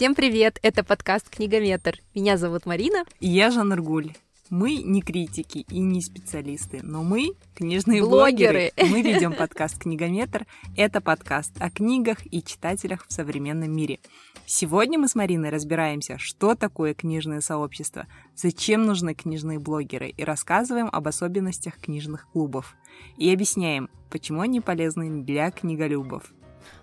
Всем 0.00 0.14
привет! 0.14 0.58
Это 0.62 0.82
подкаст 0.82 1.28
«Книгометр». 1.28 1.98
Меня 2.14 2.38
зовут 2.38 2.64
Марина. 2.64 3.04
И 3.20 3.28
я 3.28 3.50
Жанна 3.50 3.76
Ргуль. 3.76 4.14
Мы 4.48 4.76
не 4.76 5.02
критики 5.02 5.66
и 5.68 5.78
не 5.78 6.00
специалисты, 6.00 6.80
но 6.82 7.02
мы 7.02 7.34
книжные 7.54 8.00
блогеры. 8.00 8.72
блогеры. 8.78 8.90
Мы 8.90 9.02
ведем 9.02 9.34
подкаст 9.34 9.78
«Книгометр». 9.78 10.46
Это 10.74 11.02
подкаст 11.02 11.52
о 11.60 11.68
книгах 11.68 12.20
и 12.24 12.42
читателях 12.42 13.06
в 13.06 13.12
современном 13.12 13.76
мире. 13.76 13.98
Сегодня 14.46 14.98
мы 14.98 15.06
с 15.06 15.14
Мариной 15.14 15.50
разбираемся, 15.50 16.16
что 16.16 16.54
такое 16.54 16.94
книжное 16.94 17.42
сообщество, 17.42 18.06
зачем 18.34 18.86
нужны 18.86 19.12
книжные 19.12 19.58
блогеры 19.58 20.08
и 20.08 20.24
рассказываем 20.24 20.88
об 20.90 21.08
особенностях 21.08 21.76
книжных 21.76 22.26
клубов. 22.32 22.74
И 23.18 23.30
объясняем, 23.30 23.90
почему 24.08 24.40
они 24.40 24.62
полезны 24.62 25.22
для 25.22 25.50
книголюбов. 25.50 26.32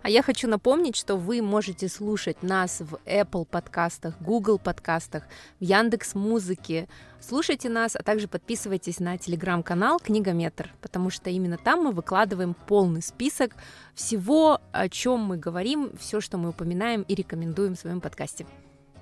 А 0.02 0.10
я 0.10 0.22
хочу 0.22 0.48
напомнить, 0.48 0.96
что 0.96 1.16
вы 1.16 1.42
можете 1.42 1.90
слушать 1.90 2.44
нас 2.44 2.82
в 2.82 2.96
Apple 3.06 3.46
подкастах, 3.46 4.16
Google 4.22 4.60
подкастах, 4.60 5.24
в 5.60 5.64
Яндекс 5.64 6.16
Музыке. 6.16 6.88
Слушайте 7.20 7.70
нас, 7.70 7.96
а 7.96 8.04
также 8.04 8.28
подписывайтесь 8.28 9.00
на 9.00 9.18
телеграм-канал 9.18 10.00
Книгометр, 10.00 10.74
потому 10.82 11.10
что 11.10 11.30
именно 11.30 11.58
там 11.58 11.84
мы 11.84 11.92
выкладываем 11.92 12.56
полный 12.68 13.02
список 13.02 13.56
всего, 13.96 14.62
о 14.72 14.90
чем 14.90 15.22
мы 15.22 15.38
говорим, 15.38 15.92
все, 16.00 16.22
что 16.22 16.38
мы 16.38 16.50
упоминаем 16.50 17.02
и 17.02 17.16
рекомендуем 17.16 17.76
в 17.76 17.80
своем 17.80 18.02
подкасте. 18.02 18.46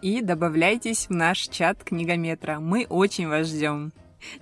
И 0.01 0.21
добавляйтесь 0.21 1.07
в 1.07 1.11
наш 1.11 1.47
чат 1.47 1.83
Книгометра. 1.83 2.59
Мы 2.59 2.85
очень 2.89 3.27
вас 3.27 3.47
ждем. 3.47 3.91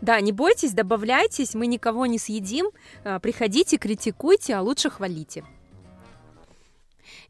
Да, 0.02 0.20
не 0.22 0.32
бойтесь, 0.32 0.74
добавляйтесь, 0.74 1.55
мы 1.55 1.68
никого 1.68 2.05
не 2.05 2.20
съедим. 2.20 2.68
А, 3.04 3.20
приходите, 3.20 3.77
критикуйте, 3.77 4.55
а 4.55 4.62
лучше 4.62 4.90
хвалите. 4.90 5.44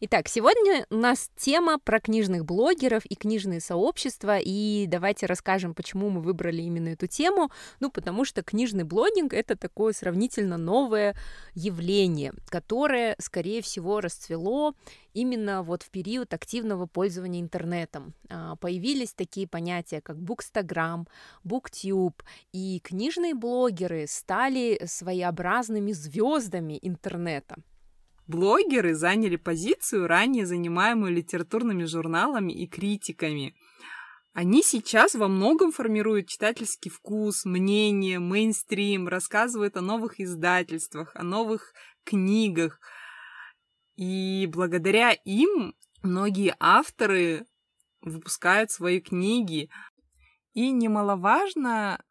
Итак, 0.05 0.27
сегодня 0.27 0.85
у 0.89 0.97
нас 0.97 1.31
тема 1.37 1.79
про 1.79 2.01
книжных 2.01 2.43
блогеров 2.43 3.05
и 3.05 3.15
книжные 3.15 3.61
сообщества, 3.61 4.37
и 4.37 4.85
давайте 4.85 5.27
расскажем, 5.27 5.73
почему 5.73 6.09
мы 6.09 6.19
выбрали 6.19 6.61
именно 6.61 6.89
эту 6.89 7.07
тему. 7.07 7.51
Ну, 7.79 7.89
потому 7.89 8.25
что 8.25 8.43
книжный 8.43 8.83
блогинг— 8.83 9.31
это 9.33 9.55
такое 9.55 9.93
сравнительно 9.93 10.57
новое 10.57 11.15
явление, 11.53 12.33
которое, 12.49 13.15
скорее 13.17 13.61
всего, 13.61 14.01
расцвело 14.01 14.75
именно 15.13 15.63
вот 15.63 15.83
в 15.83 15.89
период 15.89 16.33
активного 16.33 16.85
пользования 16.85 17.39
интернетом. 17.39 18.13
А, 18.29 18.57
появились 18.57 19.13
такие 19.13 19.47
понятия, 19.47 20.01
как 20.01 20.19
Букстаграм, 20.19 21.07
Буктюб, 21.45 22.21
и 22.51 22.81
книжные 22.83 23.35
блогеры 23.35 24.07
стали 24.09 24.81
своеобразными 24.85 25.93
звездами 25.93 26.77
интернета. 26.81 27.55
Блогеры 28.27 28.95
заняли 28.95 29.35
позицию, 29.35 30.07
ранее 30.07 30.45
занимаемую 30.45 31.13
литературными 31.13 31.83
журналами 31.83 32.53
и 32.53 32.67
критиками. 32.67 33.55
Они 34.33 34.63
сейчас 34.63 35.13
во 35.13 35.27
многом 35.27 35.71
формируют 35.71 36.27
читательский 36.27 36.89
вкус, 36.89 37.45
мнение, 37.45 38.19
мейнстрим, 38.19 39.07
рассказывают 39.07 39.77
о 39.77 39.81
новых 39.81 40.19
издательствах, 40.19 41.11
о 41.15 41.23
новых 41.23 41.73
книгах. 42.03 42.79
И 43.95 44.49
благодаря 44.51 45.11
им 45.11 45.75
многие 46.01 46.55
авторы 46.59 47.45
выпускают 48.01 48.71
свои 48.71 49.01
книги. 49.01 49.69
И 50.53 50.71
немаловажно, 50.71 52.03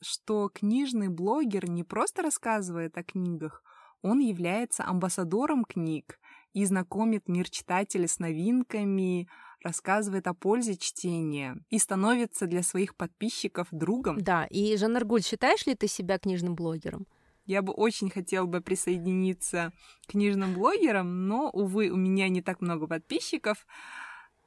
что 0.00 0.48
книжный 0.48 1.08
блогер 1.08 1.68
не 1.68 1.84
просто 1.84 2.22
рассказывает 2.22 2.96
о 2.96 3.02
книгах, 3.02 3.62
он 4.06 4.20
является 4.20 4.84
амбассадором 4.84 5.64
книг 5.64 6.20
и 6.52 6.64
знакомит 6.64 7.28
мир 7.28 7.50
читателя 7.50 8.06
с 8.06 8.20
новинками, 8.20 9.28
рассказывает 9.62 10.28
о 10.28 10.34
пользе 10.34 10.76
чтения 10.76 11.58
и 11.70 11.78
становится 11.78 12.46
для 12.46 12.62
своих 12.62 12.94
подписчиков 12.94 13.66
другом. 13.72 14.20
Да, 14.20 14.46
и 14.46 14.76
Жанна 14.76 14.98
Аргуль, 14.98 15.22
считаешь 15.22 15.66
ли 15.66 15.74
ты 15.74 15.88
себя 15.88 16.18
книжным 16.18 16.54
блогером? 16.54 17.06
Я 17.46 17.62
бы 17.62 17.72
очень 17.72 18.08
хотела 18.08 18.46
бы 18.46 18.60
присоединиться 18.60 19.72
к 20.06 20.12
книжным 20.12 20.54
блогерам, 20.54 21.26
но, 21.26 21.50
увы, 21.50 21.90
у 21.90 21.96
меня 21.96 22.28
не 22.28 22.42
так 22.42 22.60
много 22.60 22.86
подписчиков. 22.86 23.66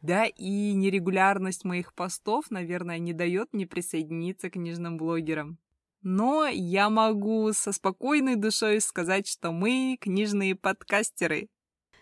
Да, 0.01 0.25
и 0.25 0.73
нерегулярность 0.73 1.65
моих 1.65 1.93
постов, 1.93 2.49
наверное, 2.49 2.99
не 2.99 3.11
дает 3.11 3.51
мне 3.51 3.67
присоединиться 3.67 4.49
к 4.49 4.53
книжным 4.53 4.95
блогерам. 4.97 5.59
Но 6.01 6.47
я 6.47 6.89
могу 6.89 7.51
со 7.53 7.71
спокойной 7.71 8.35
душой 8.35 8.79
сказать, 8.79 9.27
что 9.27 9.51
мы 9.51 9.97
книжные 9.99 10.55
подкастеры. 10.55 11.49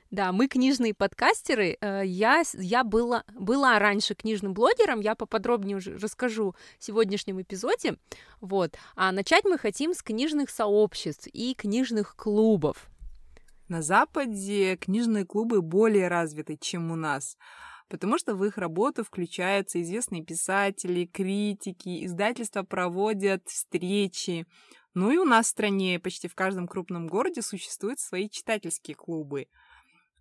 Да, 0.10 0.32
мы 0.32 0.48
книжные 0.48 0.94
подкастеры. 0.94 1.78
Э, 1.82 2.02
я, 2.06 2.44
я 2.54 2.84
была, 2.84 3.24
была 3.34 3.78
раньше 3.78 4.16
книжным 4.16 4.54
блогером, 4.54 5.02
я 5.02 5.16
поподробнее 5.16 5.78
уже 5.78 5.98
расскажу 5.98 6.56
в 6.80 6.86
сегодняшнем 6.86 7.42
эпизоде. 7.42 7.98
Вот. 8.40 8.78
А 8.96 9.12
начать 9.12 9.44
мы 9.44 9.58
хотим 9.58 9.94
с 9.94 10.02
книжных 10.02 10.50
сообществ 10.50 11.28
и 11.34 11.54
книжных 11.56 12.16
клубов. 12.16 12.88
На 13.68 13.82
Западе 13.82 14.78
книжные 14.78 15.26
клубы 15.26 15.62
более 15.62 16.08
развиты, 16.08 16.56
чем 16.56 16.90
у 16.90 16.96
нас 16.96 17.36
потому 17.90 18.18
что 18.18 18.36
в 18.36 18.44
их 18.44 18.58
работу 18.58 19.04
включаются 19.04 19.82
известные 19.82 20.24
писатели, 20.24 21.06
критики, 21.06 22.06
издательства 22.06 22.64
проводят 22.64 23.48
встречи. 23.48 24.46
Ну 24.94 25.12
и 25.12 25.18
у 25.18 25.26
нас 25.26 25.48
в 25.48 25.50
стране 25.50 26.00
почти 26.00 26.28
в 26.28 26.36
каждом 26.36 26.68
крупном 26.68 27.08
городе 27.08 27.42
существуют 27.42 28.00
свои 28.00 28.30
читательские 28.30 28.96
клубы. 28.96 29.48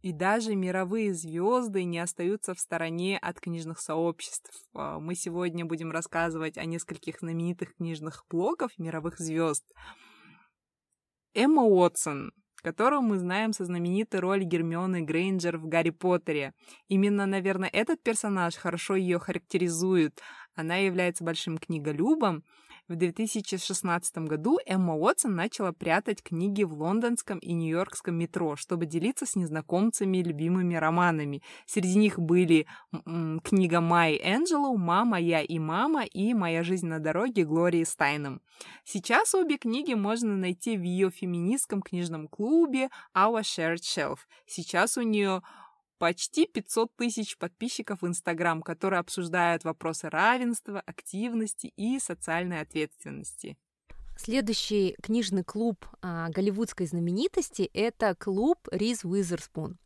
И 0.03 0.13
даже 0.13 0.55
мировые 0.55 1.15
звезды 1.15 1.85
не 1.85 1.99
остаются 1.99 2.55
в 2.55 2.61
стороне 2.61 3.19
от 3.19 3.41
книжных 3.41 3.81
сообществ. 3.81 4.51
А, 4.75 5.01
мы 5.01 5.15
сегодня 5.15 5.65
будем 5.65 5.91
рассказывать 5.91 6.59
о 6.59 6.65
нескольких 6.65 7.21
знаменитых 7.21 7.75
книжных 7.75 8.25
блогов 8.29 8.71
мировых 8.79 9.19
звезд. 9.19 9.65
Эмма 11.35 11.63
Уотсон 11.63 12.33
которую 12.63 13.03
мы 13.03 13.19
знаем 13.19 13.53
со 13.53 13.65
знаменитой 13.65 14.21
роли 14.21 14.45
Гермионы 14.45 15.03
Грейнджер 15.03 15.59
в 15.59 15.67
«Гарри 15.67 15.91
Поттере». 15.91 16.53
Именно, 16.89 17.27
наверное, 17.27 17.71
этот 17.73 18.03
персонаж 18.03 18.55
хорошо 18.57 18.97
ее 18.97 19.19
характеризует. 19.19 20.21
Она 20.55 20.77
является 20.77 21.25
большим 21.25 21.59
книголюбом, 21.59 22.45
в 22.89 22.95
2016 22.95 24.19
году 24.19 24.59
Эмма 24.65 24.95
Уотсон 24.95 25.35
начала 25.35 25.73
прятать 25.73 26.23
книги 26.23 26.63
в 26.63 26.73
лондонском 26.73 27.39
и 27.39 27.53
нью-йоркском 27.53 28.15
метро, 28.15 28.57
чтобы 28.57 28.87
делиться 28.87 29.27
с 29.27 29.35
незнакомцами 29.35 30.19
любимыми 30.19 30.77
романами. 30.77 31.43
Среди 31.67 31.99
них 31.99 32.19
были 32.19 32.67
книга 33.43 33.81
Майи 33.81 34.21
Энджелоу 34.23 34.77
«Мама, 34.77 35.19
я 35.19 35.41
и 35.41 35.59
мама» 35.59 36.05
и 36.05 36.33
«Моя 36.35 36.63
жизнь 36.63 36.87
на 36.87 37.01
дороге» 37.01 37.45
Глории 37.45 37.85
Стайном. 37.85 38.41
Сейчас 38.85 39.35
обе 39.35 39.59
книги 39.59 39.95
можно 39.95 40.37
найти 40.37 40.77
в 40.77 40.83
ее 40.83 41.11
феминистском 41.11 41.83
книжном 41.83 42.29
клубе 42.29 42.91
Our 43.15 43.41
Shared 43.41 43.83
Shelf. 43.83 44.19
Сейчас 44.47 44.97
у 44.97 45.03
нее 45.03 45.43
почти 45.99 46.47
500 46.47 46.95
тысяч 46.97 47.37
подписчиков 47.39 48.03
в 48.03 48.07
Инстаграм, 48.07 48.63
которые 48.63 49.01
обсуждают 49.01 49.65
вопросы 49.65 50.09
равенства, 50.09 50.83
активности 50.85 51.73
и 51.77 51.99
социальной 51.99 52.61
ответственности. 52.61 53.57
Следующий 54.19 54.97
книжный 55.03 55.45
клуб 55.45 55.85
а, 56.01 56.31
голливудской 56.31 56.87
знаменитости– 56.87 57.71
это 57.75 58.15
клуб 58.15 58.59
Риз 58.73 59.05
Уизерспун. 59.05 59.79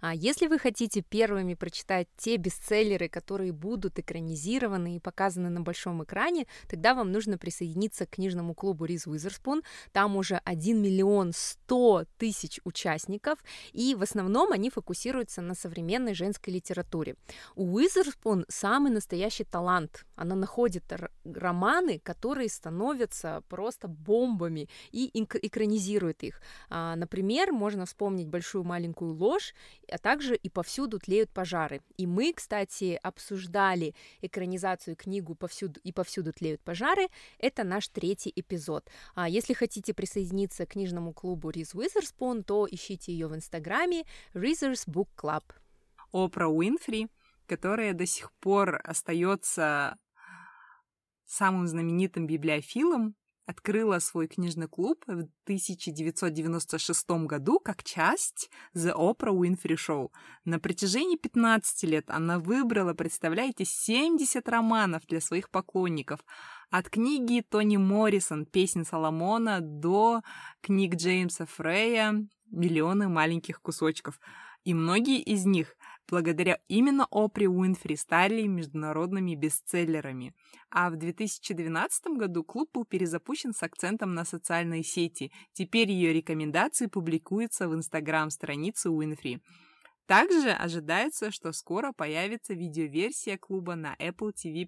А 0.00 0.14
если 0.14 0.46
вы 0.46 0.58
хотите 0.58 1.02
первыми 1.02 1.54
прочитать 1.54 2.08
те 2.16 2.36
бестселлеры, 2.36 3.08
которые 3.08 3.52
будут 3.52 3.98
экранизированы 3.98 4.96
и 4.96 5.00
показаны 5.00 5.50
на 5.50 5.60
большом 5.60 6.02
экране, 6.02 6.46
тогда 6.68 6.94
вам 6.94 7.12
нужно 7.12 7.38
присоединиться 7.38 8.06
к 8.06 8.10
книжному 8.10 8.54
клубу 8.54 8.86
Риз 8.86 9.06
Уизерспун. 9.06 9.62
Там 9.92 10.16
уже 10.16 10.40
1 10.44 10.80
миллион 10.80 11.32
100 11.34 12.06
тысяч 12.18 12.60
участников, 12.64 13.38
и 13.72 13.94
в 13.94 14.02
основном 14.02 14.52
они 14.52 14.70
фокусируются 14.70 15.42
на 15.42 15.54
современной 15.54 16.14
женской 16.14 16.54
литературе. 16.54 17.16
У 17.54 17.74
Уизерспун 17.74 18.46
самый 18.48 18.90
настоящий 18.90 19.44
талант. 19.44 20.06
Она 20.16 20.34
находит 20.34 20.84
романы, 21.24 21.98
которые 21.98 22.48
становятся 22.48 23.42
просто 23.48 23.88
бомбами 23.88 24.68
и 24.92 25.10
экранизирует 25.14 26.22
их. 26.22 26.40
А, 26.68 26.96
например, 26.96 27.52
можно 27.52 27.86
вспомнить 27.86 28.28
«Большую 28.28 28.64
маленькую 28.64 29.14
ложь», 29.14 29.49
а 29.90 29.98
также 29.98 30.36
и 30.36 30.48
повсюду 30.48 30.98
тлеют 30.98 31.30
пожары. 31.30 31.80
И 31.96 32.06
мы, 32.06 32.32
кстати, 32.32 32.98
обсуждали 33.02 33.94
экранизацию 34.22 34.96
книгу 34.96 35.34
«Повсюду 35.34 35.80
и 35.82 35.92
повсюду 35.92 36.32
тлеют 36.32 36.60
пожары». 36.62 37.08
Это 37.38 37.64
наш 37.64 37.88
третий 37.88 38.32
эпизод. 38.34 38.88
А 39.14 39.28
если 39.28 39.52
хотите 39.52 39.94
присоединиться 39.94 40.66
к 40.66 40.70
книжному 40.70 41.12
клубу 41.12 41.50
Риз 41.50 41.74
Уизерспун, 41.74 42.44
то 42.44 42.66
ищите 42.70 43.12
ее 43.12 43.28
в 43.28 43.34
инстаграме 43.34 44.04
Rizers 44.34 44.88
Book 44.88 45.08
Club. 45.16 45.44
Опра 46.12 46.48
Уинфри, 46.48 47.08
которая 47.46 47.94
до 47.94 48.06
сих 48.06 48.32
пор 48.40 48.80
остается 48.84 49.96
самым 51.26 51.66
знаменитым 51.66 52.26
библиофилом 52.26 53.14
открыла 53.50 53.98
свой 53.98 54.28
книжный 54.28 54.68
клуб 54.68 55.02
в 55.06 55.28
1996 55.44 57.10
году 57.26 57.58
как 57.58 57.82
часть 57.82 58.48
The 58.76 58.94
Oprah 58.94 59.36
Winfrey 59.36 59.76
Show. 59.76 60.10
На 60.44 60.60
протяжении 60.60 61.16
15 61.16 61.82
лет 61.90 62.04
она 62.08 62.38
выбрала, 62.38 62.94
представляете, 62.94 63.64
70 63.64 64.48
романов 64.48 65.04
для 65.08 65.20
своих 65.20 65.50
поклонников. 65.50 66.20
От 66.70 66.88
книги 66.88 67.42
Тони 67.42 67.76
Моррисон 67.76 68.46
«Песнь 68.46 68.84
Соломона» 68.84 69.58
до 69.60 70.22
книг 70.60 70.94
Джеймса 70.94 71.46
Фрея 71.46 72.24
«Миллионы 72.52 73.08
маленьких 73.08 73.60
кусочков». 73.60 74.20
И 74.62 74.74
многие 74.74 75.20
из 75.20 75.44
них 75.44 75.74
благодаря 76.10 76.58
именно 76.68 77.06
Опри 77.10 77.46
Уинфри 77.46 77.96
стали 77.96 78.42
международными 78.46 79.36
бестселлерами. 79.36 80.34
А 80.70 80.90
в 80.90 80.96
2012 80.96 82.18
году 82.18 82.42
клуб 82.42 82.70
был 82.74 82.84
перезапущен 82.84 83.54
с 83.54 83.62
акцентом 83.62 84.14
на 84.14 84.24
социальные 84.24 84.82
сети. 84.82 85.32
Теперь 85.52 85.90
ее 85.90 86.12
рекомендации 86.12 86.86
публикуются 86.86 87.68
в 87.68 87.74
инстаграм-странице 87.74 88.90
Уинфри. 88.90 89.40
Также 90.06 90.50
ожидается, 90.50 91.30
что 91.30 91.52
скоро 91.52 91.92
появится 91.92 92.54
видеоверсия 92.54 93.38
клуба 93.38 93.76
на 93.76 93.94
Apple 94.00 94.32
TV+. 94.34 94.66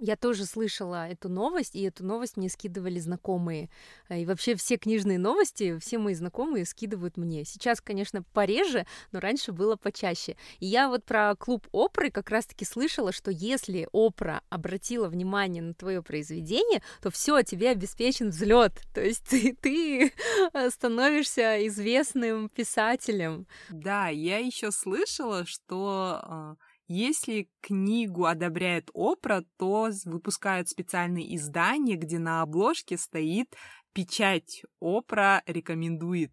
Я 0.00 0.16
тоже 0.16 0.44
слышала 0.44 1.08
эту 1.08 1.28
новость, 1.28 1.74
и 1.74 1.82
эту 1.82 2.04
новость 2.04 2.36
мне 2.36 2.48
скидывали 2.48 3.00
знакомые. 3.00 3.68
И 4.08 4.24
вообще 4.26 4.54
все 4.54 4.76
книжные 4.76 5.18
новости, 5.18 5.78
все 5.80 5.98
мои 5.98 6.14
знакомые 6.14 6.66
скидывают 6.66 7.16
мне. 7.16 7.44
Сейчас, 7.44 7.80
конечно, 7.80 8.22
пореже, 8.22 8.86
но 9.10 9.18
раньше 9.18 9.50
было 9.50 9.74
почаще. 9.74 10.36
И 10.60 10.66
я 10.66 10.88
вот 10.88 11.04
про 11.04 11.34
клуб 11.34 11.66
Опры 11.72 12.10
как 12.10 12.30
раз-таки 12.30 12.64
слышала, 12.64 13.10
что 13.10 13.32
если 13.32 13.88
Опра 13.92 14.42
обратила 14.50 15.08
внимание 15.08 15.62
на 15.62 15.74
твое 15.74 16.00
произведение, 16.02 16.80
то 17.02 17.10
все, 17.10 17.42
тебе 17.42 17.70
обеспечен 17.70 18.30
взлет. 18.30 18.74
То 18.94 19.00
есть 19.00 19.24
ты, 19.24 19.56
ты 19.60 20.12
становишься 20.70 21.66
известным 21.66 22.48
писателем. 22.50 23.46
Да, 23.68 24.08
я 24.08 24.38
еще 24.38 24.70
слышала, 24.70 25.44
что 25.44 26.20
а, 26.22 26.56
если 26.88 27.48
книгу 27.60 28.24
одобряет 28.24 28.90
Опра, 28.94 29.44
то 29.58 29.90
выпускают 30.04 30.68
специальные 30.68 31.36
издания, 31.36 31.96
где 31.96 32.18
на 32.18 32.42
обложке 32.42 32.96
стоит 32.96 33.54
печать 33.92 34.62
Опра 34.80 35.42
рекомендует. 35.46 36.32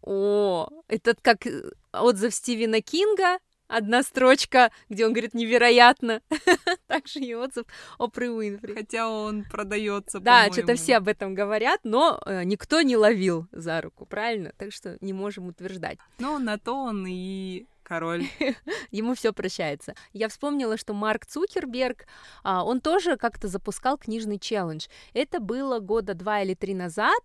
О, 0.00 0.68
это 0.86 1.16
как 1.20 1.46
э, 1.46 1.72
отзыв 1.92 2.34
Стивена 2.34 2.80
Кинга, 2.82 3.38
одна 3.66 4.02
строчка, 4.02 4.70
где 4.88 5.06
он 5.06 5.12
говорит 5.12 5.34
невероятно. 5.34 6.20
Также 6.86 7.20
и 7.20 7.34
отзыв 7.34 7.66
Опры 7.98 8.30
Уинфри. 8.30 8.74
Хотя 8.74 9.08
он 9.08 9.44
продается. 9.44 10.20
Да, 10.20 10.52
что-то 10.52 10.74
все 10.74 10.96
об 10.98 11.08
этом 11.08 11.34
говорят, 11.34 11.80
но 11.84 12.20
э, 12.26 12.44
никто 12.44 12.82
не 12.82 12.96
ловил 12.96 13.48
за 13.50 13.80
руку, 13.80 14.06
правильно? 14.06 14.52
Так 14.58 14.72
что 14.72 14.98
не 15.00 15.12
можем 15.12 15.48
утверждать. 15.48 15.98
Ну, 16.18 16.38
на 16.38 16.58
то 16.58 16.74
он 16.74 17.06
и 17.08 17.66
король. 17.84 18.26
Ему 18.90 19.14
все 19.14 19.32
прощается. 19.32 19.94
Я 20.12 20.28
вспомнила, 20.28 20.76
что 20.76 20.94
Марк 20.94 21.26
Цукерберг, 21.26 22.06
а, 22.42 22.64
он 22.64 22.80
тоже 22.80 23.16
как-то 23.16 23.46
запускал 23.46 23.96
книжный 23.98 24.38
челлендж. 24.38 24.86
Это 25.12 25.38
было 25.38 25.78
года 25.78 26.14
два 26.14 26.42
или 26.42 26.54
три 26.54 26.74
назад. 26.74 27.20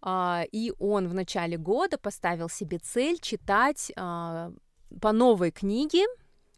А, 0.00 0.44
и 0.50 0.72
он 0.78 1.08
в 1.08 1.14
начале 1.14 1.58
года 1.58 1.98
поставил 1.98 2.48
себе 2.48 2.78
цель 2.78 3.18
читать 3.20 3.92
а, 3.96 4.52
по 5.00 5.12
новой 5.12 5.50
книге 5.50 6.06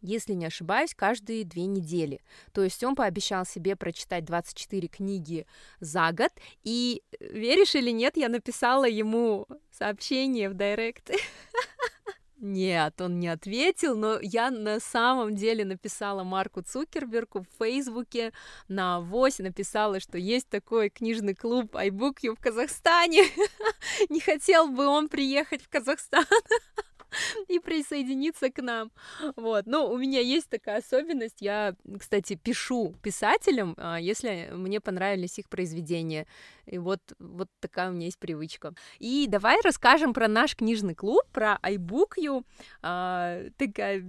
если 0.01 0.35
не 0.35 0.47
ошибаюсь, 0.47 0.95
каждые 0.95 1.45
две 1.45 1.67
недели. 1.67 2.21
То 2.53 2.63
есть 2.63 2.83
он 2.85 2.95
пообещал 2.95 3.45
себе 3.45 3.77
прочитать 3.77 4.25
24 4.25 4.89
книги 4.89 5.47
за 5.81 6.13
год, 6.13 6.31
и 6.63 7.03
веришь 7.21 7.75
или 7.75 7.91
нет, 7.91 8.17
я 8.17 8.29
написала 8.29 8.89
ему 8.89 9.47
сообщение 9.71 10.49
в 10.49 10.55
директ. 10.55 11.11
Нет, 12.41 13.01
он 13.01 13.19
не 13.19 13.27
ответил, 13.27 13.97
но 13.97 14.21
я 14.21 14.53
на 14.53 14.79
самом 14.79 15.35
деле 15.35 15.65
написала 15.65 16.23
Марку 16.23 16.63
Цукербергу 16.63 17.41
в 17.41 17.59
Фейсбуке 17.59 18.33
на 18.69 18.97
авось, 18.97 19.41
написала, 19.41 19.99
что 19.99 20.19
есть 20.19 20.49
такой 20.49 20.89
книжный 20.89 21.35
клуб 21.35 21.75
iBookU 21.75 22.37
в 22.37 22.41
Казахстане. 22.41 23.25
Не 24.09 24.21
хотел 24.21 24.69
бы 24.69 24.87
он 24.87 25.09
приехать 25.09 25.63
в 25.63 25.69
Казахстан. 25.69 26.27
и 27.49 27.59
присоединиться 27.59 28.51
к 28.51 28.63
нам. 28.63 28.91
Вот. 29.37 29.67
Но 29.67 29.91
у 29.91 29.97
меня 29.99 30.21
есть 30.21 30.49
такая 30.49 30.79
особенность. 30.79 31.41
Я, 31.41 31.75
кстати, 31.99 32.35
пишу 32.35 32.95
писателям, 33.03 33.75
а, 33.77 33.99
если 33.99 34.51
мне 34.53 34.81
понравились 34.81 35.39
их 35.39 35.49
произведения. 35.49 36.27
И 36.67 36.79
вот, 36.79 37.01
вот 37.19 37.49
такая 37.61 37.91
у 37.91 37.93
меня 37.93 38.07
есть 38.07 38.19
привычка. 38.19 38.75
И 38.99 39.27
давай 39.29 39.61
расскажем 39.63 40.15
про 40.15 40.29
наш 40.29 40.57
книжный 40.57 40.95
клуб, 40.95 41.23
про 41.33 41.59
iBookU. 41.63 42.45
А, 42.83 43.43
такая 43.57 44.05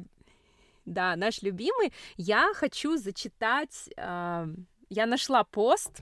да, 0.86 1.16
наш 1.16 1.42
любимый. 1.42 1.94
Я 2.18 2.52
хочу 2.56 2.98
зачитать... 2.98 3.90
А, 3.98 4.48
я 4.92 5.06
нашла 5.06 5.44
пост 5.44 6.02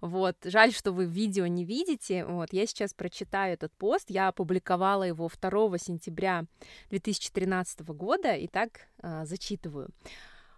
вот, 0.00 0.36
жаль, 0.44 0.72
что 0.72 0.92
вы 0.92 1.06
видео 1.06 1.46
не 1.46 1.64
видите. 1.64 2.24
Вот, 2.24 2.52
я 2.52 2.66
сейчас 2.66 2.94
прочитаю 2.94 3.54
этот 3.54 3.72
пост. 3.72 4.10
Я 4.10 4.28
опубликовала 4.28 5.04
его 5.04 5.28
2 5.28 5.78
сентября 5.78 6.44
2013 6.90 7.80
года, 7.88 8.34
и 8.34 8.46
так 8.46 8.88
э, 9.02 9.24
зачитываю. 9.24 9.88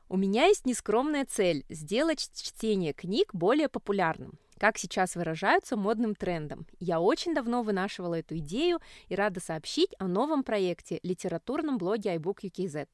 У 0.09 0.17
меня 0.17 0.47
есть 0.47 0.67
нескромная 0.67 1.25
цель– 1.25 1.65
сделать 1.69 2.31
чтение 2.35 2.93
книг 2.93 3.35
более 3.35 3.69
популярным 3.69 4.39
как 4.61 4.77
сейчас 4.77 5.17
выражаются, 5.17 5.75
модным 5.75 6.15
трендом. 6.15 6.67
Я 6.79 7.01
очень 7.01 7.35
давно 7.35 7.62
вынашивала 7.62 8.17
эту 8.17 8.37
идею 8.37 8.79
и 9.09 9.15
рада 9.15 9.41
сообщить 9.41 9.95
о 9.99 10.07
новом 10.07 10.45
проекте– 10.45 11.01
литературном 11.03 11.79
блоге 11.79 12.15
iBook 12.17 12.41
UKZ. 12.43 12.87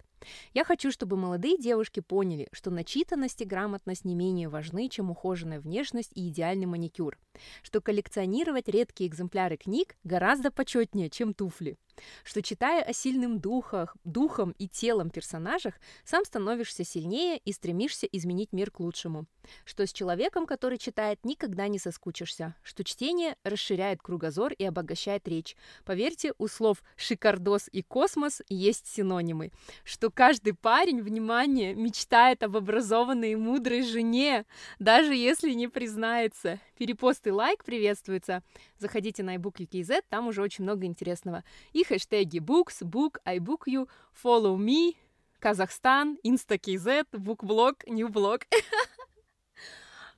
Я 0.55 0.65
хочу, 0.65 0.91
чтобы 0.91 1.17
молодые 1.17 1.59
девушки 1.59 2.01
поняли, 2.01 2.49
что 2.53 2.71
начитанность 2.71 3.41
и 3.41 3.45
грамотность 3.45 4.05
не 4.05 4.15
менее 4.15 4.49
важны, 4.49 4.89
чем 4.89 5.11
ухоженная 5.11 5.61
внешность 5.61 6.13
и 6.15 6.29
идеальный 6.29 6.67
маникюр, 6.67 7.19
что 7.63 7.81
коллекционировать 7.81 8.69
редкие 8.69 9.09
экземпляры 9.09 9.57
книг 9.57 9.97
гораздо 10.05 10.51
почетнее, 10.51 11.11
чем 11.11 11.35
туфли, 11.35 11.77
что 12.25 12.43
читая 12.43 12.83
о 12.83 12.93
сильным 12.93 13.41
духах, 13.41 13.97
духом 14.05 14.55
и 14.59 14.69
телом 14.69 15.11
персонажах, 15.11 15.75
сам 16.05 16.25
становишься 16.25 16.85
сильнее 16.85 17.39
и 17.39 17.53
стремишься 17.53 18.07
изменить 18.07 18.53
мир 18.53 18.71
к 18.71 18.81
лучшему, 18.81 19.27
что 19.65 19.87
с 19.87 19.93
человеком, 19.93 20.47
который 20.47 20.79
читает, 20.79 21.25
никогда 21.25 21.69
не 21.69 21.79
соскучишься, 21.79 22.55
что 22.63 22.85
чтение 22.85 23.37
расширяет 23.45 24.03
кругозор 24.03 24.53
и 24.53 24.65
обогащает 24.65 25.27
речь. 25.29 25.57
Поверьте, 25.85 26.33
у 26.39 26.49
слов 26.49 26.83
«шикардос» 26.97 27.69
и 27.73 27.83
«космос» 27.83 28.43
есть 28.49 28.87
синонимы, 28.87 29.53
что 29.85 30.11
каждый 30.11 30.55
парень, 30.55 31.03
внимание, 31.03 31.75
мечтает 31.75 32.43
об 32.43 32.57
образованной 32.57 33.33
и 33.33 33.37
мудрой 33.37 33.83
жене, 33.83 34.45
даже 34.79 35.15
если 35.15 35.53
не 35.53 35.69
признается. 35.69 36.61
Перепост 36.77 37.27
и 37.27 37.31
лайк 37.31 37.65
приветствуются. 37.65 38.43
Заходите 38.79 39.23
на 39.23 39.37
iBook.kz, 39.37 40.05
там 40.09 40.29
уже 40.29 40.43
очень 40.43 40.65
много 40.65 40.85
интересного. 40.85 41.43
И 41.73 41.85
хэштеги 41.85 42.39
books, 42.39 42.83
book, 42.83 43.17
iBookU, 43.25 43.89
follow 44.23 44.57
me, 44.59 44.95
Казахстан, 45.39 46.19
InstaKZ, 46.25 47.07
BookBlog, 47.13 47.85
NewBlog. 47.87 48.43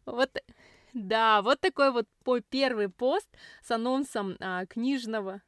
Вот, 0.04 0.30
да, 0.94 1.42
вот 1.42 1.60
такой 1.60 1.90
вот 1.92 2.08
первый 2.48 2.88
пост 2.88 3.28
с 3.62 3.70
анонсом 3.70 4.38
а, 4.40 4.64
книжного 4.64 5.42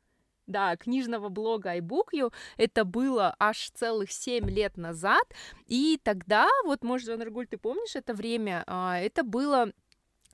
да, 0.46 0.76
книжного 0.76 1.28
блога 1.28 1.78
iBookU. 1.78 2.32
Это 2.58 2.84
было 2.84 3.34
аж 3.38 3.70
целых 3.70 4.12
7 4.12 4.50
лет 4.50 4.76
назад. 4.76 5.22
И 5.66 5.98
тогда, 6.02 6.48
вот, 6.64 6.82
может, 6.84 7.06
Жанргуль, 7.06 7.46
ты 7.46 7.56
помнишь 7.56 7.96
это 7.96 8.12
время? 8.12 8.64
А, 8.66 8.98
это 8.98 9.22
было 9.22 9.72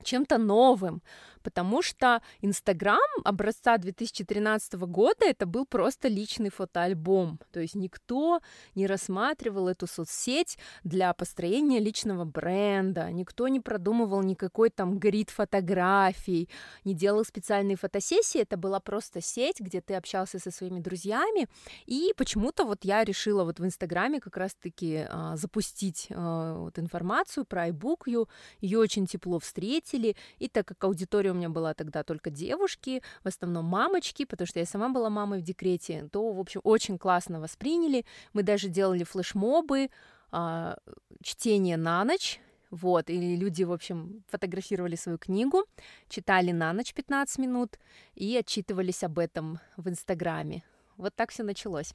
чем-то 0.02 0.38
новым, 0.38 1.02
потому 1.46 1.80
что 1.80 2.22
Инстаграм 2.40 2.98
образца 3.24 3.78
2013 3.78 4.72
года 4.72 5.26
это 5.26 5.46
был 5.46 5.64
просто 5.64 6.08
личный 6.08 6.50
фотоальбом, 6.50 7.38
то 7.52 7.60
есть 7.60 7.76
никто 7.76 8.40
не 8.74 8.88
рассматривал 8.88 9.68
эту 9.68 9.86
соцсеть 9.86 10.58
для 10.82 11.14
построения 11.14 11.78
личного 11.78 12.24
бренда, 12.24 13.12
никто 13.12 13.46
не 13.46 13.60
продумывал 13.60 14.22
никакой 14.22 14.70
там 14.70 14.98
грид 14.98 15.30
фотографий, 15.30 16.48
не 16.84 16.94
делал 16.94 17.24
специальные 17.24 17.76
фотосессии, 17.76 18.40
это 18.40 18.56
была 18.56 18.80
просто 18.80 19.20
сеть, 19.20 19.60
где 19.60 19.80
ты 19.80 19.94
общался 19.94 20.40
со 20.40 20.50
своими 20.50 20.80
друзьями, 20.80 21.46
и 21.84 22.12
почему-то 22.16 22.64
вот 22.64 22.84
я 22.84 23.04
решила 23.04 23.44
вот 23.44 23.60
в 23.60 23.64
Инстаграме 23.64 24.18
как 24.18 24.36
раз-таки 24.36 25.06
а, 25.08 25.36
запустить 25.36 26.08
а, 26.10 26.58
вот 26.58 26.76
информацию 26.80 27.44
про 27.44 27.68
iBook, 27.68 28.26
ее 28.60 28.78
очень 28.80 29.06
тепло 29.06 29.38
встретили, 29.38 30.16
и 30.40 30.48
так 30.48 30.66
как 30.66 30.82
аудитория 30.82 31.35
меня 31.36 31.48
была 31.48 31.74
тогда 31.74 32.02
только 32.02 32.30
девушки, 32.30 33.02
в 33.22 33.28
основном 33.28 33.64
мамочки, 33.66 34.24
потому 34.24 34.46
что 34.46 34.58
я 34.60 34.66
сама 34.66 34.88
была 34.88 35.10
мамой 35.10 35.40
в 35.40 35.42
декрете, 35.42 36.08
то, 36.12 36.32
в 36.32 36.40
общем, 36.40 36.60
очень 36.64 36.98
классно 36.98 37.40
восприняли. 37.40 38.04
Мы 38.32 38.42
даже 38.42 38.68
делали 38.68 39.04
флешмобы, 39.04 39.90
а, 40.30 40.76
чтение 41.22 41.76
на 41.76 42.04
ночь, 42.04 42.40
Вот, 42.70 43.10
и 43.10 43.36
люди, 43.36 43.62
в 43.64 43.72
общем, 43.72 44.24
фотографировали 44.28 44.96
свою 44.96 45.18
книгу, 45.18 45.64
читали 46.08 46.50
на 46.50 46.72
ночь 46.72 46.92
15 46.94 47.38
минут 47.38 47.78
и 48.16 48.36
отчитывались 48.36 49.04
об 49.04 49.18
этом 49.18 49.60
в 49.76 49.88
Инстаграме. 49.88 50.64
Вот 50.96 51.14
так 51.14 51.30
все 51.30 51.44
началось. 51.44 51.94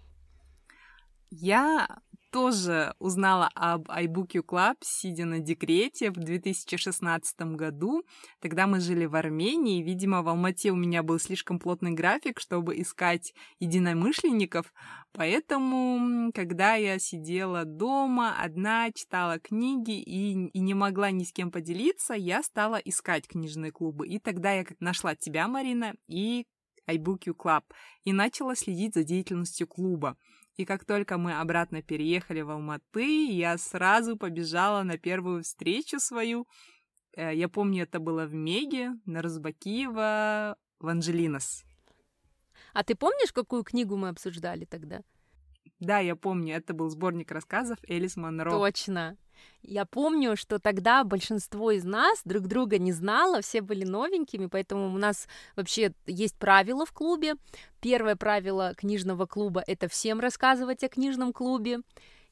Я 1.31 1.87
тоже 2.31 2.93
узнала 2.99 3.49
об 3.55 3.89
iBook 3.89 4.43
Club, 4.45 4.75
сидя 4.81 5.25
на 5.25 5.39
декрете 5.39 6.11
в 6.11 6.15
2016 6.15 7.41
году. 7.55 8.03
Тогда 8.41 8.67
мы 8.67 8.81
жили 8.81 9.05
в 9.05 9.15
Армении. 9.15 9.81
Видимо, 9.81 10.23
в 10.23 10.27
Алмате 10.29 10.71
у 10.71 10.75
меня 10.75 11.03
был 11.03 11.19
слишком 11.19 11.57
плотный 11.57 11.91
график, 11.91 12.41
чтобы 12.41 12.79
искать 12.81 13.33
единомышленников. 13.59 14.73
Поэтому, 15.13 16.31
когда 16.33 16.75
я 16.75 16.99
сидела 16.99 17.63
дома, 17.63 18.35
одна, 18.37 18.91
читала 18.91 19.39
книги 19.39 20.01
и, 20.01 20.47
и 20.47 20.59
не 20.59 20.73
могла 20.73 21.11
ни 21.11 21.23
с 21.23 21.31
кем 21.31 21.49
поделиться, 21.49 22.13
я 22.13 22.43
стала 22.43 22.75
искать 22.75 23.27
книжные 23.27 23.71
клубы. 23.71 24.05
И 24.05 24.19
тогда 24.19 24.51
я 24.51 24.65
нашла 24.79 25.15
тебя, 25.15 25.47
Марина, 25.47 25.93
и 26.07 26.45
iBook 26.89 27.23
Club, 27.37 27.63
и 28.03 28.13
начала 28.13 28.55
следить 28.55 28.95
за 28.95 29.03
деятельностью 29.03 29.67
клуба. 29.67 30.17
И 30.61 30.65
как 30.65 30.85
только 30.85 31.17
мы 31.17 31.39
обратно 31.39 31.81
переехали 31.81 32.41
в 32.41 32.51
Алматы, 32.51 33.25
я 33.31 33.57
сразу 33.57 34.15
побежала 34.15 34.83
на 34.83 34.99
первую 34.99 35.41
встречу 35.41 35.99
свою. 35.99 36.47
Э, 37.17 37.35
я 37.35 37.49
помню, 37.49 37.81
это 37.81 37.99
было 37.99 38.27
в 38.27 38.35
Меге, 38.35 38.91
на 39.07 39.23
Розбакиева, 39.23 40.55
в 40.79 40.87
Анджелинос. 40.87 41.63
А 42.73 42.83
ты 42.83 42.93
помнишь, 42.93 43.33
какую 43.33 43.63
книгу 43.63 43.97
мы 43.97 44.09
обсуждали 44.09 44.65
тогда? 44.65 45.01
Да, 45.79 45.97
я 45.97 46.15
помню, 46.15 46.55
это 46.55 46.75
был 46.75 46.89
сборник 46.89 47.31
рассказов 47.31 47.79
Элис 47.87 48.15
Монро. 48.15 48.51
Точно. 48.51 49.17
Я 49.61 49.85
помню, 49.85 50.35
что 50.35 50.59
тогда 50.59 51.03
большинство 51.03 51.71
из 51.71 51.83
нас 51.83 52.21
друг 52.25 52.47
друга 52.47 52.79
не 52.79 52.91
знало, 52.91 53.41
все 53.41 53.61
были 53.61 53.85
новенькими, 53.85 54.47
поэтому 54.47 54.93
у 54.93 54.97
нас 54.97 55.27
вообще 55.55 55.93
есть 56.07 56.35
правила 56.35 56.85
в 56.85 56.91
клубе. 56.91 57.35
Первое 57.79 58.15
правило 58.15 58.73
книжного 58.75 59.25
клуба— 59.25 59.63
это 59.67 59.87
всем 59.87 60.19
рассказывать 60.19 60.83
о 60.83 60.89
книжном 60.89 61.31
клубе. 61.31 61.81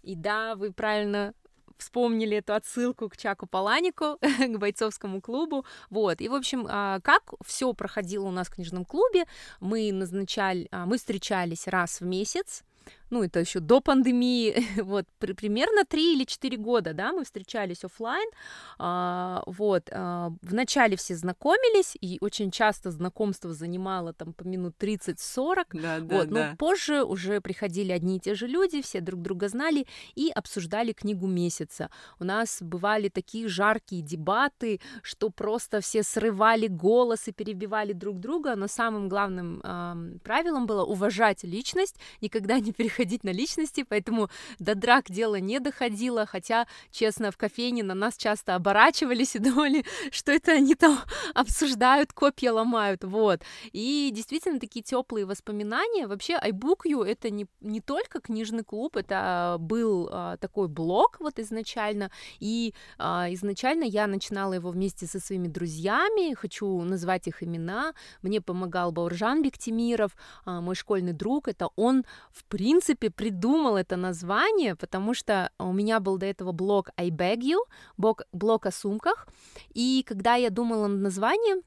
И 0.01 0.15
да, 0.15 0.55
вы 0.55 0.71
правильно 0.71 1.33
вспомнили 1.79 2.37
эту 2.37 2.53
отсылку 2.53 3.09
к 3.09 3.17
Чаку 3.17 3.47
Паланику, 3.47 4.17
к 4.21 4.57
бойцовскому 4.57 5.21
клубу. 5.21 5.65
Вот. 5.89 6.21
И, 6.21 6.29
в 6.29 6.33
общем, 6.33 6.67
а, 6.69 6.99
как 7.01 7.33
все 7.45 7.73
проходило 7.73 8.25
у 8.25 8.31
нас 8.31 8.47
в 8.47 8.55
книжном 8.55 8.85
клубе, 8.85 9.25
мы 9.59 9.91
назначали, 9.91 10.67
а, 10.71 10.85
мы 10.85 10.97
встречались 10.97 11.67
раз 11.67 12.01
в 12.01 12.05
месяц, 12.05 12.63
ну, 13.09 13.23
это 13.23 13.39
еще 13.39 13.59
до 13.59 13.81
пандемии, 13.81 14.65
вот, 14.81 15.05
при, 15.17 15.33
примерно 15.33 15.83
3 15.85 16.13
или 16.13 16.23
4 16.23 16.57
года, 16.57 16.93
да, 16.93 17.11
мы 17.11 17.23
встречались 17.23 17.83
офлайн, 17.83 18.29
а, 18.77 19.43
вот, 19.45 19.89
а, 19.91 20.31
вначале 20.41 20.95
все 20.95 21.15
знакомились, 21.15 21.97
и 21.99 22.17
очень 22.21 22.51
часто 22.51 22.91
знакомство 22.91 23.53
занимало 23.53 24.13
там 24.13 24.33
по 24.33 24.43
минут 24.43 24.75
30-40, 24.79 25.65
да, 25.73 25.99
да, 25.99 26.17
вот, 26.17 26.29
да. 26.29 26.49
но 26.49 26.57
позже 26.57 27.03
уже 27.03 27.41
приходили 27.41 27.91
одни 27.91 28.17
и 28.17 28.19
те 28.19 28.35
же 28.35 28.47
люди, 28.47 28.81
все 28.81 29.01
друг 29.01 29.21
друга 29.21 29.49
знали 29.49 29.87
и 30.15 30.29
обсуждали 30.33 30.93
книгу 30.93 31.27
месяца. 31.27 31.89
У 32.19 32.23
нас 32.23 32.59
бывали 32.61 33.09
такие 33.09 33.47
жаркие 33.47 34.01
дебаты, 34.01 34.79
что 35.01 35.29
просто 35.29 35.81
все 35.81 36.03
срывали 36.03 36.67
голос 36.67 37.27
и 37.27 37.31
перебивали 37.31 37.93
друг 37.93 38.19
друга, 38.19 38.55
но 38.55 38.67
самым 38.67 39.09
главным 39.09 39.61
э, 39.63 40.19
правилом 40.23 40.67
было 40.67 40.83
уважать 40.83 41.43
личность, 41.43 41.95
никогда 42.21 42.59
не 42.59 42.71
переходить 42.71 42.98
переходить 42.99 43.23
на 43.23 43.29
личности, 43.29 43.85
поэтому 43.87 44.29
до 44.59 44.75
драк 44.75 45.05
дело 45.09 45.39
не 45.39 45.59
доходило, 45.59 46.25
хотя, 46.25 46.67
честно, 46.91 47.31
в 47.31 47.37
кофейне 47.37 47.83
на 47.83 47.93
нас 47.93 48.17
часто 48.17 48.55
оборачивались 48.55 49.35
и 49.35 49.39
думали, 49.39 49.85
что 50.11 50.31
это 50.31 50.51
они 50.51 50.75
там 50.75 50.99
обсуждают, 51.33 52.13
копья 52.13 52.51
ломают, 52.51 53.03
вот. 53.03 53.41
И 53.71 54.11
действительно 54.13 54.59
такие 54.59 54.83
теплые 54.83 55.25
воспоминания. 55.25 56.07
Вообще, 56.07 56.33
iBookU— 56.33 57.05
это 57.07 57.29
не, 57.29 57.45
не 57.61 57.81
только 57.81 58.19
книжный 58.19 58.63
клуб, 58.63 58.97
это 58.97 59.57
был 59.59 60.09
а, 60.11 60.37
такой 60.37 60.67
блог 60.67 61.17
вот 61.19 61.39
изначально, 61.39 62.11
и 62.41 62.73
а, 62.97 63.27
изначально 63.31 63.85
я 63.85 64.07
начинала 64.07 64.53
его 64.53 64.71
вместе 64.71 65.05
со 65.05 65.19
своими 65.19 65.47
друзьями, 65.47 66.33
хочу 66.33 66.81
назвать 66.81 67.27
их 67.27 67.43
имена, 67.43 67.93
мне 68.21 68.41
помогал 68.41 68.91
Бауржан 68.91 69.41
Бектимиров, 69.41 70.11
а, 70.45 70.61
мой 70.61 70.75
школьный 70.75 71.13
друг, 71.13 71.47
это 71.47 71.69
он, 71.75 72.03
в 72.31 72.43
принципе, 72.45 72.88
принципе, 72.89 73.11
придумал 73.11 73.77
это 73.77 73.97
название, 73.97 74.75
потому 74.75 75.13
что 75.13 75.51
у 75.59 75.71
меня 75.73 75.99
был 75.99 76.17
до 76.17 76.25
этого 76.25 76.51
блог 76.51 76.89
I 76.97 77.09
Beg 77.09 77.41
You, 77.41 77.59
блог, 77.97 78.65
о 78.65 78.71
сумках, 78.71 79.27
и 79.75 80.03
когда 80.07 80.35
я 80.35 80.49
думала 80.49 80.87
над 80.87 81.01
названием, 81.01 81.61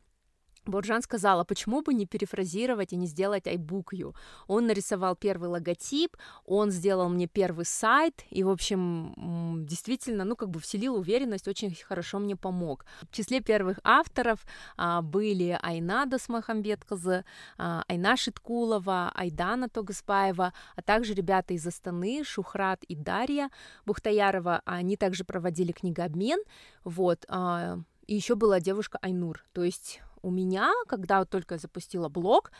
Боржан 0.64 1.02
сказала, 1.02 1.44
почему 1.44 1.82
бы 1.82 1.92
не 1.92 2.06
перефразировать 2.06 2.92
и 2.92 2.96
не 2.96 3.06
сделать 3.06 3.46
iBook 3.46 4.14
Он 4.46 4.66
нарисовал 4.66 5.16
первый 5.16 5.48
логотип, 5.48 6.16
он 6.46 6.70
сделал 6.70 7.08
мне 7.08 7.26
первый 7.26 7.64
сайт, 7.64 8.24
и, 8.30 8.44
в 8.44 8.48
общем, 8.48 9.64
действительно, 9.66 10.24
ну, 10.24 10.36
как 10.36 10.50
бы 10.50 10.60
вселил 10.60 10.94
уверенность, 10.94 11.48
очень 11.48 11.74
хорошо 11.74 12.18
мне 12.20 12.36
помог. 12.36 12.84
В 13.02 13.12
числе 13.12 13.40
первых 13.40 13.80
авторов 13.82 14.46
а, 14.76 15.02
были 15.02 15.58
Айна 15.60 16.06
Досмахамбетказы, 16.06 17.24
а, 17.58 17.82
Айна 17.88 18.16
Шиткулова, 18.16 19.10
Айдана 19.14 19.68
Тогаспаева, 19.68 20.52
а 20.76 20.82
также 20.82 21.14
ребята 21.14 21.54
из 21.54 21.66
Астаны, 21.66 22.22
Шухрат 22.24 22.84
и 22.84 22.94
Дарья 22.94 23.50
Бухтаярова. 23.84 24.62
Они 24.64 24.96
также 24.96 25.24
проводили 25.24 25.72
книгообмен, 25.72 26.40
вот, 26.84 27.24
а, 27.28 27.78
и 28.06 28.14
еще 28.14 28.34
была 28.34 28.60
девушка 28.60 28.98
Айнур, 29.00 29.44
то 29.52 29.64
есть 29.64 30.00
у 30.22 30.30
меня, 30.30 30.72
когда 30.88 31.18
вот 31.20 31.30
только 31.30 31.58
запустила 31.58 32.08
блог, 32.08 32.52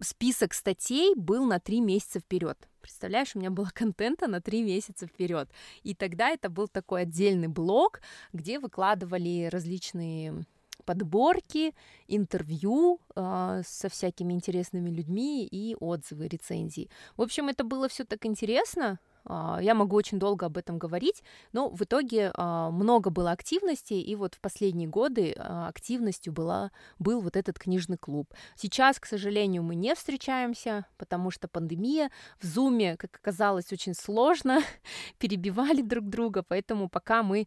список 0.00 0.54
статей 0.54 1.14
был 1.14 1.44
на 1.46 1.58
три 1.58 1.80
месяца 1.80 2.20
вперед. 2.20 2.68
Представляешь, 2.80 3.34
у 3.34 3.38
меня 3.38 3.50
было 3.50 3.70
контента 3.74 4.28
на 4.28 4.40
три 4.40 4.62
месяца 4.62 5.06
вперед. 5.06 5.50
И 5.82 5.94
тогда 5.94 6.30
это 6.30 6.48
был 6.48 6.68
такой 6.68 7.02
отдельный 7.02 7.48
блог, 7.48 8.00
где 8.32 8.58
выкладывали 8.58 9.48
различные 9.50 10.44
подборки, 10.84 11.74
интервью 12.06 13.00
э, 13.14 13.62
со 13.66 13.88
всякими 13.90 14.32
интересными 14.32 14.88
людьми 14.88 15.46
и 15.46 15.76
отзывы, 15.78 16.28
рецензии. 16.28 16.88
В 17.16 17.22
общем, 17.22 17.48
это 17.48 17.62
было 17.62 17.88
все 17.88 18.04
так 18.04 18.24
интересно, 18.24 18.98
я 19.28 19.74
могу 19.74 19.96
очень 19.96 20.18
долго 20.18 20.46
об 20.46 20.56
этом 20.56 20.78
говорить, 20.78 21.22
но 21.52 21.68
в 21.68 21.82
итоге 21.82 22.32
а, 22.34 22.70
много 22.70 23.10
было 23.10 23.32
активности, 23.32 23.94
и 23.94 24.14
вот 24.16 24.34
в 24.34 24.40
последние 24.40 24.88
годы 24.88 25.34
а, 25.36 25.68
активностью 25.68 26.32
была, 26.32 26.70
был 26.98 27.20
вот 27.20 27.36
этот 27.36 27.58
книжный 27.58 27.98
клуб. 27.98 28.32
Сейчас, 28.56 28.98
к 28.98 29.06
сожалению, 29.06 29.62
мы 29.62 29.74
не 29.74 29.94
встречаемся, 29.94 30.86
потому 30.96 31.30
что 31.30 31.48
пандемия. 31.48 32.10
В 32.40 32.46
Зуме, 32.46 32.96
как 32.96 33.16
оказалось, 33.16 33.72
очень 33.72 33.94
сложно, 33.94 34.62
перебивали 35.18 35.82
друг 35.82 36.06
друга, 36.06 36.42
поэтому 36.42 36.88
пока 36.88 37.22
мы 37.22 37.46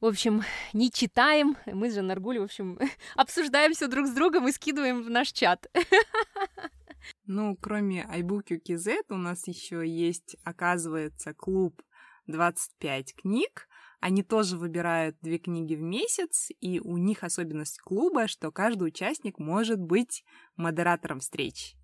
в 0.00 0.06
общем, 0.06 0.44
не 0.72 0.92
читаем, 0.92 1.56
мы 1.66 1.90
же 1.90 2.02
Наргуль, 2.02 2.38
в 2.38 2.44
общем, 2.44 2.78
обсуждаем 3.16 3.72
все 3.74 3.88
друг 3.88 4.06
с 4.06 4.12
другом 4.12 4.46
и 4.46 4.52
скидываем 4.52 5.02
в 5.02 5.10
наш 5.10 5.32
чат. 5.32 5.66
Ну, 7.26 7.56
кроме 7.56 8.04
iBook 8.04 8.60
KZ, 8.66 9.04
у 9.10 9.16
нас 9.16 9.46
еще 9.46 9.86
есть, 9.86 10.36
оказывается, 10.44 11.34
клуб 11.34 11.82
25 12.26 13.14
книг. 13.16 13.68
Они 14.00 14.22
тоже 14.22 14.56
выбирают 14.56 15.16
две 15.20 15.38
книги 15.38 15.74
в 15.74 15.82
месяц, 15.82 16.50
и 16.60 16.78
у 16.78 16.96
них 16.96 17.24
особенность 17.24 17.80
клуба, 17.80 18.28
что 18.28 18.52
каждый 18.52 18.88
участник 18.88 19.38
может 19.38 19.80
быть 19.80 20.24
модератором 20.56 21.20
встреч. 21.20 21.74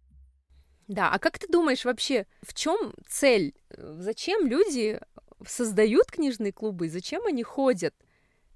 Да, 0.86 1.10
а 1.10 1.18
как 1.18 1.38
ты 1.38 1.48
думаешь 1.48 1.84
вообще, 1.84 2.26
в 2.42 2.54
чем 2.54 2.94
цель? 3.08 3.54
Зачем 3.70 4.46
люди 4.46 5.00
создают 5.46 6.06
книжные 6.06 6.52
клубы? 6.52 6.88
Зачем 6.88 7.26
они 7.26 7.42
ходят? 7.42 7.94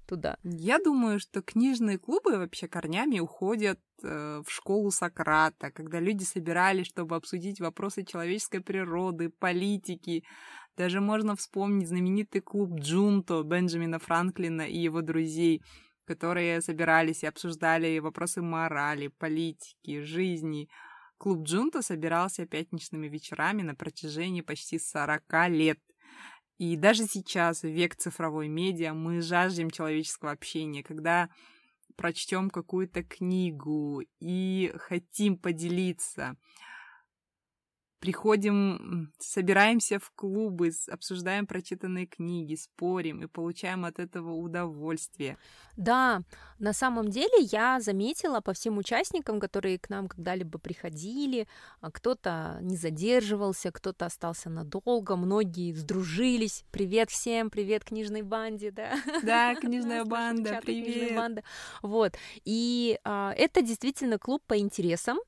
Туда? 0.09 0.37
Я 0.43 0.79
думаю, 0.79 1.19
что 1.19 1.41
книжные 1.41 1.99
клубы 1.99 2.37
вообще 2.37 2.67
корнями 2.67 3.19
уходят 3.19 3.79
э, 4.03 4.41
в 4.45 4.51
школу 4.51 4.89
Сократа, 4.91 5.71
когда 5.71 5.99
люди 5.99 6.23
собирались, 6.23 6.87
чтобы 6.87 7.15
обсудить 7.15 7.61
вопросы 7.61 8.03
человеческой 8.03 8.61
природы, 8.61 9.29
политики. 9.29 10.23
Даже 10.75 10.99
можно 10.99 11.35
вспомнить 11.35 11.87
знаменитый 11.87 12.41
клуб 12.41 12.79
Джунто 12.79 13.43
Бенджамина 13.43 13.99
Франклина 13.99 14.63
и 14.63 14.77
его 14.77 15.01
друзей, 15.01 15.61
которые 16.05 16.61
собирались 16.61 17.23
и 17.23 17.27
обсуждали 17.27 17.99
вопросы 17.99 18.41
морали, 18.41 19.09
политики, 19.19 20.01
жизни. 20.01 20.69
Клуб 21.19 21.43
Джунто 21.43 21.81
собирался 21.81 22.47
пятничными 22.47 23.07
вечерами 23.07 23.61
на 23.61 23.75
протяжении 23.75 24.41
почти 24.41 24.79
40 24.79 25.49
лет. 25.49 25.79
И 26.59 26.75
даже 26.75 27.07
сейчас, 27.07 27.63
в 27.63 27.67
век 27.67 27.95
цифровой 27.95 28.49
медиа, 28.49 28.93
мы 28.93 29.21
жаждем 29.21 29.71
человеческого 29.71 30.31
общения, 30.31 30.83
когда 30.83 31.29
прочтем 31.95 32.49
какую-то 32.49 33.01
книгу 33.01 34.03
и 34.19 34.73
хотим 34.75 35.37
поделиться. 35.37 36.35
Приходим, 37.99 39.11
собираемся 39.19 39.99
в 39.99 40.11
клубы, 40.15 40.71
обсуждаем 40.89 41.45
прочитанные 41.45 42.05
книги, 42.05 42.55
спорим 42.55 43.21
и 43.21 43.27
получаем 43.27 43.85
от 43.85 43.99
этого 43.99 44.33
удовольствие. 44.33 45.37
Да, 45.75 46.21
на 46.59 46.73
самом 46.73 47.09
деле 47.09 47.43
я 47.51 47.79
заметила 47.79 48.41
по 48.41 48.53
всем 48.53 48.77
участникам, 48.77 49.39
которые 49.39 49.79
к 49.79 49.89
нам 49.89 50.07
когда-либо 50.07 50.59
приходили, 50.59 51.47
а, 51.81 51.91
кто-то 51.91 52.57
не 52.61 52.77
задерживался, 52.77 53.71
кто-то 53.71 54.05
остался 54.05 54.49
надолго, 54.49 55.15
многие 55.15 55.73
сдружились. 55.73 56.63
Привет 56.71 57.09
всем, 57.09 57.49
привет 57.49 57.83
книжной 57.83 58.21
банде, 58.21 58.71
да? 58.71 58.93
Да, 59.23 59.55
книжная 59.61 60.05
банда, 60.05 60.59
привет. 60.61 61.43
Вот, 61.81 62.15
и 62.45 62.99
а, 63.03 63.33
это 63.37 63.61
действительно 63.61 64.17
клуб 64.17 64.41
по 64.47 64.57
интересам, 64.57 65.19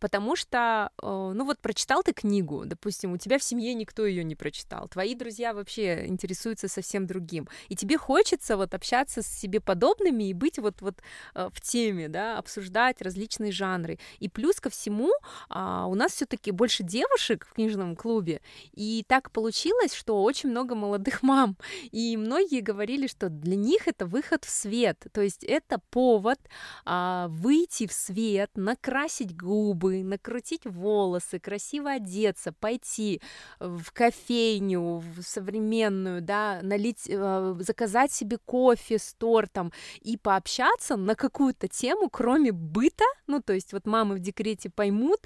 потому 0.00 0.36
что, 0.36 0.90
э, 1.02 1.32
ну 1.34 1.44
вот 1.44 1.58
прочитал 1.60 2.02
ты 2.02 2.12
книгу, 2.12 2.64
допустим, 2.64 3.12
у 3.12 3.18
тебя 3.18 3.38
в 3.38 3.42
семье 3.42 3.74
никто 3.74 4.06
ее 4.06 4.24
не 4.24 4.34
прочитал, 4.34 4.88
твои 4.88 5.14
друзья 5.14 5.52
вообще 5.52 6.06
интересуются 6.06 6.68
совсем 6.68 7.06
другим, 7.06 7.48
и 7.68 7.76
тебе 7.76 7.98
хочется 7.98 8.56
вот 8.56 8.74
общаться 8.74 9.22
с 9.22 9.26
себе 9.26 9.60
подобными 9.60 10.24
и 10.24 10.32
быть 10.32 10.58
вот 10.58 10.80
вот 10.80 10.96
э, 11.34 11.48
в 11.52 11.60
теме, 11.60 12.08
да, 12.08 12.38
обсуждать 12.38 13.02
различные 13.02 13.52
жанры, 13.52 13.98
и 14.18 14.28
плюс 14.28 14.60
ко 14.60 14.70
всему 14.70 15.10
а, 15.48 15.86
у 15.86 15.94
нас 15.94 16.12
все-таки 16.12 16.50
больше 16.50 16.82
девушек 16.82 17.46
в 17.46 17.54
книжном 17.54 17.96
клубе, 17.96 18.40
и 18.72 19.04
так 19.06 19.30
получилось, 19.30 19.94
что 19.94 20.22
очень 20.22 20.50
много 20.50 20.74
молодых 20.74 21.22
мам, 21.22 21.56
и 21.90 22.16
многие 22.16 22.60
говорили, 22.60 23.06
что 23.06 23.28
для 23.28 23.56
них 23.56 23.88
это 23.88 24.06
выход 24.06 24.44
в 24.44 24.50
свет, 24.50 25.06
то 25.12 25.20
есть 25.20 25.44
это 25.44 25.80
повод 25.90 26.38
а, 26.84 27.28
выйти 27.28 27.86
в 27.86 27.92
свет, 27.92 28.50
накрасить 28.54 29.36
губы 29.36 29.57
губы, 29.58 30.04
накрутить 30.04 30.64
волосы, 30.64 31.38
красиво 31.38 31.90
одеться, 31.90 32.52
пойти 32.52 33.20
в 33.58 33.92
кофейню, 33.92 34.98
в 34.98 35.22
современную, 35.22 36.22
да, 36.22 36.60
налить, 36.62 37.08
э, 37.08 37.56
заказать 37.60 38.12
себе 38.12 38.38
кофе 38.38 38.98
с 38.98 39.14
тортом 39.14 39.72
и 40.00 40.16
пообщаться 40.16 40.96
на 40.96 41.14
какую-то 41.14 41.68
тему, 41.68 42.08
кроме 42.08 42.52
быта, 42.52 43.04
ну, 43.26 43.42
то 43.42 43.52
есть 43.52 43.72
вот 43.72 43.86
мамы 43.86 44.16
в 44.16 44.20
декрете 44.20 44.70
поймут, 44.70 45.20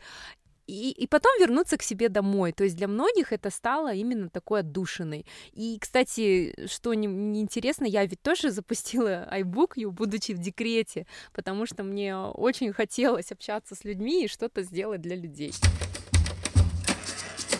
и, 0.66 0.90
и 0.90 1.06
потом 1.06 1.32
вернуться 1.40 1.76
к 1.76 1.82
себе 1.82 2.08
домой. 2.08 2.52
То 2.52 2.64
есть 2.64 2.76
для 2.76 2.88
многих 2.88 3.32
это 3.32 3.50
стало 3.50 3.92
именно 3.92 4.28
такой 4.28 4.60
отдушиной. 4.60 5.26
И, 5.52 5.78
кстати, 5.80 6.66
что 6.66 6.94
не, 6.94 7.06
не 7.06 7.40
интересно, 7.40 7.84
я 7.84 8.04
ведь 8.06 8.22
тоже 8.22 8.50
запустила 8.50 9.28
iBook, 9.32 9.90
будучи 9.90 10.32
в 10.32 10.38
декрете, 10.38 11.06
потому 11.32 11.66
что 11.66 11.82
мне 11.82 12.16
очень 12.16 12.72
хотелось 12.72 13.32
общаться 13.32 13.74
с 13.74 13.84
людьми 13.84 14.24
и 14.24 14.28
что-то 14.28 14.62
сделать 14.62 15.00
для 15.00 15.16
людей 15.16 15.52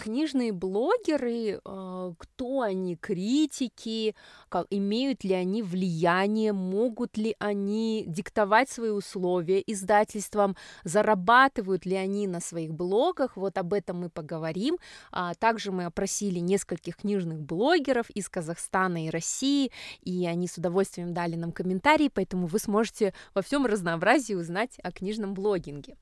книжные 0.02 0.52
блогеры, 0.52 1.60
э, 1.64 2.12
кто 2.18 2.60
они, 2.62 2.96
критики, 2.96 4.16
как, 4.48 4.66
имеют 4.70 5.22
ли 5.22 5.32
они 5.32 5.62
влияние, 5.62 6.52
могут 6.52 7.16
ли 7.16 7.36
они 7.38 8.04
диктовать 8.08 8.68
свои 8.68 8.90
условия 8.90 9.62
издательствам, 9.64 10.56
зарабатывают 10.82 11.86
ли 11.86 11.94
они 11.94 12.26
на 12.26 12.40
своих 12.40 12.74
блогах, 12.74 13.36
вот 13.36 13.56
об 13.58 13.72
этом 13.72 14.00
мы 14.00 14.10
поговорим. 14.10 14.78
А 15.12 15.34
также 15.34 15.70
мы 15.70 15.84
опросили 15.84 16.40
нескольких 16.40 16.96
книжных 16.96 17.40
блогеров 17.40 18.10
из 18.10 18.28
Казахстана 18.28 19.06
и 19.06 19.10
России, 19.10 19.70
и 20.00 20.26
они 20.26 20.48
с 20.48 20.58
удовольствием 20.58 21.14
дали 21.14 21.36
нам 21.36 21.52
комментарии, 21.52 22.10
поэтому 22.12 22.48
вы 22.48 22.58
сможете 22.58 23.14
во 23.34 23.42
всем 23.42 23.66
разнообразии 23.66 24.34
узнать 24.34 24.80
о 24.82 24.90
книжном 24.90 25.34
блогинге. 25.34 25.96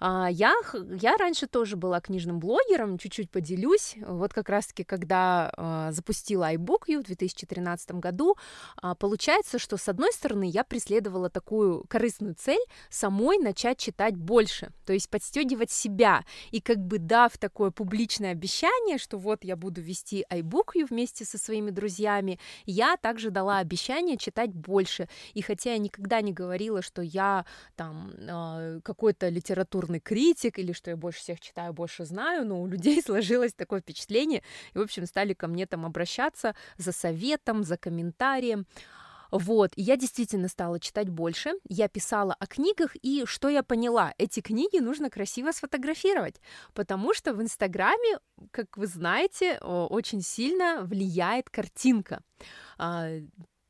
А, 0.00 0.28
я, 0.30 0.52
я 1.00 1.16
раньше 1.16 1.46
тоже 1.46 1.76
была 1.76 2.00
книжным 2.00 2.38
блогером, 2.40 2.98
чуть-чуть 2.98 3.30
поделюсь. 3.38 3.94
Вот 4.04 4.34
как 4.34 4.48
раз-таки, 4.48 4.82
когда 4.82 5.52
а, 5.56 5.92
запустила 5.92 6.52
iBookU 6.54 7.02
в 7.02 7.04
2013 7.04 7.92
году, 7.92 8.36
а, 8.82 8.96
получается, 8.96 9.60
что 9.60 9.76
с 9.76 9.88
одной 9.88 10.12
стороны 10.12 10.48
я 10.50 10.64
преследовала 10.64 11.30
такую 11.30 11.84
корыстную 11.88 12.34
цель 12.34 12.64
самой 12.90 13.38
начать 13.38 13.78
читать 13.78 14.16
больше, 14.16 14.72
то 14.84 14.92
есть 14.92 15.08
подстегивать 15.08 15.70
себя 15.70 16.24
и 16.50 16.60
как 16.60 16.78
бы 16.78 16.98
дав 16.98 17.36
такое 17.38 17.70
публичное 17.70 18.32
обещание, 18.32 18.98
что 18.98 19.18
вот 19.18 19.44
я 19.44 19.54
буду 19.54 19.80
вести 19.80 20.24
iBookU 20.30 20.86
вместе 20.90 21.24
со 21.24 21.38
своими 21.38 21.70
друзьями, 21.70 22.40
я 22.66 22.96
также 22.96 23.30
дала 23.30 23.58
обещание 23.58 24.16
читать 24.16 24.52
больше. 24.52 25.08
И 25.34 25.42
хотя 25.42 25.72
я 25.72 25.78
никогда 25.78 26.20
не 26.22 26.32
говорила, 26.32 26.82
что 26.82 27.02
я 27.02 27.44
там 27.76 28.12
какой-то 28.82 29.28
литературный 29.28 29.58
литературный 29.78 30.00
критик 30.00 30.58
или 30.58 30.72
что 30.72 30.90
я 30.90 30.96
больше 30.96 31.20
всех 31.20 31.40
читаю, 31.40 31.72
больше 31.72 32.04
знаю, 32.04 32.46
но 32.46 32.62
у 32.62 32.66
людей 32.66 33.02
сложилось 33.06 33.27
такое 33.56 33.80
впечатление, 33.80 34.42
и, 34.74 34.78
в 34.78 34.82
общем, 34.82 35.06
стали 35.06 35.34
ко 35.34 35.48
мне 35.48 35.66
там 35.66 35.84
обращаться 35.84 36.54
за 36.76 36.92
советом, 36.92 37.64
за 37.64 37.76
комментарием. 37.76 38.66
Вот, 39.30 39.72
и 39.76 39.82
я 39.82 39.96
действительно 39.96 40.48
стала 40.48 40.80
читать 40.80 41.10
больше, 41.10 41.52
я 41.68 41.88
писала 41.88 42.34
о 42.38 42.46
книгах, 42.46 42.96
и 43.02 43.24
что 43.26 43.48
я 43.48 43.62
поняла, 43.62 44.14
эти 44.16 44.40
книги 44.40 44.78
нужно 44.78 45.10
красиво 45.10 45.52
сфотографировать, 45.52 46.40
потому 46.72 47.12
что 47.12 47.34
в 47.34 47.42
Инстаграме, 47.42 48.20
как 48.52 48.78
вы 48.78 48.86
знаете, 48.86 49.58
очень 49.58 50.22
сильно 50.22 50.80
влияет 50.82 51.50
картинка. 51.50 52.22
А, 52.78 53.08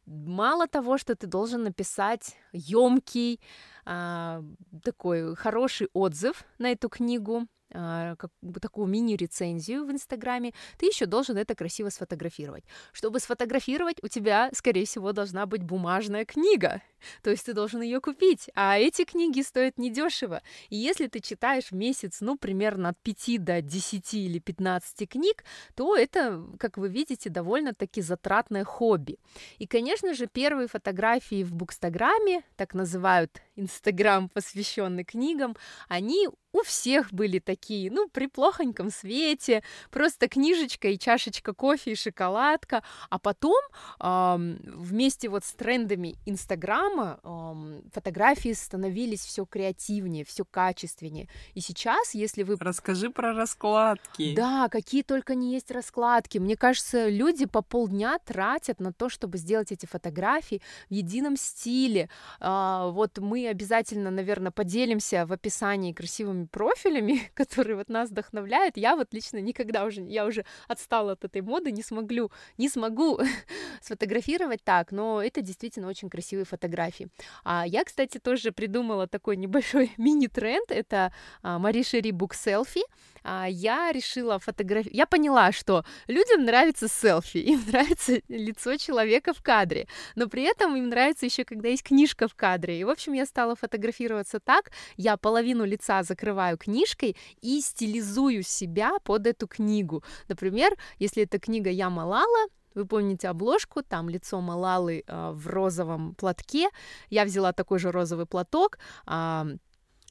мало 0.06 0.68
того, 0.68 0.96
что 0.96 1.16
ты 1.16 1.26
должен 1.26 1.64
написать 1.64 2.36
емкий, 2.52 3.40
а, 3.84 4.44
такой 4.84 5.34
хороший 5.34 5.88
отзыв 5.92 6.44
на 6.58 6.70
эту 6.70 6.88
книгу, 6.88 7.48
как, 7.70 8.30
такую 8.60 8.86
мини-рецензию 8.86 9.84
в 9.84 9.90
Инстаграме, 9.90 10.52
ты 10.78 10.86
еще 10.86 11.06
должен 11.06 11.36
это 11.36 11.54
красиво 11.54 11.90
сфотографировать. 11.90 12.64
Чтобы 12.92 13.20
сфотографировать, 13.20 14.02
у 14.02 14.08
тебя, 14.08 14.50
скорее 14.52 14.86
всего, 14.86 15.12
должна 15.12 15.46
быть 15.46 15.62
бумажная 15.62 16.24
книга. 16.24 16.82
То 17.22 17.30
есть 17.30 17.46
ты 17.46 17.52
должен 17.52 17.82
ее 17.82 18.00
купить. 18.00 18.50
А 18.54 18.78
эти 18.78 19.04
книги 19.04 19.42
стоят 19.42 19.78
недешево. 19.78 20.42
И 20.68 20.76
если 20.76 21.06
ты 21.06 21.20
читаешь 21.20 21.70
в 21.70 21.74
месяц, 21.74 22.18
ну, 22.20 22.36
примерно 22.36 22.90
от 22.90 22.98
5 22.98 23.44
до 23.44 23.62
10 23.62 24.14
или 24.14 24.38
15 24.38 25.08
книг, 25.08 25.44
то 25.74 25.96
это, 25.96 26.44
как 26.58 26.78
вы 26.78 26.88
видите, 26.88 27.30
довольно-таки 27.30 28.02
затратное 28.02 28.64
хобби. 28.64 29.18
И, 29.58 29.66
конечно 29.66 30.14
же, 30.14 30.26
первые 30.26 30.68
фотографии 30.68 31.44
в 31.44 31.54
Букстаграме, 31.54 32.42
так 32.56 32.74
называют 32.74 33.42
Инстаграм, 33.56 34.28
посвященный 34.28 35.04
книгам, 35.04 35.56
они 35.88 36.28
у 36.52 36.62
всех 36.62 37.12
были 37.12 37.38
такие, 37.38 37.90
ну, 37.90 38.08
при 38.08 38.26
плохоньком 38.26 38.90
свете, 38.90 39.62
просто 39.90 40.28
книжечка 40.28 40.88
и 40.88 40.98
чашечка 40.98 41.52
кофе 41.52 41.92
и 41.92 41.94
шоколадка, 41.94 42.82
а 43.10 43.18
потом 43.18 43.60
эм, 44.00 44.58
вместе 44.64 45.28
вот 45.28 45.44
с 45.44 45.52
трендами 45.52 46.16
Инстаграма 46.24 47.20
эм, 47.22 47.82
фотографии 47.92 48.52
становились 48.52 49.20
все 49.20 49.44
креативнее, 49.44 50.24
все 50.24 50.44
качественнее. 50.44 51.28
И 51.54 51.60
сейчас, 51.60 52.14
если 52.14 52.42
вы... 52.42 52.56
Расскажи 52.58 53.10
про 53.10 53.34
раскладки. 53.34 54.34
Да, 54.34 54.68
какие 54.70 55.02
только 55.02 55.34
не 55.34 55.52
есть 55.52 55.70
раскладки. 55.70 56.38
Мне 56.38 56.56
кажется, 56.56 57.08
люди 57.08 57.44
по 57.44 57.60
полдня 57.60 58.18
тратят 58.24 58.80
на 58.80 58.92
то, 58.92 59.08
чтобы 59.08 59.36
сделать 59.38 59.70
эти 59.70 59.84
фотографии 59.84 60.62
в 60.88 60.94
едином 60.94 61.36
стиле. 61.36 62.08
Э, 62.40 62.88
вот 62.90 63.18
мы 63.18 63.48
обязательно, 63.48 64.10
наверное, 64.10 64.50
поделимся 64.50 65.26
в 65.26 65.32
описании 65.32 65.92
красивыми 66.38 66.46
профилями, 66.46 67.30
которые 67.34 67.76
вот 67.76 67.88
нас 67.88 68.10
вдохновляют. 68.10 68.76
Я 68.76 68.96
вот 68.96 69.14
лично 69.14 69.38
никогда 69.40 69.84
уже, 69.84 70.02
я 70.02 70.26
уже 70.26 70.44
отстала 70.68 71.12
от 71.12 71.24
этой 71.24 71.42
моды, 71.42 71.72
не 71.72 71.82
смогу, 71.82 72.30
не 72.58 72.68
смогу 72.68 73.20
сфотографировать 73.82 74.62
так, 74.64 74.92
но 74.92 75.22
это 75.22 75.40
действительно 75.40 75.88
очень 75.88 76.10
красивые 76.10 76.44
фотографии. 76.44 77.08
А 77.44 77.64
я, 77.66 77.84
кстати, 77.84 78.18
тоже 78.18 78.52
придумала 78.52 79.06
такой 79.06 79.36
небольшой 79.36 79.92
мини-тренд, 79.98 80.70
это 80.70 81.12
а, 81.42 81.58
Мари 81.58 81.82
Шери 81.82 82.12
Бук 82.12 82.34
Селфи, 82.34 82.82
а, 83.24 83.46
я 83.48 83.92
решила 83.92 84.38
фотографировать. 84.38 84.96
Я 84.96 85.06
поняла, 85.06 85.52
что 85.52 85.84
людям 86.08 86.44
нравится 86.44 86.88
селфи, 86.88 87.38
им 87.38 87.62
нравится 87.66 88.20
лицо 88.28 88.76
человека 88.76 89.32
в 89.32 89.42
кадре, 89.42 89.86
но 90.16 90.28
при 90.28 90.42
этом 90.42 90.76
им 90.76 90.88
нравится 90.88 91.26
еще, 91.26 91.44
когда 91.44 91.68
есть 91.68 91.82
книжка 91.82 92.28
в 92.28 92.34
кадре. 92.34 92.80
И, 92.80 92.84
в 92.84 92.90
общем, 92.90 93.14
я 93.14 93.26
стала 93.26 93.54
фотографироваться 93.54 94.40
так, 94.40 94.70
я 94.96 95.16
половину 95.16 95.64
лица 95.64 96.02
закрываю 96.02 96.27
книжкой 96.58 97.16
и 97.40 97.60
стилизую 97.60 98.42
себя 98.42 98.92
под 99.04 99.26
эту 99.26 99.46
книгу. 99.46 100.02
Например, 100.28 100.72
если 100.98 101.22
эта 101.22 101.38
книга 101.38 101.70
«Я 101.70 101.90
Малала», 101.90 102.48
вы 102.74 102.86
помните 102.86 103.28
обложку, 103.28 103.82
там 103.82 104.08
лицо 104.08 104.40
Малалы 104.40 105.02
э, 105.06 105.30
в 105.32 105.48
розовом 105.48 106.14
платке. 106.14 106.68
Я 107.10 107.24
взяла 107.24 107.52
такой 107.52 107.78
же 107.80 107.90
розовый 107.90 108.26
платок, 108.26 108.78
э, 109.06 109.56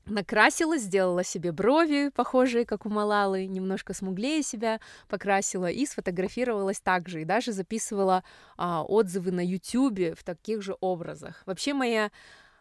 накрасила, 0.10 0.77
сделала 0.77 1.23
себе 1.23 1.51
брови, 1.51 2.10
похожие, 2.13 2.65
как 2.65 2.86
у 2.86 2.89
Малалы, 2.89 3.45
немножко 3.45 3.93
смуглее 3.93 4.43
себя 4.43 4.80
покрасила 5.08 5.69
и 5.69 5.86
сфотографировалась 5.86 6.80
также, 6.80 7.21
и 7.21 7.25
даже 7.25 7.51
записывала 7.51 8.23
а, 8.58 8.84
отзывы 8.84 9.32
на 9.32 9.45
Ютубе 9.45 10.15
в 10.15 10.23
таких 10.23 10.62
же 10.62 10.75
образах. 10.80 11.43
Вообще 11.45 11.73
моя 11.73 12.12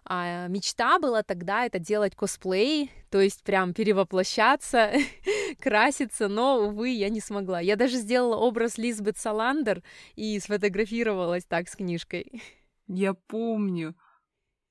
А 0.09 0.47
мечта 0.47 1.01
была 1.01 1.25
тогда 1.25 1.67
это 1.67 1.81
делать 1.81 2.15
косплей, 2.15 2.93
то 3.11 3.21
есть 3.21 3.43
прям 3.43 3.75
перевоплощаться, 3.75 4.93
краситься, 5.61 6.29
но, 6.29 6.69
увы, 6.69 6.91
я 6.91 7.09
не 7.09 7.21
смогла. 7.21 7.59
Я 7.59 7.75
даже 7.75 7.97
сделала 7.97 8.37
образ 8.37 8.79
Лизбет 8.79 9.19
Саландер 9.19 9.83
и 10.15 10.39
сфотографировалась 10.39 11.45
так 11.45 11.69
с 11.69 11.75
книжкой. 11.75 12.41
Я 12.87 13.15
помню. 13.15 13.97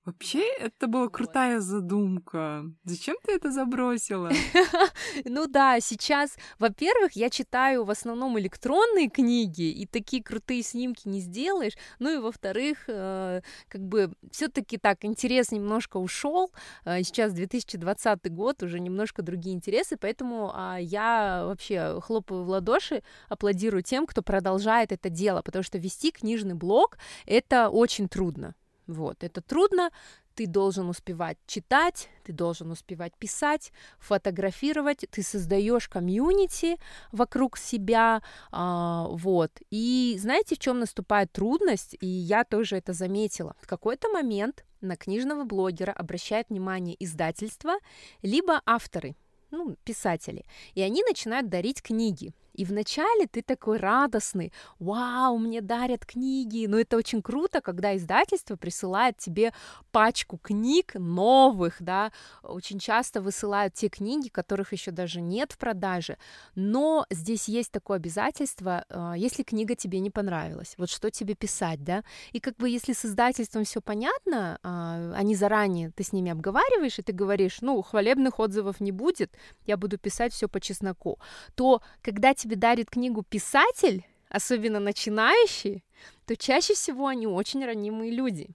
Вообще, 0.06 0.44
это 0.60 0.86
была 0.86 1.10
крутая 1.10 1.60
задумка. 1.62 2.64
Зачем 2.84 3.18
ты 3.26 3.34
это 3.34 3.52
забросила? 3.52 4.32
Ну 5.26 5.48
да, 5.48 5.80
сейчас, 5.80 6.38
во-первых, 6.60 7.14
я 7.14 7.30
читаю 7.30 7.86
в 7.86 7.90
основном 7.90 8.38
электронные 8.38 9.10
книги, 9.10 9.64
и 9.64 9.88
такие 9.88 10.22
крутые 10.22 10.62
снимки 10.62 11.08
не 11.08 11.22
сделаешь. 11.22 11.74
Ну 12.00 12.14
и 12.14 12.18
во-вторых, 12.18 12.84
э, 12.88 13.42
как 13.68 13.82
бы 13.82 14.14
все-таки 14.32 14.78
так 14.78 15.06
интерес 15.06 15.52
немножко 15.52 15.98
ушел. 15.98 16.52
Э, 16.86 17.02
сейчас 17.02 17.34
2020 17.34 18.32
год, 18.32 18.62
уже 18.62 18.80
немножко 18.80 19.24
другие 19.24 19.56
интересы, 19.56 19.98
поэтому 19.98 20.52
а, 20.54 20.78
я 20.78 21.46
вообще 21.46 22.00
хлопаю 22.02 22.44
в 22.44 22.50
ладоши, 22.50 23.02
аплодирую 23.30 23.82
тем, 23.82 24.06
кто 24.06 24.22
продолжает 24.22 24.92
это 24.92 25.10
дело, 25.10 25.42
потому 25.42 25.64
что 25.64 25.80
вести 25.80 26.12
книжный 26.12 26.56
блог 26.56 26.98
это 27.26 27.70
очень 27.70 28.08
трудно. 28.08 28.54
Вот, 28.88 29.24
это 29.24 29.42
трудно, 29.42 29.90
ты 30.36 30.48
должен 30.48 30.90
успевать 30.90 31.38
читать, 31.48 32.10
ты 32.24 32.34
должен 32.34 32.70
успевать 32.70 33.14
писать, 33.18 33.72
фотографировать, 34.00 35.06
ты 35.10 35.24
создаешь 35.24 35.88
комьюнити 35.88 36.78
вокруг 37.12 37.58
себя, 37.58 38.22
а, 38.52 39.08
вот. 39.10 39.52
И 39.72 40.18
знаете, 40.20 40.56
в 40.56 40.60
чем 40.60 40.80
наступает 40.80 41.32
трудность? 41.32 41.96
И 42.02 42.08
я 42.08 42.44
тоже 42.44 42.78
это 42.78 42.94
заметила. 42.94 43.56
В 43.62 43.68
какой-то 43.68 44.10
момент 44.10 44.66
на 44.82 44.96
книжного 44.98 45.46
блогера 45.46 45.92
обращает 45.92 46.50
внимание 46.50 46.96
издательство, 47.00 47.76
либо 48.22 48.62
авторы, 48.66 49.16
ну, 49.52 49.76
писатели, 49.84 50.46
и 50.76 50.82
они 50.82 51.04
начинают 51.04 51.50
дарить 51.50 51.82
книги. 51.82 52.34
И 52.56 52.64
вначале 52.64 53.28
ты 53.28 53.42
такой 53.42 53.78
радостный, 53.78 54.54
вау, 54.80 55.38
мне 55.38 55.62
дарят 55.62 56.06
книги, 56.06 56.68
но 56.68 56.80
это 56.80 56.96
очень 56.98 57.22
круто, 57.22 57.62
когда 57.62 57.96
издательство 57.96 58.56
присылает 58.56 59.18
тебе 59.18 59.54
пачку 59.92 60.38
книг 60.38 60.94
новых, 60.96 61.76
да, 61.82 62.12
очень 62.44 62.80
часто 62.80 63.22
высылают 63.22 63.74
те 63.74 63.90
книги, 63.90 64.30
которых 64.30 64.72
еще 64.72 64.92
даже 64.92 65.20
нет 65.20 65.52
в 65.52 65.58
продаже, 65.58 66.18
но 66.56 67.06
здесь 67.10 67.50
есть 67.50 67.72
такое 67.72 67.98
обязательство, 67.98 68.86
а, 68.90 69.16
если 69.18 69.44
книга 69.44 69.76
тебе 69.76 70.00
не 70.00 70.10
понравилась, 70.10 70.76
вот 70.78 70.90
что 70.90 71.12
тебе 71.12 71.36
писать, 71.36 71.84
да, 71.84 72.04
и 72.32 72.40
как 72.40 72.56
бы 72.56 72.70
если 72.70 72.94
с 72.94 73.06
издательством 73.06 73.66
все 73.66 73.82
понятно, 73.82 74.60
а, 74.64 75.12
они 75.16 75.36
заранее, 75.36 75.92
ты 75.92 76.04
с 76.04 76.14
ними 76.14 76.32
обговариваешь, 76.32 77.00
и 77.00 77.02
ты 77.02 77.12
говоришь, 77.12 77.58
ну, 77.62 77.82
хвалебных 77.82 78.40
отзывов 78.40 78.80
не 78.80 78.94
будет, 78.94 79.34
я 79.66 79.76
буду 79.76 79.98
писать 79.98 80.34
все 80.34 80.48
по 80.48 80.62
чесноку, 80.62 81.20
то 81.56 81.82
когда 82.02 82.34
тебе 82.34 82.45
тебе 82.46 82.58
дарит 82.58 82.92
книгу 82.92 83.24
писатель, 83.24 84.06
особенно 84.30 84.80
начинающий, 84.80 85.84
то 86.28 86.38
чаще 86.38 86.76
всего 86.76 87.08
они 87.08 87.26
очень 87.26 87.66
ранимые 87.66 88.12
люди. 88.12 88.50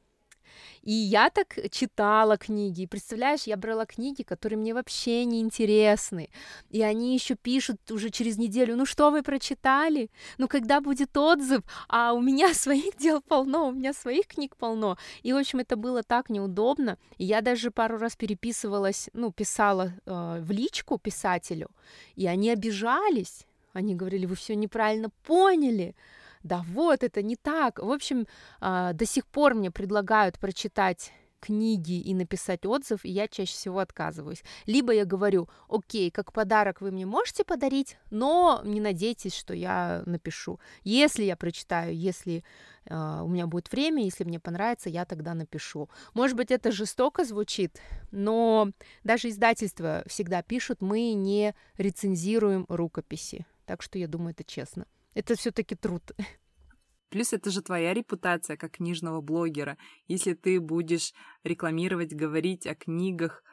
И 0.83 0.93
я 0.93 1.29
так 1.29 1.59
читала 1.71 2.37
книги, 2.37 2.87
представляешь, 2.87 3.43
я 3.43 3.57
брала 3.57 3.87
книги, 3.87 4.23
которые 4.23 4.59
мне 4.59 4.75
вообще 4.75 5.25
не 5.25 5.41
интересны, 5.41 6.31
и 6.71 6.83
они 6.83 7.15
еще 7.15 7.35
пишут 7.35 7.91
уже 7.91 8.11
через 8.11 8.39
неделю, 8.39 8.77
ну 8.77 8.87
что 8.87 9.11
вы 9.11 9.23
прочитали, 9.23 10.11
ну 10.39 10.49
когда 10.49 10.81
будет 10.81 11.17
отзыв, 11.17 11.63
а 11.89 12.13
у 12.13 12.21
меня 12.21 12.55
своих 12.55 12.97
дел 12.97 13.21
полно, 13.21 13.69
у 13.69 13.73
меня 13.73 13.93
своих 13.93 14.27
книг 14.27 14.57
полно, 14.57 14.97
и 15.23 15.33
в 15.33 15.37
общем 15.37 15.59
это 15.59 15.77
было 15.77 16.03
так 16.03 16.31
неудобно, 16.31 16.97
и 17.19 17.25
я 17.25 17.41
даже 17.41 17.71
пару 17.71 17.99
раз 17.99 18.17
переписывалась, 18.17 19.11
ну 19.13 19.33
писала 19.33 19.93
э, 20.07 20.39
в 20.41 20.51
личку 20.51 20.99
писателю, 20.99 21.69
и 22.17 22.27
они 22.27 22.51
обижались, 22.51 23.47
они 23.73 23.95
говорили, 23.95 24.27
вы 24.27 24.35
все 24.35 24.55
неправильно 24.55 25.11
поняли. 25.25 25.95
Да 26.43 26.65
вот, 26.67 27.03
это 27.03 27.23
не 27.23 27.37
так. 27.37 27.79
В 27.79 27.91
общем, 27.91 28.27
а, 28.61 28.93
до 28.93 29.05
сих 29.05 29.27
пор 29.27 29.55
мне 29.55 29.71
предлагают 29.71 30.39
прочитать 30.39 31.13
книги 31.41 32.01
и 32.01 32.15
написать 32.15 32.67
отзыв, 32.67 33.05
и 33.05 33.11
я 33.11 33.27
чаще 33.27 33.53
всего 33.53 33.79
отказываюсь. 33.79 34.43
Либо 34.67 34.93
я 34.93 35.05
говорю, 35.05 35.49
окей, 35.69 36.11
как 36.11 36.33
подарок 36.33 36.81
вы 36.81 36.91
мне 36.91 37.07
можете 37.07 37.45
подарить, 37.45 37.97
но 38.11 38.61
не 38.65 38.81
надейтесь, 38.81 39.35
что 39.35 39.55
я 39.55 40.03
напишу. 40.07 40.61
Если 40.85 41.25
я 41.25 41.37
прочитаю, 41.37 41.97
если 41.97 42.45
э, 42.85 43.21
у 43.23 43.29
меня 43.29 43.47
будет 43.47 43.73
время, 43.73 44.05
если 44.05 44.25
мне 44.25 44.39
понравится, 44.39 44.91
я 44.91 45.05
тогда 45.05 45.35
напишу. 45.35 45.89
Может 46.15 46.37
быть, 46.37 46.51
это 46.51 46.71
жестоко 46.71 47.25
звучит, 47.25 47.81
но 48.11 48.71
даже 49.03 49.29
издательства 49.29 50.05
всегда 50.07 50.43
пишут, 50.43 50.83
мы 50.83 51.15
не 51.15 51.55
рецензируем 51.79 52.67
рукописи. 52.69 53.47
Так 53.71 53.83
что 53.83 54.01
я 54.01 54.09
думаю, 54.09 54.33
это 54.33 54.43
честно. 54.43 54.85
Это 55.15 55.37
все-таки 55.37 55.77
труд. 55.77 56.03
Плюс 57.09 57.33
это 57.33 57.53
же 57.53 57.63
твоя 57.63 57.95
репутация 57.95 58.57
как 58.57 58.73
книжного 58.73 59.21
блогера. 59.21 59.79
Если 60.09 60.35
ты 60.35 60.59
будешь 60.61 61.15
рекламировать, 61.45 62.13
говорить 62.13 62.67
о 62.67 62.75
книгах, 62.75 63.45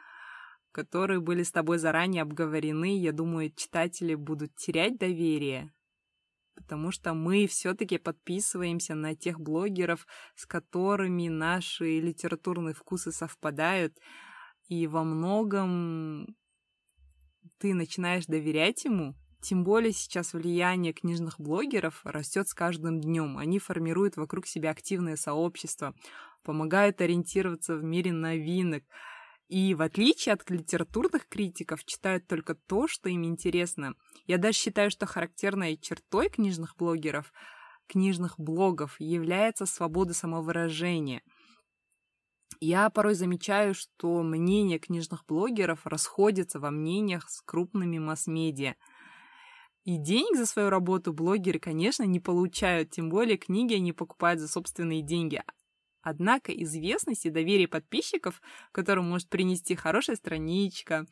которые 0.72 1.20
были 1.20 1.44
с 1.44 1.52
тобой 1.52 1.78
заранее 1.78 2.24
обговорены, 2.24 2.98
я 3.00 3.12
думаю, 3.12 3.52
читатели 3.52 4.16
будут 4.16 4.56
терять 4.56 4.98
доверие, 4.98 5.72
потому 6.56 6.90
что 6.92 7.14
мы 7.14 7.46
все-таки 7.46 8.00
подписываемся 8.00 8.96
на 8.96 9.14
тех 9.14 9.40
блогеров, 9.40 10.08
с 10.34 10.48
которыми 10.48 11.28
наши 11.28 12.00
литературные 12.00 12.74
вкусы 12.74 13.12
совпадают, 13.12 13.96
и 14.68 14.88
во 14.88 15.04
многом 15.04 16.36
ты 17.60 17.76
начинаешь 17.76 18.26
доверять 18.26 18.84
ему, 18.84 19.14
тем 19.48 19.64
более 19.64 19.94
сейчас 19.94 20.34
влияние 20.34 20.92
книжных 20.92 21.40
блогеров 21.40 22.02
растет 22.04 22.50
с 22.50 22.54
каждым 22.54 23.00
днем. 23.00 23.38
Они 23.38 23.60
формируют 23.60 24.18
вокруг 24.18 24.46
себя 24.46 24.72
активное 24.72 25.16
сообщество, 25.16 25.96
помогают 26.44 27.00
ориентироваться 27.00 27.78
в 27.78 27.84
мире 27.84 28.12
новинок. 28.12 28.84
И 29.48 29.74
в 29.74 29.82
отличие 29.82 30.34
от 30.34 30.50
литературных 30.50 31.30
критиков, 31.30 31.86
читают 31.86 32.28
только 32.28 32.56
то, 32.56 32.90
что 32.90 33.08
им 33.08 33.24
интересно. 33.24 33.94
Я 34.26 34.38
даже 34.38 34.58
считаю, 34.58 34.92
что 34.92 35.06
характерной 35.06 35.78
чертой 35.78 36.28
книжных 36.28 36.76
блогеров, 36.76 37.32
книжных 37.88 38.38
блогов 38.38 39.00
является 39.00 39.66
свобода 39.66 40.14
самовыражения. 40.14 41.22
Я 42.60 42.90
порой 42.90 43.14
замечаю, 43.14 43.74
что 43.74 44.24
мнения 44.24 44.78
книжных 44.78 45.26
блогеров 45.26 45.88
расходятся 45.88 46.60
во 46.60 46.70
мнениях 46.70 47.30
с 47.30 47.42
крупными 47.44 47.98
масс-медиа– 47.98 48.76
и 49.88 49.96
денег 49.96 50.36
за 50.36 50.46
свою 50.46 50.70
работу 50.70 51.14
блогеры, 51.14 51.60
конечно, 51.60 52.04
не 52.04 52.20
получают, 52.20 52.90
тем 52.90 53.08
более 53.08 53.38
книги 53.38 53.74
они 53.74 53.94
покупают 53.94 54.42
за 54.42 54.50
собственные 54.50 55.02
деньги. 55.02 55.42
Однако 56.02 56.52
известность 56.52 57.26
и 57.26 57.30
доверие 57.30 57.70
подписчиков, 57.70 58.42
которым 58.74 59.10
может 59.10 59.30
принести 59.30 59.76
хорошая 59.76 60.18
страничка, 60.18 61.06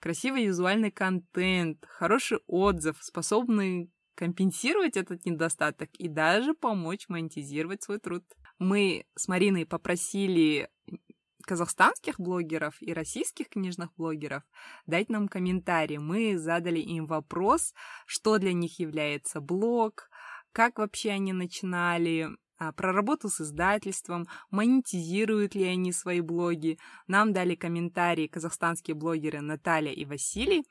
красивый 0.00 0.46
визуальный 0.46 0.90
контент, 0.90 1.84
хороший 1.86 2.40
отзыв, 2.48 2.96
способны 3.00 3.92
компенсировать 4.16 4.96
этот 4.96 5.24
недостаток 5.24 5.90
и 5.94 6.08
даже 6.08 6.52
помочь 6.52 7.08
монетизировать 7.08 7.84
свой 7.84 8.00
труд. 8.00 8.24
Мы 8.58 9.04
с 9.14 9.28
Мариной 9.28 9.66
попросили 9.66 10.68
казахстанских 11.46 12.20
блогеров 12.20 12.74
и 12.80 12.92
российских 12.92 13.48
книжных 13.48 13.94
блогеров 13.96 14.42
дать 14.86 15.08
нам 15.08 15.28
комментарии. 15.28 15.96
Мы 15.96 16.36
задали 16.36 16.80
им 16.80 17.06
вопрос, 17.06 17.72
что 18.04 18.36
для 18.36 18.52
них 18.52 18.78
является 18.78 19.40
блог, 19.40 20.10
как 20.52 20.78
вообще 20.78 21.12
они 21.12 21.32
начинали, 21.32 22.28
а, 22.58 22.72
про 22.72 22.92
работу 22.92 23.28
с 23.28 23.40
издательством, 23.40 24.26
монетизируют 24.50 25.54
ли 25.54 25.64
они 25.64 25.92
свои 25.92 26.20
блоги. 26.20 26.78
Нам 27.06 27.32
дали 27.32 27.54
комментарии 27.54 28.26
казахстанские 28.26 28.94
блогеры 28.94 29.40
Наталья 29.40 29.92
и 29.92 30.04
Василий. 30.04 30.64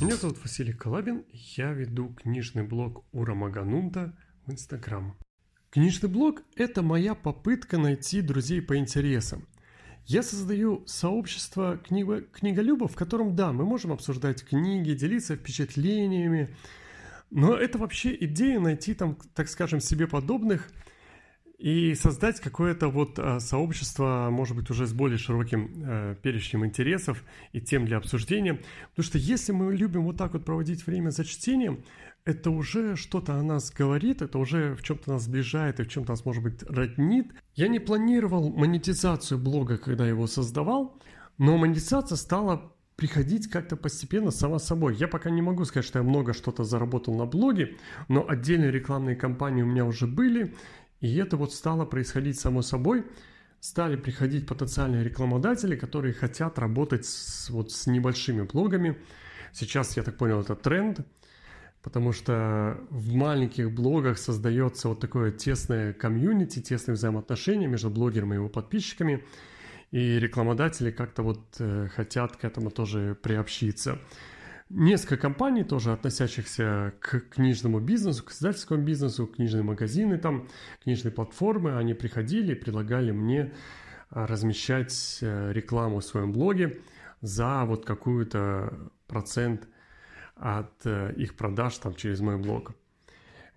Меня 0.00 0.16
зовут 0.16 0.40
Василий 0.42 0.72
Калабин, 0.72 1.24
я 1.32 1.72
веду 1.72 2.14
книжный 2.14 2.62
блог 2.62 3.04
Ура 3.12 3.34
Маганунда 3.34 4.16
в 4.46 4.52
Инстаграм. 4.52 5.18
Книжный 5.70 6.08
блог– 6.08 6.42
это 6.56 6.82
моя 6.82 7.14
попытка 7.14 7.76
найти 7.76 8.22
друзей 8.22 8.62
по 8.62 8.78
интересам. 8.78 9.46
Я 10.08 10.22
создаю 10.22 10.86
сообщество 10.86 11.76
книго, 11.76 12.22
книголюбов, 12.22 12.92
в 12.92 12.96
котором, 12.96 13.36
да, 13.36 13.52
мы 13.52 13.66
можем 13.66 13.92
обсуждать 13.92 14.42
книги, 14.42 14.94
делиться 14.94 15.36
впечатлениями, 15.36 16.48
но 17.30 17.54
это 17.54 17.76
вообще 17.76 18.16
идея 18.24 18.58
найти 18.58 18.94
там, 18.94 19.18
так 19.34 19.50
скажем, 19.50 19.80
себе 19.80 20.06
подобных 20.06 20.70
и 21.58 21.94
создать 21.96 22.40
какое-то 22.40 22.88
вот 22.88 23.18
э, 23.18 23.40
сообщество, 23.40 24.28
может 24.30 24.56
быть, 24.56 24.70
уже 24.70 24.86
с 24.86 24.92
более 24.92 25.18
широким 25.18 25.72
э, 25.76 26.16
перечнем 26.22 26.64
интересов 26.64 27.24
и 27.52 27.60
тем 27.60 27.84
для 27.84 27.96
обсуждения. 27.96 28.60
Потому 28.90 29.04
что 29.04 29.18
если 29.18 29.50
мы 29.50 29.74
любим 29.74 30.04
вот 30.04 30.16
так 30.16 30.34
вот 30.34 30.44
проводить 30.44 30.86
время 30.86 31.10
за 31.10 31.24
чтением, 31.24 31.82
это 32.24 32.50
уже 32.50 32.94
что-то 32.94 33.34
о 33.34 33.42
нас 33.42 33.72
говорит, 33.72 34.22
это 34.22 34.38
уже 34.38 34.76
в 34.76 34.82
чем-то 34.82 35.12
нас 35.12 35.24
сближает 35.24 35.80
и 35.80 35.82
в 35.82 35.88
чем-то 35.88 36.12
нас, 36.12 36.24
может 36.24 36.44
быть, 36.44 36.62
роднит. 36.62 37.32
Я 37.54 37.66
не 37.66 37.80
планировал 37.80 38.50
монетизацию 38.50 39.38
блога, 39.38 39.78
когда 39.78 40.06
его 40.06 40.28
создавал, 40.28 40.96
но 41.38 41.56
монетизация 41.56 42.16
стала 42.16 42.72
приходить 42.94 43.48
как-то 43.48 43.76
постепенно 43.76 44.30
сама 44.30 44.58
собой. 44.58 44.96
Я 44.96 45.08
пока 45.08 45.30
не 45.30 45.40
могу 45.40 45.64
сказать, 45.64 45.86
что 45.86 46.00
я 46.00 46.02
много 46.02 46.34
что-то 46.34 46.64
заработал 46.64 47.14
на 47.14 47.26
блоге, 47.26 47.76
но 48.08 48.28
отдельные 48.28 48.70
рекламные 48.70 49.16
кампании 49.16 49.62
у 49.62 49.66
меня 49.66 49.84
уже 49.84 50.06
были, 50.06 50.54
и 51.00 51.16
это 51.16 51.36
вот 51.36 51.52
стало 51.52 51.84
происходить 51.84 52.38
само 52.38 52.62
собой. 52.62 53.04
Стали 53.60 53.96
приходить 53.96 54.46
потенциальные 54.46 55.02
рекламодатели, 55.02 55.74
которые 55.76 56.14
хотят 56.14 56.58
работать 56.58 57.04
с, 57.06 57.50
вот, 57.50 57.72
с 57.72 57.86
небольшими 57.86 58.42
блогами. 58.42 58.96
Сейчас, 59.52 59.96
я 59.96 60.04
так 60.04 60.16
понял, 60.16 60.40
это 60.40 60.54
тренд, 60.54 61.00
потому 61.82 62.12
что 62.12 62.80
в 62.90 63.14
маленьких 63.14 63.72
блогах 63.72 64.18
создается 64.18 64.88
вот 64.88 65.00
такое 65.00 65.32
тесное 65.32 65.92
комьюнити, 65.92 66.60
тесные 66.60 66.94
взаимоотношения 66.94 67.66
между 67.66 67.90
блогером 67.90 68.32
и 68.32 68.36
его 68.36 68.48
подписчиками, 68.48 69.24
и 69.90 70.20
рекламодатели 70.20 70.92
как-то 70.92 71.22
вот 71.22 71.56
э, 71.58 71.88
хотят 71.88 72.36
к 72.36 72.44
этому 72.44 72.70
тоже 72.70 73.16
приобщиться 73.20 73.98
несколько 74.70 75.16
компаний, 75.16 75.64
тоже 75.64 75.92
относящихся 75.92 76.94
к 77.00 77.20
книжному 77.30 77.80
бизнесу, 77.80 78.24
к 78.24 78.32
издательскому 78.32 78.82
бизнесу, 78.82 79.26
книжные 79.26 79.62
магазины, 79.62 80.18
там, 80.18 80.48
книжные 80.82 81.12
платформы, 81.12 81.76
они 81.76 81.94
приходили 81.94 82.52
и 82.52 82.56
предлагали 82.56 83.10
мне 83.10 83.52
а, 84.10 84.26
размещать 84.26 85.18
э, 85.20 85.52
рекламу 85.52 86.00
в 86.00 86.04
своем 86.04 86.32
блоге 86.32 86.80
за 87.20 87.64
вот 87.64 87.84
какую-то 87.84 88.90
процент 89.06 89.68
от 90.34 90.72
э, 90.84 91.12
их 91.16 91.36
продаж 91.36 91.76
там 91.78 91.94
через 91.94 92.20
мой 92.20 92.36
блог. 92.36 92.72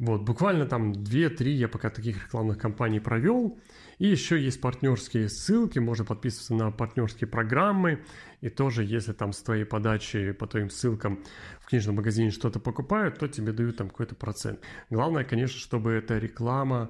Вот, 0.01 0.23
буквально 0.23 0.65
там 0.65 0.93
2-3 0.93 1.49
я 1.49 1.67
пока 1.67 1.91
таких 1.91 2.23
рекламных 2.23 2.57
кампаний 2.57 2.99
провел. 2.99 3.59
И 3.99 4.07
еще 4.07 4.41
есть 4.43 4.59
партнерские 4.59 5.29
ссылки, 5.29 5.77
можно 5.77 6.03
подписываться 6.03 6.55
на 6.55 6.71
партнерские 6.71 7.27
программы. 7.27 8.03
И 8.41 8.49
тоже, 8.49 8.83
если 8.83 9.13
там 9.13 9.31
с 9.31 9.43
твоей 9.43 9.63
подачи 9.63 10.31
по 10.31 10.47
твоим 10.47 10.71
ссылкам 10.71 11.23
в 11.59 11.67
книжном 11.67 11.97
магазине 11.97 12.31
что-то 12.31 12.59
покупают, 12.59 13.19
то 13.19 13.27
тебе 13.27 13.51
дают 13.51 13.77
там 13.77 13.91
какой-то 13.91 14.15
процент. 14.15 14.59
Главное, 14.89 15.23
конечно, 15.23 15.59
чтобы 15.59 15.91
эта 15.91 16.17
реклама, 16.17 16.89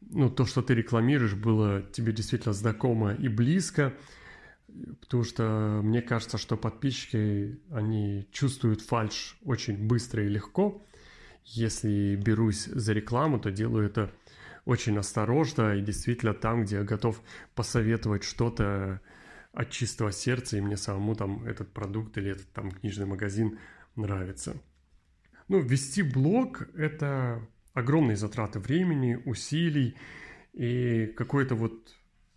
ну, 0.00 0.30
то, 0.30 0.46
что 0.46 0.62
ты 0.62 0.76
рекламируешь, 0.76 1.34
было 1.34 1.82
тебе 1.82 2.12
действительно 2.12 2.52
знакомо 2.52 3.14
и 3.14 3.26
близко. 3.26 3.94
Потому 5.00 5.24
что 5.24 5.80
мне 5.82 6.02
кажется, 6.02 6.38
что 6.38 6.56
подписчики, 6.56 7.58
они 7.72 8.28
чувствуют 8.30 8.80
фальш 8.80 9.36
очень 9.44 9.88
быстро 9.88 10.24
и 10.24 10.28
легко. 10.28 10.86
Если 11.44 12.16
берусь 12.16 12.64
за 12.64 12.92
рекламу, 12.92 13.38
то 13.38 13.50
делаю 13.50 13.86
это 13.86 14.10
очень 14.64 14.96
осторожно 14.98 15.76
и 15.76 15.82
действительно 15.82 16.32
там, 16.32 16.64
где 16.64 16.76
я 16.76 16.84
готов 16.84 17.20
посоветовать 17.54 18.24
что-то 18.24 19.00
от 19.52 19.70
чистого 19.70 20.10
сердца, 20.10 20.56
и 20.56 20.60
мне 20.60 20.76
самому 20.76 21.14
там 21.14 21.44
этот 21.44 21.72
продукт 21.72 22.16
или 22.18 22.32
этот 22.32 22.50
там 22.52 22.70
книжный 22.70 23.06
магазин 23.06 23.58
нравится. 23.94 24.56
Ну, 25.48 25.60
вести 25.60 26.02
блог– 26.02 26.66
это 26.74 27.46
огромные 27.74 28.16
затраты 28.16 28.58
времени, 28.58 29.20
усилий, 29.26 29.96
и 30.54 31.12
какая-то 31.16 31.54
вот 31.54 31.94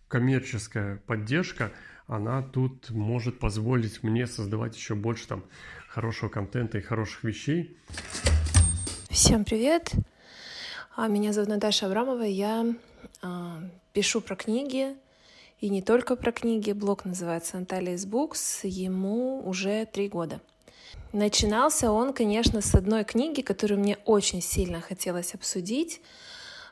коммерческая 0.08 0.98
поддержка, 0.98 1.72
она 2.08 2.42
тут 2.42 2.90
может 2.90 3.40
позволить 3.40 4.04
мне 4.04 4.28
создавать 4.28 4.76
еще 4.76 4.96
больше 4.96 5.28
там 5.28 5.46
хорошего 5.88 6.30
контента 6.30 6.78
и 6.78 6.82
хороших 6.82 7.24
вещей. 7.24 7.78
Всем 9.18 9.46
привет! 9.46 9.94
А, 10.96 11.08
меня 11.08 11.34
зовут 11.34 11.50
Наташа 11.50 11.88
Абрамова, 11.88 12.22
я 12.22 12.68
а, 13.24 13.64
пишу 13.92 14.22
про 14.22 14.36
книги, 14.36 14.96
и 15.60 15.70
не 15.70 15.82
только 15.82 16.16
про 16.16 16.32
книги. 16.32 16.72
Блог 16.72 17.04
называется 17.04 17.58
Наталья's 17.58 18.06
Books, 18.08 18.68
ему 18.68 19.42
уже 19.44 19.88
три 19.88 20.08
года. 20.08 20.40
Начинался 21.14 21.92
он, 21.92 22.14
конечно, 22.14 22.62
с 22.62 22.76
одной 22.76 23.06
книги, 23.06 23.42
которую 23.42 23.80
мне 23.80 23.98
очень 24.06 24.44
сильно 24.44 24.82
хотелось 24.82 25.34
обсудить. 25.34 26.00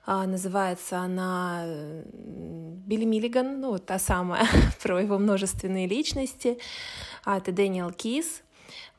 А, 0.06 0.28
называется 0.28 1.00
она 1.00 1.64
э, 1.66 2.04
Билли 2.14 3.06
Миллиган, 3.06 3.60
ну, 3.60 3.80
та 3.80 3.98
самая, 3.98 4.46
про 4.84 5.02
его 5.02 5.18
множественные 5.18 5.88
личности. 5.88 6.60
Это 7.26 7.52
Дэниел 7.52 7.90
Кис 7.90 8.44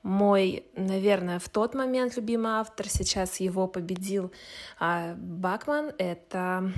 мой, 0.07 0.65
наверное, 0.77 1.41
в 1.41 1.49
тот 1.49 1.75
момент 1.75 2.17
любимый 2.17 2.53
автор, 2.53 2.89
сейчас 2.89 3.41
его 3.41 3.67
победил 3.67 4.31
а, 4.79 5.15
Бакман, 5.17 5.93
это 5.99 6.71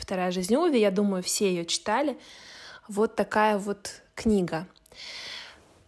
«Вторая 0.00 0.30
жизнь 0.30 0.56
Уви», 0.56 0.80
я 0.80 0.90
думаю, 0.90 1.22
все 1.22 1.50
ее 1.50 1.66
читали. 1.66 2.18
Вот 2.88 3.16
такая 3.16 3.58
вот 3.58 4.00
книга. 4.14 4.66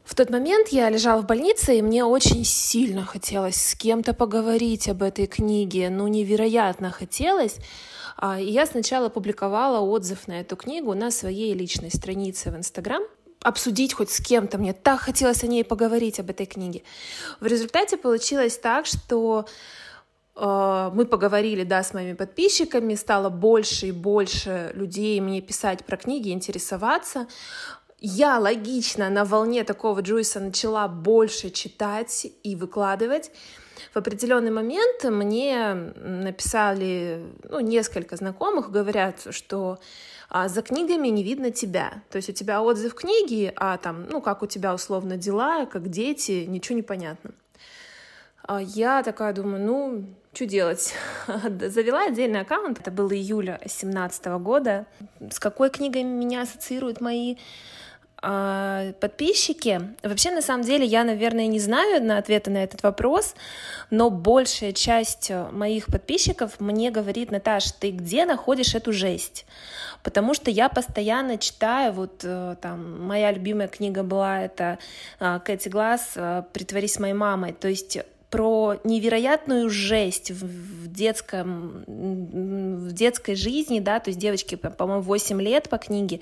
В 0.05 0.15
тот 0.15 0.29
момент 0.29 0.69
я 0.69 0.91
лежала 0.91 1.23
в 1.23 1.27
больнице, 1.27 1.79
и 1.79 1.83
мне 1.83 2.05
очень 2.05 2.45
сильно 2.45 3.07
хотелось 3.07 3.57
с 3.57 3.75
кем-то 3.75 4.13
поговорить 4.13 4.87
об 4.91 5.03
этой 5.03 5.27
книге, 5.27 5.89
ну 5.89 6.07
невероятно 6.09 6.91
хотелось. 6.91 7.57
А, 8.19 8.39
и 8.39 8.51
я 8.51 8.67
сначала 8.67 9.09
публиковала 9.09 9.81
отзыв 9.81 10.29
на 10.29 10.41
эту 10.41 10.57
книгу 10.57 10.93
на 10.93 11.11
своей 11.11 11.55
личной 11.55 11.91
странице 11.91 12.51
в 12.51 12.57
Инстаграм, 12.57 13.03
обсудить 13.43 13.95
хоть 13.95 14.11
с 14.11 14.21
кем-то. 14.21 14.59
Мне 14.59 14.73
так 14.73 15.01
хотелось 15.01 15.43
о 15.43 15.47
ней 15.47 15.65
поговорить, 15.65 16.21
об 16.21 16.31
этой 16.31 16.47
книге. 16.47 16.83
В 17.41 17.47
результате 17.47 17.97
получилось 17.97 18.57
так, 18.57 18.87
что 18.87 19.47
э, 20.37 20.91
мы 20.95 21.05
поговорили, 21.07 21.65
да, 21.65 21.83
с 21.83 21.93
моими 21.93 22.15
подписчиками, 22.15 22.95
стало 22.95 23.29
больше 23.29 23.89
и 23.89 23.93
больше 23.93 24.73
людей 24.75 25.21
мне 25.21 25.41
писать 25.41 25.85
про 25.85 25.97
книги, 25.97 26.31
интересоваться. 26.31 27.27
Я 27.99 28.39
логично 28.39 29.11
на 29.11 29.25
волне 29.25 29.63
такого 29.63 30.01
Джойса 30.01 30.41
начала 30.41 30.89
больше 30.89 31.51
читать 31.51 32.27
и 32.43 32.57
выкладывать. 32.57 33.31
В 33.93 33.97
определенный 33.97 34.51
момент 34.51 35.05
мне 35.05 35.75
написали 35.75 37.25
ну, 37.49 37.61
несколько 37.61 38.17
знакомых, 38.17 38.71
говорят, 38.71 39.27
что 39.31 39.79
а 40.35 40.49
за 40.49 40.63
книгами 40.63 41.09
не 41.09 41.23
видно 41.23 41.51
тебя. 41.51 42.03
То 42.11 42.17
есть 42.17 42.31
у 42.31 42.33
тебя 42.33 42.63
отзыв 42.63 42.95
книги, 42.95 43.53
а 43.55 43.77
там, 43.77 44.07
ну, 44.09 44.23
как 44.23 44.43
у 44.43 44.47
тебя 44.47 44.73
условно 44.73 45.19
дела, 45.19 45.67
как 45.67 45.91
дети, 45.91 46.47
ничего 46.49 46.75
не 46.75 46.83
понятно. 46.83 47.33
А 48.43 48.63
я 48.63 49.03
такая 49.03 49.35
думаю, 49.35 49.63
ну, 49.63 50.07
что 50.33 50.47
делать? 50.47 50.95
Завела 51.27 52.07
отдельный 52.07 52.41
аккаунт, 52.41 52.81
это 52.81 52.91
было 52.91 53.15
июля 53.15 53.59
2017 53.61 54.25
года. 54.41 54.87
С 55.31 55.39
какой 55.39 55.69
книгой 55.69 56.03
меня 56.03 56.43
ассоциируют 56.43 57.03
мои 57.03 57.37
подписчики. 58.23 59.81
Вообще, 60.03 60.31
на 60.31 60.43
самом 60.43 60.65
деле, 60.65 60.87
я, 60.87 61.05
наверное, 61.05 61.47
не 61.49 61.59
знаю 61.59 62.03
на 62.03 62.19
ответа 62.19 62.51
на 62.51 62.63
этот 62.63 62.83
вопрос, 62.83 63.35
но 63.91 64.11
большая 64.11 64.73
часть 64.73 65.31
моих 65.51 65.87
подписчиков 65.87 66.61
мне 66.61 66.91
говорит, 66.91 67.31
Наташ, 67.31 67.73
ты 67.73 67.91
где 67.91 68.25
находишь 68.25 68.75
эту 68.75 68.93
жесть? 68.93 69.45
потому 70.03 70.35
что 70.35 70.51
я 70.51 70.69
постоянно 70.69 71.39
читаю, 71.39 71.93
вот 71.93 72.23
э, 72.25 72.57
там, 72.61 73.07
моя 73.07 73.31
любимая 73.31 73.69
книга 73.69 74.03
была, 74.03 74.43
это 74.43 74.79
э, 75.21 75.41
Кэти 75.45 75.69
Глаз 75.69 76.17
«Притворись 76.53 76.99
моей 76.99 77.15
мамой», 77.15 77.53
то 77.53 77.69
есть 77.69 77.99
про 78.33 78.81
невероятную 78.83 79.69
жесть 79.69 80.31
в, 80.31 80.89
детском, 80.89 81.85
в 81.87 82.93
детской 82.93 83.35
жизни, 83.35 83.79
да, 83.79 84.01
то 84.01 84.09
есть 84.09 84.19
девочке, 84.19 84.57
по-моему, 84.57 85.03
8 85.03 85.41
лет 85.43 85.69
по 85.69 85.77
книге, 85.77 86.21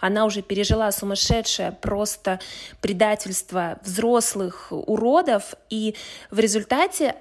она 0.00 0.24
уже 0.24 0.40
пережила 0.40 0.90
сумасшедшее 0.90 1.72
просто 1.72 2.40
предательство 2.80 3.78
взрослых 3.84 4.68
уродов, 4.72 5.54
и 5.68 5.94
в 6.30 6.38
результате 6.38 7.16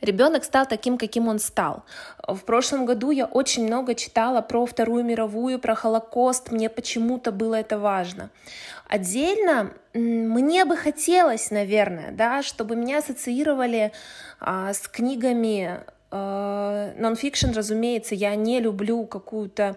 ребенок 0.00 0.44
стал 0.44 0.66
таким, 0.66 0.98
каким 0.98 1.28
он 1.28 1.38
стал. 1.38 1.84
В 2.26 2.40
прошлом 2.40 2.86
году 2.86 3.10
я 3.10 3.26
очень 3.26 3.66
много 3.66 3.94
читала 3.94 4.40
про 4.40 4.66
Вторую 4.66 5.04
мировую, 5.04 5.58
про 5.58 5.74
Холокост, 5.74 6.50
мне 6.50 6.68
почему-то 6.68 7.32
было 7.32 7.56
это 7.56 7.78
важно. 7.78 8.30
Отдельно 8.88 9.72
мне 9.94 10.64
бы 10.64 10.76
хотелось, 10.76 11.50
наверное, 11.50 12.12
да, 12.12 12.42
чтобы 12.42 12.76
меня 12.76 12.98
ассоциировали 12.98 13.92
а, 14.40 14.72
с 14.72 14.88
книгами 14.88 15.80
а, 16.10 16.92
нон-фикшн, 16.96 17.50
разумеется, 17.50 18.14
я 18.14 18.34
не 18.34 18.60
люблю 18.60 19.04
какую-то 19.06 19.76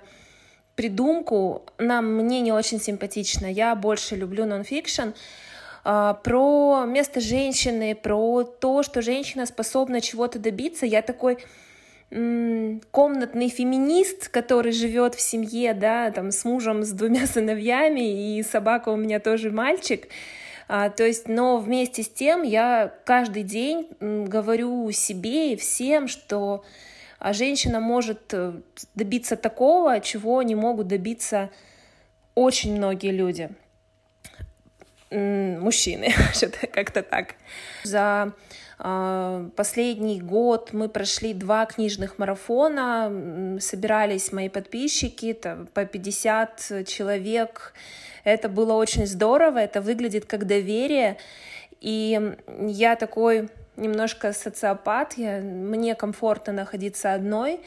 придумку, 0.76 1.64
нам 1.78 2.14
мне 2.16 2.42
не 2.42 2.52
очень 2.52 2.80
симпатично, 2.80 3.46
я 3.46 3.76
больше 3.76 4.16
люблю 4.16 4.46
нон-фикшн, 4.46 5.10
про 5.84 6.86
место 6.86 7.20
женщины, 7.20 7.94
про 7.94 8.44
то, 8.44 8.84
что 8.84 9.02
женщина 9.02 9.46
способна 9.46 10.00
чего-то 10.00 10.40
добиться, 10.40 10.86
я 10.86 11.02
такой 11.02 11.38
комнатный 12.92 13.50
феминист, 13.50 14.30
который 14.30 14.72
живет 14.72 15.16
в 15.16 15.22
семье, 15.22 15.74
да, 15.74 16.12
там 16.12 16.32
с 16.32 16.46
мужем, 16.46 16.84
с 16.84 16.92
двумя 16.92 17.26
сыновьями, 17.28 18.38
и 18.38 18.44
собака 18.44 18.90
у 18.90 18.96
меня 18.96 19.20
тоже 19.20 19.50
мальчик. 19.52 20.08
А, 20.68 20.90
то 20.90 21.04
есть, 21.04 21.28
но 21.28 21.58
вместе 21.58 22.04
с 22.04 22.10
тем 22.10 22.44
я 22.44 22.94
каждый 23.06 23.44
день 23.44 23.90
говорю 24.00 24.92
себе 24.92 25.54
и 25.54 25.56
всем, 25.56 26.08
что 26.08 26.64
а, 27.20 27.34
женщина 27.34 27.80
может 27.80 28.34
э, 28.34 28.54
добиться 28.96 29.36
такого, 29.36 30.00
чего 30.00 30.42
не 30.44 30.56
могут 30.56 30.88
добиться 30.88 31.50
очень 32.36 32.76
многие 32.76 33.12
люди 33.12 33.50
мужчины, 35.14 36.14
что-то 36.34 36.68
как-то 36.68 37.04
так. 37.04 37.36
За 37.84 38.34
э, 38.80 39.50
последний 39.56 40.22
год 40.22 40.74
мы 40.74 40.90
прошли 40.90 41.34
два 41.34 41.66
книжных 41.66 42.18
марафона, 42.20 43.60
собирались 43.60 44.32
мои 44.32 44.50
подписчики, 44.50 45.38
по 45.74 45.86
50 45.86 46.86
человек. 46.88 47.74
Это 48.24 48.50
было 48.50 48.74
очень 48.74 49.06
здорово, 49.06 49.60
это 49.60 49.82
выглядит 49.82 50.26
как 50.26 50.48
доверие. 50.48 51.18
И 51.82 52.36
я 52.60 52.96
такой 52.96 53.50
немножко 53.76 54.34
социопат, 54.34 55.14
я, 55.18 55.40
мне 55.40 55.96
комфортно 55.96 56.54
находиться 56.54 57.14
одной, 57.14 57.56
а, 57.56 57.60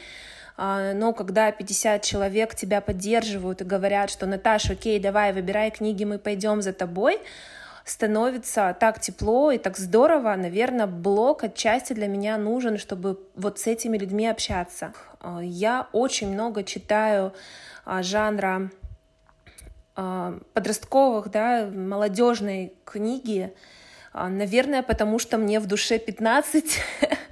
но 0.57 1.13
когда 1.13 1.51
50 1.51 2.01
человек 2.01 2.55
тебя 2.55 2.81
поддерживают 2.81 3.61
и 3.61 3.65
говорят, 3.65 4.09
что 4.09 4.25
Наташа, 4.25 4.73
окей, 4.73 4.99
давай, 4.99 5.31
выбирай 5.31 5.69
книги, 5.69 6.03
мы 6.03 6.17
пойдем 6.17 6.63
за 6.63 6.73
тобой, 6.73 7.19
становится 7.87 8.75
так 8.77 8.99
тепло 8.99 9.51
и 9.51 9.57
так 9.57 9.77
здорово. 9.77 10.35
Наверное, 10.35 10.87
блог 10.87 11.45
отчасти 11.45 11.93
для 11.93 12.07
меня 12.07 12.37
нужен, 12.37 12.77
чтобы 12.77 13.19
вот 13.35 13.59
с 13.59 13.67
этими 13.67 13.97
людьми 13.97 14.27
общаться. 14.27 14.93
А, 15.21 15.39
я 15.41 15.87
очень 15.93 16.31
много 16.31 16.63
читаю 16.63 17.33
а, 17.85 18.03
жанра 18.03 18.69
подростковых, 20.53 21.31
да, 21.31 21.71
молодежной 21.73 22.71
книги, 22.85 23.51
наверное, 24.13 24.83
потому 24.83 25.17
что 25.17 25.39
мне 25.39 25.59
в 25.59 25.65
душе 25.65 25.97
15 25.97 26.79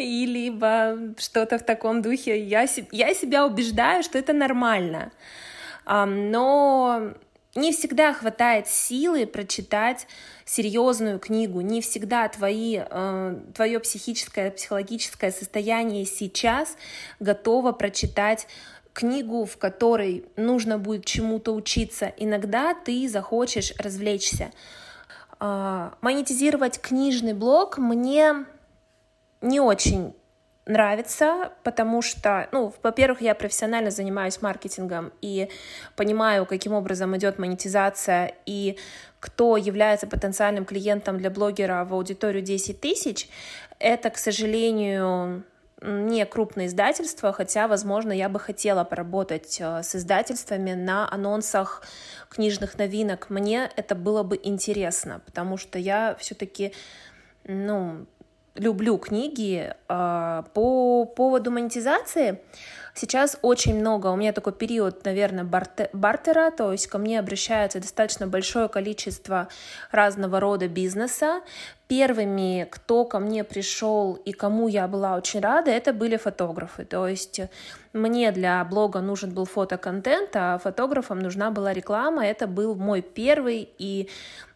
и 0.00 0.26
либо 0.26 1.14
что-то 1.18 1.58
в 1.58 1.64
таком 1.64 2.02
духе. 2.02 2.42
Я, 2.42 2.66
я 2.92 3.14
себя 3.14 3.46
убеждаю, 3.46 4.02
что 4.02 4.18
это 4.18 4.32
нормально. 4.32 5.12
Но 5.86 7.14
не 7.56 7.72
всегда 7.72 8.12
хватает 8.12 8.68
силы 8.68 9.26
прочитать 9.26 10.06
серьезную 10.44 11.18
книгу, 11.18 11.60
не 11.60 11.80
всегда 11.80 12.28
твои, 12.28 12.78
э, 12.78 13.40
твое 13.54 13.80
психическое, 13.80 14.52
психологическое 14.52 15.32
состояние 15.32 16.04
сейчас 16.06 16.76
готово 17.18 17.72
прочитать 17.72 18.46
книгу, 18.92 19.44
в 19.46 19.56
которой 19.56 20.24
нужно 20.36 20.78
будет 20.78 21.04
чему-то 21.04 21.52
учиться. 21.52 22.12
Иногда 22.16 22.74
ты 22.74 23.08
захочешь 23.08 23.74
развлечься. 23.78 24.52
Э, 25.40 25.90
монетизировать 26.02 26.80
книжный 26.80 27.34
блог 27.34 27.78
мне 27.78 28.44
не 29.40 29.60
очень 29.60 30.14
нравится, 30.66 31.52
потому 31.64 32.02
что, 32.02 32.48
ну, 32.52 32.72
во-первых, 32.82 33.22
я 33.22 33.34
профессионально 33.34 33.90
занимаюсь 33.90 34.40
маркетингом 34.40 35.12
и 35.20 35.48
понимаю, 35.96 36.46
каким 36.46 36.72
образом 36.72 37.16
идет 37.16 37.38
монетизация 37.38 38.34
и 38.46 38.78
кто 39.18 39.56
является 39.56 40.06
потенциальным 40.06 40.64
клиентом 40.64 41.18
для 41.18 41.30
блогера 41.30 41.84
в 41.84 41.92
аудиторию 41.92 42.42
10 42.42 42.80
тысяч. 42.80 43.28
Это, 43.78 44.10
к 44.10 44.18
сожалению, 44.18 45.44
не 45.82 46.24
крупное 46.26 46.66
издательство, 46.66 47.32
хотя, 47.32 47.66
возможно, 47.66 48.12
я 48.12 48.28
бы 48.28 48.38
хотела 48.38 48.84
поработать 48.84 49.58
э, 49.60 49.82
с 49.82 49.94
издательствами 49.94 50.72
на 50.72 51.10
анонсах 51.10 51.82
книжных 52.28 52.76
новинок. 52.76 53.30
Мне 53.30 53.70
это 53.76 53.94
было 53.94 54.22
бы 54.22 54.38
интересно, 54.42 55.22
потому 55.24 55.56
что 55.56 55.78
я 55.78 56.16
все-таки, 56.18 56.74
ну, 57.44 58.06
люблю 58.60 58.98
книги. 58.98 59.74
А, 59.88 60.42
по 60.54 61.04
поводу 61.06 61.50
монетизации 61.50 62.40
сейчас 62.94 63.38
очень 63.42 63.78
много, 63.78 64.08
у 64.08 64.16
меня 64.16 64.32
такой 64.32 64.52
период, 64.52 65.04
наверное, 65.04 65.44
бартера, 65.92 66.50
то 66.50 66.72
есть 66.72 66.86
ко 66.86 66.98
мне 66.98 67.18
обращается 67.18 67.80
достаточно 67.80 68.26
большое 68.26 68.68
количество 68.68 69.48
разного 69.90 70.40
рода 70.40 70.68
бизнеса. 70.68 71.40
Первыми, 71.88 72.68
кто 72.70 73.04
ко 73.04 73.18
мне 73.18 73.42
пришел 73.42 74.14
и 74.14 74.32
кому 74.32 74.68
я 74.68 74.86
была 74.86 75.16
очень 75.16 75.40
рада, 75.40 75.72
это 75.72 75.92
были 75.92 76.16
фотографы. 76.16 76.84
То 76.84 77.08
есть 77.08 77.40
мне 77.92 78.30
для 78.30 78.64
блога 78.64 79.00
нужен 79.00 79.30
был 79.30 79.44
фотоконтент, 79.44 80.30
а 80.34 80.58
фотографам 80.58 81.18
нужна 81.18 81.50
была 81.50 81.72
реклама. 81.72 82.24
Это 82.24 82.46
был 82.46 82.76
мой 82.76 83.02
первый 83.02 83.68
и 83.78 84.08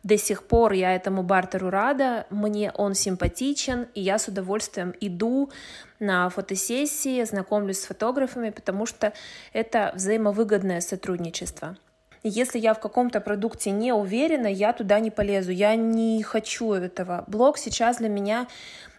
до 0.04 0.18
сих 0.18 0.44
пор 0.44 0.72
я 0.72 0.94
этому 0.94 1.22
бартеру 1.22 1.70
рада, 1.70 2.26
мне 2.30 2.70
он 2.74 2.94
симпатичен, 2.94 3.88
и 3.94 4.02
я 4.02 4.18
с 4.18 4.28
удовольствием 4.28 4.94
иду 5.00 5.50
на 5.98 6.28
фотосессии, 6.28 7.24
знакомлюсь 7.24 7.80
с 7.80 7.86
фотографами, 7.86 8.50
потому 8.50 8.86
что 8.86 9.14
это 9.52 9.92
взаимовыгодное 9.94 10.80
сотрудничество. 10.80 11.76
Если 12.22 12.58
я 12.58 12.72
в 12.74 12.80
каком-то 12.80 13.20
продукте 13.20 13.70
не 13.70 13.92
уверена, 13.92 14.46
я 14.46 14.72
туда 14.72 15.00
не 15.00 15.10
полезу, 15.10 15.52
я 15.52 15.74
не 15.74 16.22
хочу 16.22 16.72
этого. 16.72 17.24
Блог 17.26 17.58
сейчас 17.58 17.98
для 17.98 18.08
меня 18.08 18.46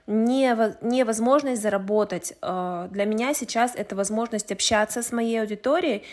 невозможность 0.07 1.61
заработать. 1.61 2.33
Э, 2.41 2.87
для 2.91 3.05
меня 3.05 3.33
сейчас 3.33 3.75
это 3.75 3.95
возможность 3.95 4.51
общаться 4.51 5.01
с 5.01 5.11
моей 5.11 5.41
аудиторией. 5.41 6.03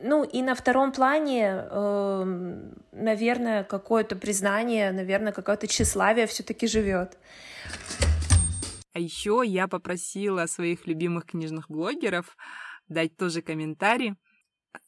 Ну 0.00 0.24
и 0.24 0.42
на 0.42 0.54
втором 0.54 0.92
плане, 0.92 1.66
эм, 1.70 2.74
наверное, 2.92 3.64
какое-то 3.64 4.14
признание, 4.16 4.92
наверное, 4.92 5.32
какое-то 5.32 5.66
тщеславие 5.66 6.26
все-таки 6.26 6.68
живет. 6.68 7.18
А 8.92 9.00
еще 9.00 9.42
я 9.44 9.66
попросила 9.66 10.46
своих 10.46 10.86
любимых 10.86 11.26
книжных 11.26 11.68
блогеров 11.68 12.36
дать 12.88 13.16
тоже 13.16 13.42
комментарий. 13.42 14.14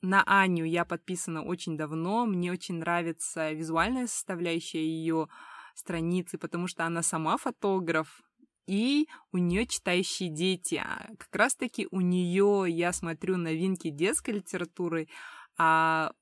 На 0.02 0.22
Аню 0.26 0.64
я 0.64 0.84
подписана 0.84 1.42
очень 1.42 1.76
давно. 1.76 2.26
Мне 2.26 2.52
очень 2.52 2.76
нравится 2.76 3.52
визуальная 3.52 4.06
составляющая 4.06 4.84
ее 4.84 5.28
страницы, 5.74 6.38
потому 6.38 6.68
что 6.68 6.84
она 6.84 7.02
сама 7.02 7.36
фотограф, 7.36 8.22
и 8.66 9.08
у 9.32 9.38
нее 9.38 9.66
читающие 9.66 10.28
дети. 10.28 10.76
А 10.76 11.08
как 11.18 11.34
раз-таки 11.34 11.88
у 11.90 12.00
нее 12.00 12.66
я 12.68 12.92
смотрю 12.92 13.36
новинки 13.36 13.90
детской 13.90 14.30
литературы, 14.34 15.08
а 15.56 16.12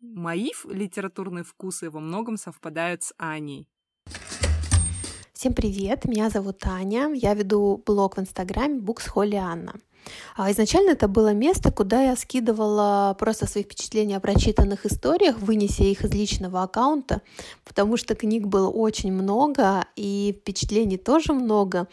мои 0.00 0.50
литературные 0.64 1.44
вкусы 1.44 1.90
во 1.90 2.00
многом 2.00 2.36
совпадают 2.36 3.02
с 3.02 3.14
Аней. 3.16 3.68
Всем 5.32 5.52
привет, 5.52 6.04
меня 6.04 6.30
зовут 6.30 6.64
Аня, 6.64 7.12
я 7.12 7.34
веду 7.34 7.82
блог 7.84 8.16
в 8.16 8.20
Инстаграме 8.20 8.78
Books 8.78 9.08
Холли 9.08 9.36
Анна. 9.36 9.74
А 10.36 10.50
изначально 10.50 10.90
это 10.90 11.08
было 11.08 11.32
место, 11.32 11.70
куда 11.70 12.02
я 12.02 12.16
скидывала 12.16 13.16
просто 13.18 13.46
свои 13.46 13.64
впечатления 13.64 14.16
о 14.16 14.20
прочитанных 14.20 14.86
историях, 14.86 15.38
вынеся 15.38 15.84
их 15.84 16.04
из 16.04 16.12
личного 16.12 16.62
аккаунта, 16.62 17.22
потому 17.64 17.96
что 17.96 18.14
книг 18.14 18.46
было 18.46 18.68
очень 18.68 19.12
много 19.12 19.86
и 19.96 20.36
впечатлений 20.40 20.98
тоже 20.98 21.32
много. 21.32 21.88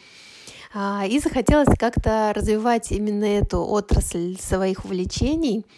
А, 0.74 1.04
и 1.06 1.18
захотелось 1.18 1.76
как-то 1.78 2.32
развивать 2.34 2.92
именно 2.92 3.24
эту 3.24 3.62
отрасль 3.62 4.38
своих 4.40 4.84
увлечений– 4.84 5.64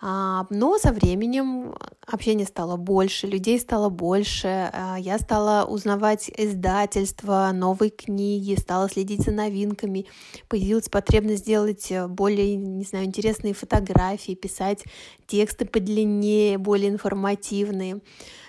но 0.00 0.78
со 0.78 0.92
временем 0.92 1.74
общение 2.06 2.46
стало 2.46 2.76
больше, 2.76 3.26
людей 3.26 3.58
стало 3.58 3.88
больше, 3.88 4.70
а, 4.72 4.96
я 4.98 5.18
стала 5.18 5.64
узнавать 5.66 6.30
издательства, 6.36 7.50
новые 7.52 7.90
книги, 7.90 8.58
стала 8.60 8.88
следить 8.88 9.22
за 9.22 9.32
новинками, 9.32 10.06
появилась 10.48 10.88
потребность 10.88 11.42
сделать 11.42 11.90
э, 11.90 12.06
более, 12.06 12.56
не 12.56 12.84
знаю, 12.84 13.06
интересные 13.06 13.54
фотографии, 13.54 14.34
писать 14.34 14.84
тексты 15.26 15.64
подлиннее, 15.64 16.58
более 16.58 16.90
информативные. 16.90 18.00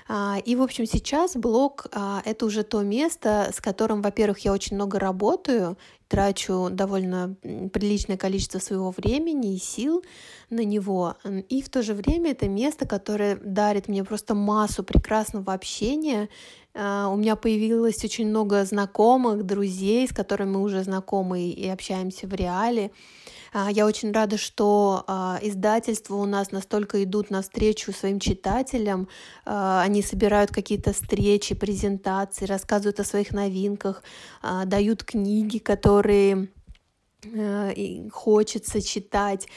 А, 0.09 0.37
и, 0.45 0.55
в 0.55 0.61
общем, 0.61 0.85
сейчас 0.85 1.35
блог— 1.35 1.87
это 2.25 2.45
уже 2.45 2.63
то 2.63 2.81
место, 2.81 3.51
с 3.53 3.59
которым, 3.59 4.01
во-первых, 4.01 4.39
я 4.39 4.53
очень 4.53 4.75
много 4.75 4.99
работаю, 4.99 5.77
трачу 6.07 6.69
довольно 6.71 7.35
приличное 7.73 8.17
количество 8.17 8.59
своего 8.59 8.91
времени 8.91 9.55
и 9.55 9.59
сил 9.59 10.03
на 10.49 10.63
него. 10.63 11.15
И 11.49 11.61
в 11.61 11.69
то 11.69 11.81
же 11.81 11.93
время 11.93 12.31
это 12.31 12.47
место, 12.47 12.87
которое 12.87 13.35
дарит 13.35 13.87
мне 13.87 14.03
просто 14.03 14.35
массу 14.35 14.83
прекрасного 14.83 15.53
общения. 15.53 16.29
А, 16.73 17.09
у 17.09 17.15
меня 17.15 17.35
появилось 17.35 18.03
очень 18.03 18.27
много 18.27 18.63
знакомых, 18.63 19.43
друзей, 19.43 20.07
с 20.07 20.13
которыми 20.13 20.51
мы 20.51 20.61
уже 20.61 20.83
знакомы 20.83 21.49
и 21.49 21.67
общаемся 21.67 22.27
в 22.27 22.33
реале. 22.33 22.91
А, 23.51 23.71
я 23.71 23.87
очень 23.87 24.11
рада, 24.11 24.37
что 24.37 25.03
а, 25.07 25.39
издательства 25.41 26.15
у 26.15 26.25
нас 26.25 26.51
настолько 26.51 27.03
идут 27.03 27.31
навстречу 27.31 27.91
своим 27.91 28.19
читателям. 28.19 29.07
Они 29.45 30.01
собирают 30.01 30.51
какие-то 30.51 30.93
встречи, 30.93 31.55
презентации, 31.55 32.45
рассказывают 32.45 32.99
о 32.99 33.03
своих 33.03 33.31
новинках, 33.31 34.03
дают 34.65 35.03
книги, 35.03 35.57
которые 35.57 35.96
э, 36.05 37.73
и 37.73 38.09
хочется 38.09 38.81
читать. 38.81 39.47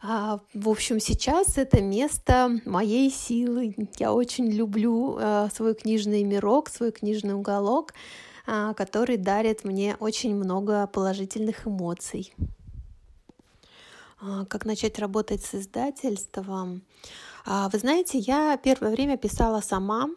А, 0.00 0.40
в 0.54 0.68
общем, 0.68 1.00
сейчас 1.00 1.58
это 1.58 1.82
место 1.82 2.60
моей 2.64 3.10
силы. 3.10 3.74
Я 3.98 4.12
очень 4.12 4.50
люблю 4.50 5.16
э, 5.18 5.48
свой 5.52 5.74
книжный 5.74 6.22
мирок, 6.22 6.68
свой 6.68 6.92
книжный 6.92 7.34
уголок, 7.34 7.94
э, 8.46 8.74
который 8.76 9.16
дарит 9.16 9.64
мне 9.64 9.96
очень 9.98 10.36
много 10.36 10.86
положительных 10.86 11.66
эмоций. 11.66 12.32
А, 14.20 14.44
как 14.46 14.64
начать 14.64 14.98
работать 14.98 15.44
с 15.44 15.54
издательством? 15.54 16.82
А, 17.44 17.68
вы 17.68 17.78
знаете, 17.78 18.18
я 18.18 18.56
первое 18.56 18.90
время 18.90 19.16
писала 19.16 19.60
сама, 19.60 20.04
а, 20.04 20.08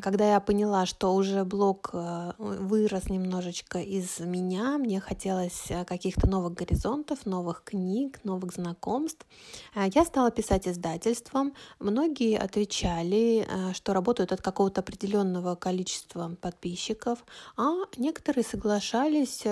когда 0.00 0.32
я 0.32 0.40
поняла, 0.40 0.86
что 0.86 1.14
уже 1.14 1.44
блог 1.44 1.90
э, 1.92 2.32
вырос 2.38 3.10
немножечко 3.10 3.78
из 3.78 4.18
меня, 4.20 4.78
мне 4.78 4.98
хотелось 4.98 5.70
э, 5.70 5.84
каких-то 5.84 6.26
новых 6.26 6.54
горизонтов, 6.54 7.26
новых 7.26 7.62
книг, 7.64 8.20
новых 8.24 8.54
знакомств, 8.54 9.26
а, 9.74 9.86
я 9.86 10.04
стала 10.04 10.30
писать 10.30 10.66
издательством. 10.66 11.52
Многие 11.80 12.38
отвечали, 12.38 13.46
э, 13.46 13.74
что 13.74 13.92
работают 13.92 14.32
от 14.32 14.40
какого-то 14.40 14.80
определенного 14.80 15.54
количества 15.54 16.34
подписчиков, 16.40 17.24
а 17.56 17.72
некоторые 17.98 18.44
соглашались 18.44 19.44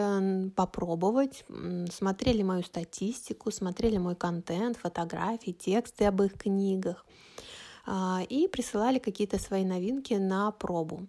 попробовать, 0.55 1.44
смотрели 1.92 2.42
мою 2.42 2.62
статистику, 2.62 3.50
смотрели 3.50 3.98
мой 3.98 4.14
контент, 4.14 4.78
фотографии, 4.78 5.50
тексты 5.50 6.07
об 6.07 6.22
их 6.22 6.34
книгах. 6.34 7.05
А, 7.85 8.22
и 8.28 8.47
присылали 8.49 8.99
какие-то 8.99 9.39
свои 9.39 9.64
новинки 9.64 10.14
на 10.14 10.51
пробу. 10.53 11.07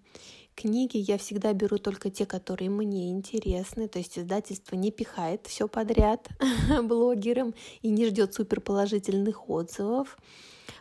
Книги 0.55 0.97
я 0.97 1.17
всегда 1.17 1.53
беру 1.53 1.77
только 1.77 2.11
те, 2.11 2.25
которые 2.25 2.69
мне 2.69 3.09
интересны, 3.09 3.87
то 3.87 3.97
есть 3.97 4.19
издательство 4.19 4.75
не 4.75 4.91
пихает 4.91 5.47
все 5.47 5.67
подряд 5.67 6.29
блогерам 6.83 7.55
и 7.81 7.89
не 7.89 8.07
ждет 8.07 8.33
суперположительных 8.33 9.49
отзывов. 9.49 10.17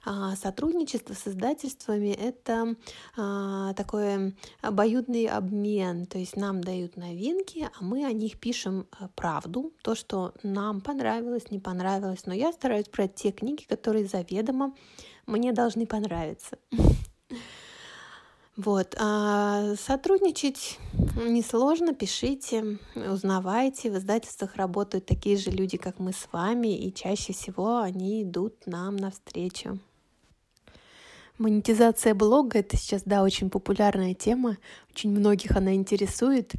А 0.04 0.34
сотрудничество 0.34 1.14
с 1.14 1.28
издательствами— 1.28 2.08
это 2.20 2.74
а, 3.16 3.72
такой 3.74 4.34
обоюдный 4.60 5.26
обмен, 5.26 6.06
то 6.06 6.18
есть 6.18 6.36
нам 6.36 6.60
дают 6.60 6.96
новинки, 6.96 7.68
а 7.78 7.84
мы 7.84 8.04
о 8.04 8.12
них 8.12 8.38
пишем 8.40 8.88
э, 9.00 9.08
правду, 9.14 9.72
то, 9.82 9.94
что 9.94 10.34
нам 10.42 10.80
понравилось, 10.80 11.50
не 11.50 11.60
понравилось. 11.60 12.26
Но 12.26 12.34
я 12.34 12.52
стараюсь 12.52 12.88
брать 12.88 13.14
те 13.14 13.30
книги, 13.30 13.62
которые 13.62 14.06
заведомо 14.06 14.74
мне 15.26 15.52
должны 15.52 15.86
понравиться. 15.86 16.58
Вот. 18.54 18.94
А 18.98 19.74
сотрудничать 19.76 20.78
несложно, 21.16 21.94
пишите, 21.94 22.78
узнавайте. 22.94 23.90
В 23.90 23.96
издательствах 23.96 24.56
работают 24.56 25.06
такие 25.06 25.38
же 25.38 25.50
люди, 25.50 25.78
как 25.78 25.98
мы 25.98 26.12
с 26.12 26.28
вами, 26.30 26.76
и 26.76 26.92
чаще 26.92 27.32
всего 27.32 27.78
они 27.78 28.22
идут 28.22 28.66
нам 28.66 28.96
навстречу. 28.96 29.78
Монетизация 31.38 32.14
блога— 32.14 32.58
это 32.60 32.76
сейчас, 32.76 33.02
да, 33.04 33.22
очень 33.22 33.48
популярная 33.48 34.14
тема, 34.14 34.58
очень 34.94 35.10
многих 35.10 35.52
она 35.56 35.74
интересует. 35.74 36.52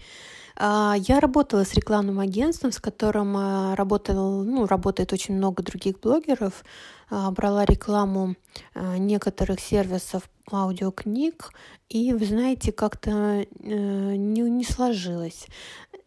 А, 0.56 0.96
я 0.98 1.20
работала 1.20 1.64
с 1.64 1.74
рекламным 1.74 2.20
агентством, 2.20 2.72
с 2.72 2.80
которым 2.80 3.36
а, 3.38 3.76
работал, 3.76 4.44
ну, 4.44 4.66
работает 4.68 5.14
очень 5.14 5.36
много 5.36 5.64
других 5.64 6.00
блогеров. 6.00 6.64
А, 7.10 7.32
брала 7.32 7.66
рекламу 7.66 8.36
некоторых 8.76 9.60
сервисов 9.60 10.24
аудиокниг, 10.52 11.52
и, 11.90 12.14
вы 12.14 12.26
знаете, 12.26 12.72
как-то 12.72 13.12
э, 13.12 13.46
не, 13.60 14.42
не 14.42 14.64
сложилось. 14.64 15.48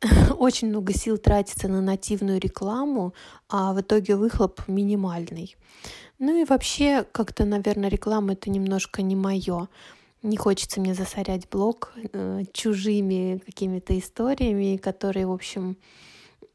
Очень 0.39 0.69
много 0.69 0.93
сил 0.93 1.17
тратится 1.17 1.69
на 1.69 1.81
нативную 1.81 2.41
рекламу, 2.41 3.15
а 3.49 3.73
в 3.73 3.81
итоге 3.81 4.17
выхлоп 4.17 4.67
минимальный. 4.69 5.57
Ну 6.19 6.41
и 6.41 6.45
вообще, 6.45 7.05
как-то, 7.13 7.45
наверное, 7.45 7.91
реклама 7.91 8.33
это 8.33 8.51
немножко 8.51 9.03
не 9.03 9.17
мое. 9.17 9.69
Не 10.23 10.37
хочется 10.37 10.81
мне 10.81 10.95
засорять 10.95 11.49
блог 11.49 11.93
э, 12.13 12.45
чужими 12.53 13.41
какими-то 13.45 13.99
историями, 13.99 14.77
которые, 14.77 15.27
в 15.27 15.33
общем, 15.33 15.77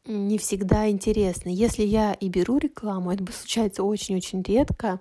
не 0.06 0.38
всегда 0.38 0.90
интересны. 0.90 1.50
Если 1.50 1.84
я 1.84 2.14
и 2.14 2.28
беру 2.28 2.58
рекламу, 2.58 3.12
это 3.12 3.32
случается 3.32 3.84
очень-очень 3.84 4.42
редко, 4.42 5.00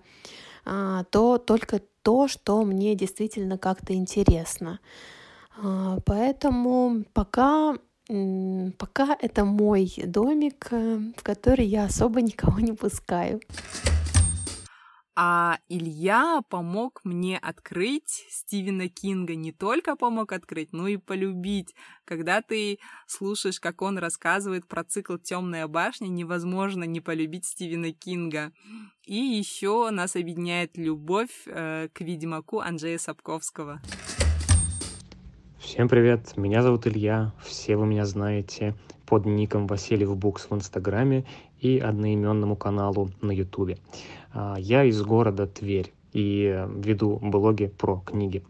э, 0.66 1.04
то 1.10 1.38
только 1.38 1.80
то, 2.02 2.28
что 2.28 2.62
мне 2.64 2.94
действительно 2.94 3.58
как-то 3.58 3.94
интересно. 3.94 4.80
Э, 5.62 5.98
поэтому 6.04 7.04
пока 7.12 7.76
пока 8.76 9.16
это 9.20 9.44
мой 9.44 9.92
домик, 10.04 10.66
э, 10.72 10.98
в 11.16 11.22
который 11.22 11.66
я 11.66 11.84
особо 11.84 12.20
никого 12.20 12.58
не 12.58 12.72
пускаю. 12.72 13.40
А 15.16 15.58
Илья 15.68 16.40
помог 16.48 17.00
мне 17.04 17.36
открыть 17.36 18.24
Стивена 18.30 18.88
Кинга. 18.88 19.34
Не 19.34 19.52
только 19.52 19.96
помог 19.96 20.32
открыть, 20.32 20.72
но 20.72 20.86
и 20.86 20.96
полюбить. 20.96 21.74
Когда 22.04 22.42
ты 22.42 22.78
слушаешь, 23.06 23.60
как 23.60 23.82
он 23.82 23.98
рассказывает 23.98 24.66
про 24.66 24.84
цикл 24.84 25.16
Темная 25.16 25.66
башня, 25.66 26.06
невозможно 26.06 26.84
не 26.84 27.00
полюбить 27.00 27.44
Стивена 27.44 27.92
Кинга. 27.92 28.52
И 29.04 29.16
еще 29.16 29.90
нас 29.90 30.14
объединяет 30.14 30.76
любовь 30.76 31.42
э, 31.46 31.88
к 31.92 32.00
Ведьмаку 32.00 32.60
Анджея 32.60 32.98
Сапковского. 32.98 33.80
Всем 35.58 35.88
привет, 35.88 36.36
меня 36.36 36.62
зовут 36.62 36.86
Илья, 36.86 37.32
все 37.44 37.76
вы 37.76 37.86
меня 37.86 38.06
знаете 38.06 38.74
под 39.06 39.26
ником 39.26 39.66
Васильев 39.66 40.16
Букс 40.16 40.48
в 40.48 40.54
Инстаграме 40.54 41.26
и 41.60 41.78
одноименному 41.78 42.56
каналу 42.56 43.10
на 43.20 43.30
Ютубе. 43.30 43.78
А, 44.32 44.56
я 44.58 44.84
из 44.84 45.00
города 45.02 45.46
Тверь 45.46 45.92
и 46.12 46.66
веду 46.76 47.18
блоги 47.22 47.66
про 47.66 48.02
книги. 48.04 48.44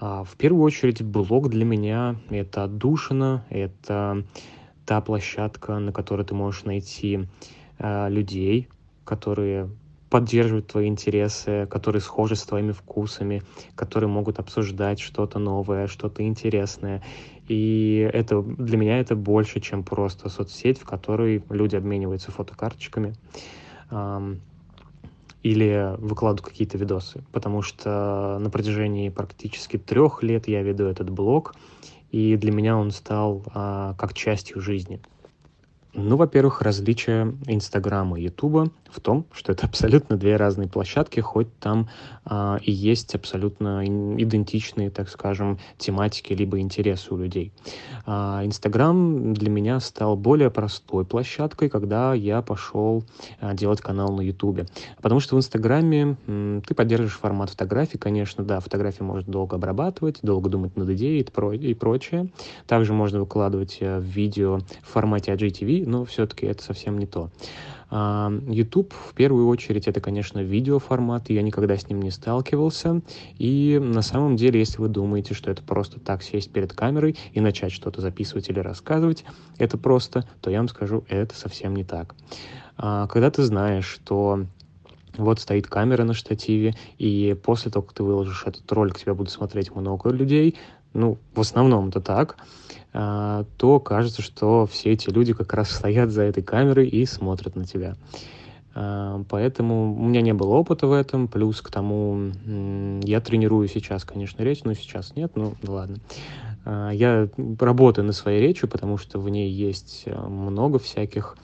А, 0.00 0.24
в 0.24 0.36
первую 0.36 0.62
очередь 0.62 1.02
блог 1.02 1.48
для 1.48 1.64
меня 1.64 2.16
это 2.30 2.64
отдушина, 2.64 3.44
это 3.50 4.24
та 4.86 5.00
площадка, 5.00 5.78
на 5.78 5.92
которой 5.92 6.24
ты 6.24 6.34
можешь 6.34 6.64
найти 6.64 7.26
а, 7.78 8.08
людей, 8.08 8.68
которые 9.04 9.70
поддерживают 10.10 10.68
твои 10.68 10.88
интересы, 10.88 11.66
которые 11.70 12.00
схожи 12.00 12.34
с 12.34 12.42
твоими 12.42 12.72
вкусами, 12.72 13.42
которые 13.74 14.08
могут 14.08 14.38
обсуждать 14.38 15.00
что-то 15.00 15.38
новое, 15.38 15.86
что-то 15.86 16.22
интересное. 16.22 17.02
И 17.46 18.08
это 18.12 18.40
для 18.40 18.78
меня 18.78 19.00
это 19.00 19.16
больше, 19.16 19.60
чем 19.60 19.82
просто 19.82 20.30
соцсеть, 20.30 20.78
в 20.78 20.84
которой 20.84 21.44
люди 21.50 21.76
обмениваются 21.76 22.30
фотокарточками 22.30 23.14
или 25.42 25.94
выкладываю 25.98 26.50
какие-то 26.50 26.78
видосы, 26.78 27.24
потому 27.32 27.62
что 27.62 28.38
на 28.40 28.50
протяжении 28.50 29.08
практически 29.08 29.78
трех 29.78 30.22
лет 30.22 30.48
я 30.48 30.62
веду 30.62 30.84
этот 30.84 31.10
блог, 31.10 31.54
и 32.10 32.36
для 32.36 32.52
меня 32.52 32.76
он 32.76 32.90
стал 32.90 33.44
а, 33.54 33.94
как 33.94 34.14
частью 34.14 34.60
жизни. 34.60 35.00
Ну, 35.94 36.16
во-первых, 36.16 36.62
различие 36.62 37.36
Инстаграма 37.46 38.20
и 38.20 38.24
Ютуба 38.24 38.70
в 38.90 39.00
том, 39.00 39.26
что 39.32 39.52
это 39.52 39.66
абсолютно 39.66 40.16
две 40.16 40.36
разные 40.36 40.68
площадки, 40.68 41.20
хоть 41.20 41.48
там 41.58 41.88
а, 42.24 42.58
и 42.62 42.72
есть 42.72 43.14
абсолютно 43.14 43.84
идентичные, 43.84 44.90
так 44.90 45.08
скажем, 45.08 45.58
тематики 45.78 46.32
либо 46.32 46.58
интересы 46.60 47.14
у 47.14 47.16
людей. 47.16 47.52
А, 48.06 48.42
Инстаграм 48.44 49.34
для 49.34 49.50
меня 49.50 49.80
стал 49.80 50.16
более 50.16 50.50
простой 50.50 51.04
площадкой, 51.04 51.68
когда 51.68 52.14
я 52.14 52.42
пошел 52.42 53.04
а, 53.40 53.54
делать 53.54 53.80
канал 53.80 54.12
на 54.12 54.20
Ютубе. 54.20 54.66
Потому 55.00 55.20
что 55.20 55.36
в 55.36 55.38
Инстаграме 55.38 56.16
ты 56.66 56.74
поддерживаешь 56.74 57.18
формат 57.18 57.50
фотографий, 57.50 57.98
конечно, 57.98 58.44
да, 58.44 58.60
фотографии 58.60 59.02
можно 59.02 59.30
долго 59.30 59.56
обрабатывать, 59.56 60.18
долго 60.22 60.50
думать 60.50 60.76
над 60.76 60.88
идеей 60.90 61.20
и 61.20 61.74
прочее. 61.74 62.30
Также 62.66 62.92
можно 62.92 63.20
выкладывать 63.20 63.78
э, 63.80 64.00
видео 64.00 64.58
в 64.82 64.92
формате 64.92 65.32
IGTV, 65.32 65.84
но 65.86 66.04
все-таки 66.04 66.46
это 66.46 66.62
совсем 66.62 66.98
не 66.98 67.06
то. 67.06 67.30
YouTube 67.90 68.92
в 68.92 69.14
первую 69.14 69.48
очередь 69.48 69.88
это, 69.88 70.00
конечно, 70.00 70.40
видеоформат, 70.40 71.30
я 71.30 71.42
никогда 71.42 71.76
с 71.76 71.88
ним 71.88 72.02
не 72.02 72.10
сталкивался. 72.10 73.00
И 73.38 73.78
на 73.82 74.02
самом 74.02 74.36
деле, 74.36 74.60
если 74.60 74.78
вы 74.78 74.88
думаете, 74.88 75.34
что 75.34 75.50
это 75.50 75.62
просто 75.62 75.98
так 75.98 76.22
сесть 76.22 76.52
перед 76.52 76.72
камерой 76.72 77.16
и 77.32 77.40
начать 77.40 77.72
что-то 77.72 78.00
записывать 78.00 78.50
или 78.50 78.60
рассказывать, 78.60 79.24
это 79.56 79.78
просто, 79.78 80.28
то 80.40 80.50
я 80.50 80.58
вам 80.58 80.68
скажу, 80.68 81.04
это 81.08 81.34
совсем 81.34 81.74
не 81.74 81.84
так. 81.84 82.14
А, 82.76 83.06
когда 83.06 83.30
ты 83.30 83.42
знаешь, 83.42 83.86
что 83.86 84.44
вот 85.16 85.40
стоит 85.40 85.66
камера 85.66 86.04
на 86.04 86.14
штативе, 86.14 86.74
и 86.96 87.36
после 87.42 87.70
того, 87.70 87.84
как 87.84 87.94
ты 87.94 88.02
выложишь 88.02 88.44
этот 88.46 88.70
ролик, 88.70 88.98
тебя 88.98 89.14
будут 89.14 89.32
смотреть 89.32 89.74
много 89.74 90.10
людей, 90.10 90.56
ну, 90.92 91.18
в 91.34 91.40
основном 91.40 91.88
это 91.88 92.00
так, 92.00 92.36
а, 92.92 93.44
то 93.56 93.80
кажется, 93.80 94.22
что 94.22 94.66
все 94.66 94.92
эти 94.92 95.10
люди 95.10 95.32
как 95.32 95.52
раз 95.54 95.70
стоят 95.70 96.10
за 96.10 96.22
этой 96.22 96.42
камерой 96.42 96.88
и 96.88 97.04
смотрят 97.06 97.54
на 97.54 97.64
тебя. 97.64 97.96
А, 98.74 99.22
поэтому 99.28 99.94
у 99.94 100.04
меня 100.04 100.20
не 100.20 100.32
было 100.32 100.54
опыта 100.54 100.86
в 100.86 100.92
этом, 100.92 101.28
плюс 101.28 101.60
к 101.60 101.70
тому 101.70 102.32
я 103.02 103.20
тренирую 103.20 103.68
сейчас, 103.68 104.04
конечно, 104.04 104.42
речь, 104.42 104.64
но 104.64 104.74
сейчас 104.74 105.14
нет, 105.16 105.32
ну 105.34 105.54
ладно. 105.66 105.98
А, 106.64 106.90
я 106.90 107.28
работаю 107.60 108.06
над 108.06 108.16
своей 108.16 108.40
речью, 108.40 108.68
потому 108.68 108.96
что 108.96 109.20
в 109.20 109.28
ней 109.28 109.50
есть 109.50 110.04
э, 110.06 110.20
много 110.20 110.78
всяких 110.78 111.36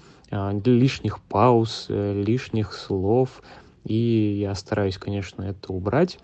лишних 0.64 1.20
пауз, 1.20 1.86
э, 1.88 2.22
лишних 2.24 2.72
слов, 2.72 3.42
и 3.84 4.38
я 4.40 4.54
стараюсь, 4.56 4.98
конечно, 4.98 5.42
это 5.42 5.72
убрать, 5.72 6.18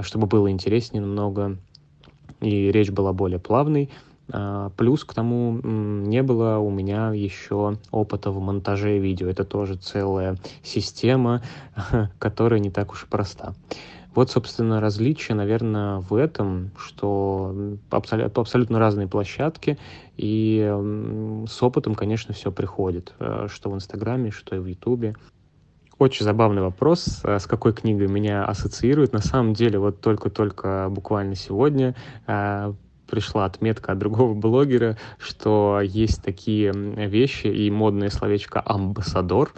чтобы 0.00 0.26
было 0.26 0.50
интереснее 0.50 1.02
намного, 1.02 1.58
и 2.42 2.70
речь 2.70 2.90
была 2.90 3.12
более 3.12 3.38
плавной. 3.38 3.90
Плюс 4.76 5.04
к 5.04 5.14
тому 5.14 5.58
не 5.62 6.22
было 6.22 6.58
у 6.58 6.70
меня 6.70 7.12
еще 7.12 7.76
опыта 7.90 8.30
в 8.30 8.40
монтаже 8.40 8.98
видео. 8.98 9.28
Это 9.28 9.44
тоже 9.44 9.76
целая 9.76 10.36
система, 10.62 11.42
которая 12.18 12.60
не 12.60 12.70
так 12.70 12.92
уж 12.92 13.04
и 13.04 13.06
проста. 13.06 13.54
Вот, 14.14 14.30
собственно, 14.30 14.80
различие, 14.80 15.34
наверное, 15.34 16.00
в 16.00 16.14
этом, 16.14 16.70
что 16.76 17.54
абсолютно, 17.90 18.42
абсолютно 18.42 18.78
разные 18.78 19.08
площадки, 19.08 19.78
и 20.18 20.60
с 21.48 21.62
опытом, 21.62 21.94
конечно, 21.94 22.34
все 22.34 22.52
приходит, 22.52 23.14
э, 23.18 23.46
что 23.50 23.70
в 23.70 23.74
Инстаграме, 23.74 24.30
что 24.30 24.54
и 24.56 24.58
в 24.58 24.66
Ютубе. 24.66 25.14
Очень 26.02 26.24
забавный 26.24 26.62
вопрос, 26.62 27.20
э, 27.22 27.38
с 27.38 27.46
какой 27.46 27.72
книгой 27.72 28.08
меня 28.08 28.44
ассоциируют. 28.44 29.12
На 29.12 29.20
самом 29.20 29.54
деле, 29.54 29.78
вот 29.78 30.00
только-только 30.00 30.88
буквально 30.90 31.36
сегодня 31.36 31.94
э, 32.26 32.74
пришла 33.12 33.44
отметка 33.44 33.92
от 33.92 33.98
другого 33.98 34.32
блогера, 34.32 34.96
что 35.18 35.80
есть 35.84 36.22
такие 36.22 36.72
вещи 36.72 37.46
и 37.46 37.70
модное 37.70 38.08
словечко 38.08 38.62
«амбассадор». 38.64 39.52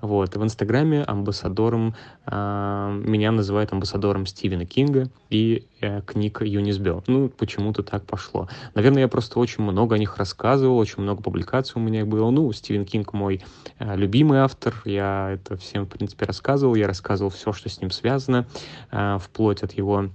Вот. 0.00 0.36
В 0.36 0.44
Инстаграме 0.44 1.02
амбассадором 1.02 1.96
э, 2.24 3.02
меня 3.04 3.32
называют 3.32 3.72
амбассадором 3.72 4.26
Стивена 4.26 4.64
Кинга 4.64 5.10
и 5.28 5.66
э, 5.80 6.02
книг 6.02 6.40
Юнис 6.42 6.78
Бё. 6.78 7.02
Ну, 7.08 7.28
почему-то 7.28 7.82
так 7.82 8.04
пошло. 8.04 8.48
Наверное, 8.76 9.02
я 9.02 9.08
просто 9.08 9.40
очень 9.40 9.64
много 9.64 9.96
о 9.96 9.98
них 9.98 10.16
рассказывал, 10.16 10.78
очень 10.78 11.02
много 11.02 11.20
публикаций 11.20 11.82
у 11.82 11.84
меня 11.84 12.04
было. 12.04 12.30
Ну, 12.30 12.52
Стивен 12.52 12.84
Кинг 12.84 13.12
мой 13.12 13.42
э, 13.80 13.96
любимый 13.96 14.38
автор, 14.38 14.80
я 14.84 15.30
это 15.32 15.56
всем, 15.56 15.86
в 15.86 15.88
принципе, 15.88 16.26
рассказывал. 16.26 16.76
Я 16.76 16.86
рассказывал 16.86 17.30
все, 17.30 17.52
что 17.52 17.68
с 17.68 17.80
ним 17.80 17.90
связано, 17.90 18.46
э, 18.92 19.18
вплоть 19.20 19.64
от 19.64 19.72
его 19.72 20.10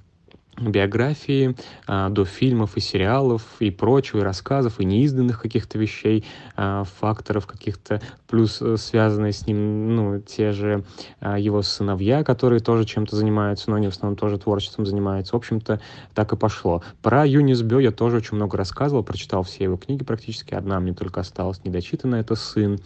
биографии, 0.60 1.56
а, 1.88 2.10
до 2.10 2.26
фильмов 2.26 2.78
и 2.78 2.80
сериалов 2.80 3.44
и 3.60 3.72
прочего, 3.72 4.20
и 4.20 4.24
рассказов, 4.24 4.80
и 4.80 4.86
неизданных 4.86 5.42
каких-то 5.42 5.78
вещей, 5.78 6.26
а, 6.56 6.84
факторов 7.00 7.46
каких-то, 7.46 8.02
плюс 8.28 8.62
э, 8.62 8.78
связанные 8.78 9.34
с 9.34 9.48
ним, 9.48 9.96
ну, 9.96 10.22
те 10.22 10.52
же 10.52 10.84
а, 11.20 11.38
его 11.38 11.62
сыновья, 11.62 12.24
которые 12.24 12.60
тоже 12.60 12.86
чем-то 12.86 13.16
занимаются, 13.16 13.70
но 13.70 13.76
они 13.76 13.88
в 13.88 13.92
основном 13.92 14.18
тоже 14.18 14.38
творчеством 14.38 14.86
занимаются. 14.86 15.34
В 15.34 15.38
общем-то, 15.38 15.82
так 16.14 16.34
и 16.34 16.38
пошло. 16.38 16.84
Про 17.02 17.26
Юнис 17.26 17.62
Бё 17.62 17.80
я 17.80 17.92
тоже 17.92 18.18
очень 18.18 18.36
много 18.36 18.58
рассказывал, 18.58 19.04
прочитал 19.04 19.44
все 19.44 19.66
его 19.66 19.78
книги 19.78 20.04
практически, 20.04 20.54
одна 20.54 20.80
мне 20.80 20.94
только 20.94 21.22
осталась 21.22 21.62
недочитанная, 21.64 22.22
это 22.22 22.36
«Сын». 22.36 22.80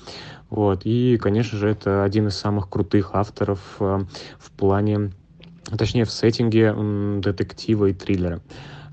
Вот. 0.49 0.81
И, 0.83 1.17
конечно 1.21 1.57
же, 1.59 1.69
это 1.69 2.03
один 2.03 2.27
из 2.27 2.35
самых 2.35 2.69
крутых 2.69 3.11
авторов 3.13 3.59
в 3.77 4.51
плане 4.57 5.11
точнее 5.77 6.05
в 6.05 6.11
сеттинге 6.11 6.73
детектива 7.21 7.87
и 7.87 7.93
триллера. 7.93 8.41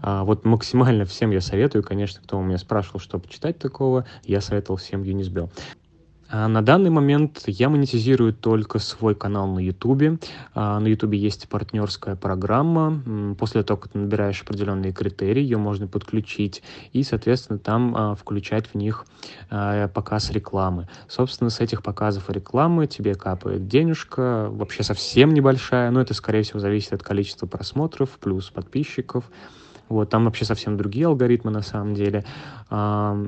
А, 0.03 0.25
вот 0.25 0.45
максимально 0.45 1.05
всем 1.05 1.31
я 1.31 1.41
советую, 1.41 1.83
конечно, 1.83 2.21
кто 2.23 2.39
у 2.39 2.43
меня 2.43 2.59
спрашивал, 2.59 3.01
что 3.01 3.19
почитать 3.19 3.59
такого, 3.59 4.07
я 4.25 4.41
советовал 4.41 4.77
всем 4.79 5.03
Юнис 5.03 5.29
Белл. 5.29 5.51
А 5.51 5.86
на 6.31 6.63
данный 6.63 6.91
момент 6.91 7.43
я 7.47 7.69
монетизирую 7.69 8.33
только 8.33 8.79
свой 8.79 9.15
канал 9.15 9.47
на 9.47 9.61
YouTube. 9.61 10.21
А, 10.55 10.81
на 10.81 10.87
YouTube 10.87 11.15
есть 11.15 11.49
партнерская 11.49 12.17
программа. 12.17 13.35
После 13.39 13.63
того, 13.63 13.79
как 13.79 13.93
ты 13.93 13.99
набираешь 13.99 14.43
определенные 14.43 14.93
критерии, 14.93 15.43
ее 15.43 15.59
можно 15.59 15.87
подключить 15.87 16.63
и, 16.93 17.03
соответственно, 17.03 17.59
там 17.59 17.95
а, 17.97 18.15
включать 18.15 18.67
в 18.67 18.75
них 18.75 19.07
показ 19.49 20.31
рекламы. 20.31 20.89
Собственно, 21.09 21.51
с 21.51 21.61
этих 21.61 21.83
показов 21.83 22.29
рекламы 22.31 22.87
тебе 22.87 23.15
капает 23.15 23.69
денежка, 23.69 24.49
вообще 24.51 24.83
совсем 24.83 25.35
небольшая, 25.35 25.91
но 25.91 26.01
это, 26.01 26.15
скорее 26.15 26.43
всего, 26.43 26.59
зависит 26.59 26.93
от 26.93 27.03
количества 27.03 27.47
просмотров 27.47 28.11
плюс 28.19 28.51
подписчиков. 28.51 29.25
Вот, 29.89 30.11
там 30.11 30.25
вообще 30.25 30.45
совсем 30.45 30.77
другие 30.77 31.07
алгоритмы 31.07 31.51
на 31.51 31.63
самом 31.63 31.95
деле. 31.95 32.25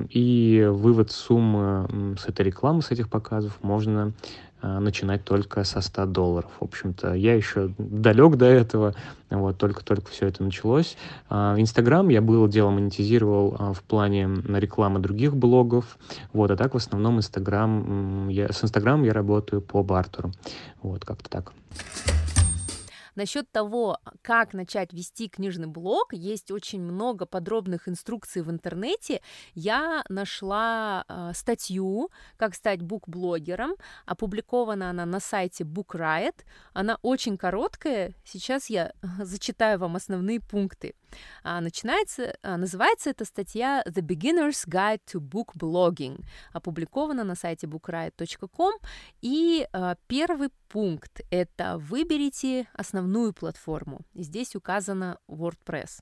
И 0.09 0.67
вывод 0.69 1.11
суммы 1.11 2.17
с 2.19 2.27
этой 2.27 2.45
рекламы, 2.45 2.81
с 2.81 2.91
этих 2.91 3.09
показов 3.09 3.57
можно 3.61 4.13
а, 4.61 4.79
начинать 4.79 5.23
только 5.23 5.63
со 5.63 5.79
100 5.79 6.07
долларов. 6.07 6.51
В 6.59 6.63
общем-то, 6.65 7.13
я 7.13 7.33
еще 7.33 7.71
далек 7.77 8.35
до 8.35 8.45
этого, 8.45 8.93
вот, 9.29 9.57
только-только 9.57 10.11
все 10.11 10.27
это 10.27 10.43
началось. 10.43 10.97
А, 11.29 11.55
Инстаграм 11.57 12.09
я 12.09 12.21
было 12.21 12.49
дело 12.49 12.69
монетизировал 12.69 13.55
а, 13.57 13.73
в 13.73 13.81
плане 13.81 14.27
рекламы 14.49 14.99
других 14.99 15.35
блогов, 15.35 15.97
вот, 16.33 16.51
а 16.51 16.57
так 16.57 16.73
в 16.73 16.77
основном 16.77 17.17
Инстаграм, 17.17 18.29
с 18.29 18.63
Инстаграмом 18.63 19.03
я 19.03 19.13
работаю 19.13 19.61
по 19.61 19.81
бартеру, 19.81 20.31
вот, 20.81 21.05
как-то 21.05 21.29
так. 21.29 21.53
Насчет 23.19 23.51
того, 23.51 23.97
как 24.21 24.53
начать 24.53 24.93
вести 24.93 25.27
книжный 25.27 25.67
блог, 25.67 26.13
есть 26.13 26.51
очень 26.51 26.81
много 26.81 27.25
подробных 27.25 27.89
инструкций 27.89 28.41
в 28.43 28.49
интернете. 28.49 29.21
Я 29.53 30.05
нашла 30.07 31.03
э, 31.09 31.31
статью 31.33 32.11
«Как 32.37 32.55
стать 32.55 32.81
букблогером». 32.81 33.73
Опубликована 34.05 34.91
она 34.91 35.05
на 35.05 35.19
сайте 35.19 35.65
Book 35.65 35.95
Riot. 35.95 36.45
Она 36.71 36.97
очень 37.01 37.37
короткая. 37.37 38.13
Сейчас 38.23 38.69
я 38.69 38.93
зачитаю 39.19 39.79
вам 39.79 39.97
основные 39.97 40.39
пункты. 40.39 40.93
А, 41.43 41.61
начинается, 41.61 42.37
а, 42.41 42.57
называется 42.57 43.09
эта 43.09 43.25
статья 43.25 43.83
«The 43.85 44.01
Beginner's 44.01 44.67
Guide 44.67 45.01
to 45.11 45.19
Book 45.19 45.55
Blogging», 45.57 46.23
опубликована 46.53 47.23
на 47.23 47.35
сайте 47.35 47.67
bookriot.com. 47.67 48.75
И 49.21 49.67
а, 49.73 49.95
первый 50.07 50.49
пункт– 50.69 51.21
это 51.31 51.77
выберите 51.77 52.67
основную 53.09 53.33
платформу. 53.33 54.01
Здесь 54.13 54.55
указано 54.55 55.17
WordPress. 55.27 56.01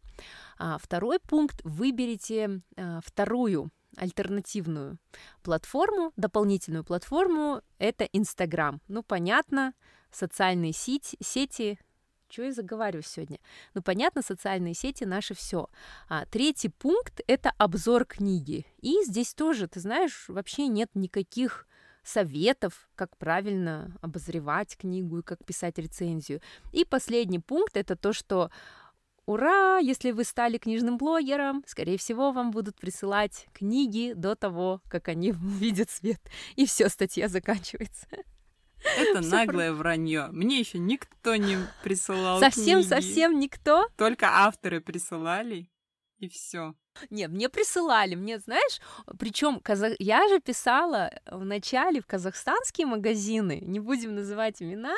А 0.57 0.77
второй 0.77 1.19
пункт– 1.19 1.61
выберите 1.63 2.61
а, 2.75 2.99
вторую 3.03 3.69
альтернативную 3.95 4.97
платформу, 5.41 6.11
дополнительную 6.17 6.83
платформу– 6.83 7.61
это 7.79 8.03
Инстаграм. 8.13 8.81
Ну, 8.89 9.03
понятно, 9.03 9.73
социальные 10.11 10.73
сети, 10.73 11.17
сети 11.21 11.79
что 12.29 12.43
я 12.43 12.51
заговариваю 12.51 13.03
сегодня? 13.03 13.39
Ну, 13.73 13.81
понятно, 13.81 14.21
социальные 14.21 14.73
сети 14.73 15.05
наши 15.05 15.33
все. 15.33 15.69
А, 16.09 16.25
третий 16.25 16.67
пункт– 16.67 17.21
это 17.27 17.53
обзор 17.57 18.03
книги. 18.03 18.65
И 18.81 19.01
здесь 19.05 19.33
тоже, 19.33 19.67
ты 19.69 19.79
знаешь, 19.79 20.25
вообще 20.27 20.67
нет 20.67 20.89
никаких 20.93 21.67
советов, 22.07 22.89
как 22.95 23.17
правильно 23.17 23.97
обозревать 24.01 24.77
книгу 24.77 25.19
и 25.19 25.23
как 25.23 25.43
писать 25.45 25.77
рецензию. 25.77 26.41
И 26.71 26.85
последний 26.85 27.39
пункт– 27.39 27.75
это 27.77 27.95
то, 27.95 28.13
что 28.13 28.49
Ура! 29.25 29.79
Если 29.79 30.11
вы 30.11 30.23
стали 30.23 30.57
книжным 30.57 30.97
блогером, 30.97 31.61
скорее 31.67 31.97
всего, 31.97 32.31
вам 32.31 32.51
будут 32.51 32.79
присылать 32.79 33.47
книги 33.53 34.13
до 34.15 34.35
того, 34.35 34.81
как 34.89 35.09
они 35.09 35.31
увидят 35.33 35.89
свет. 35.89 36.21
И 36.55 36.65
все, 36.65 36.87
статья 36.87 37.27
заканчивается. 37.27 38.07
Это 38.97 39.19
наглое 39.21 39.73
вранье. 39.73 40.27
Мне 40.31 40.59
еще 40.59 40.79
никто 40.79 41.35
не 41.35 41.57
присылал. 41.83 42.39
Совсем, 42.39 42.83
совсем 42.83 43.37
никто. 43.37 43.87
Только 43.97 44.27
авторы 44.27 44.79
присылали, 44.79 45.69
и 46.19 46.29
все. 46.29 46.75
Нет, 47.09 47.31
мне 47.31 47.49
присылали, 47.49 48.15
мне, 48.15 48.39
знаешь, 48.39 48.79
причем 49.19 49.59
казах... 49.59 49.93
я 49.99 50.27
же 50.27 50.39
писала 50.39 51.11
в 51.25 51.43
начале 51.45 52.01
в 52.01 52.07
казахстанские 52.07 52.87
магазины, 52.87 53.59
не 53.61 53.79
будем 53.79 54.15
называть 54.15 54.61
имена, 54.61 54.95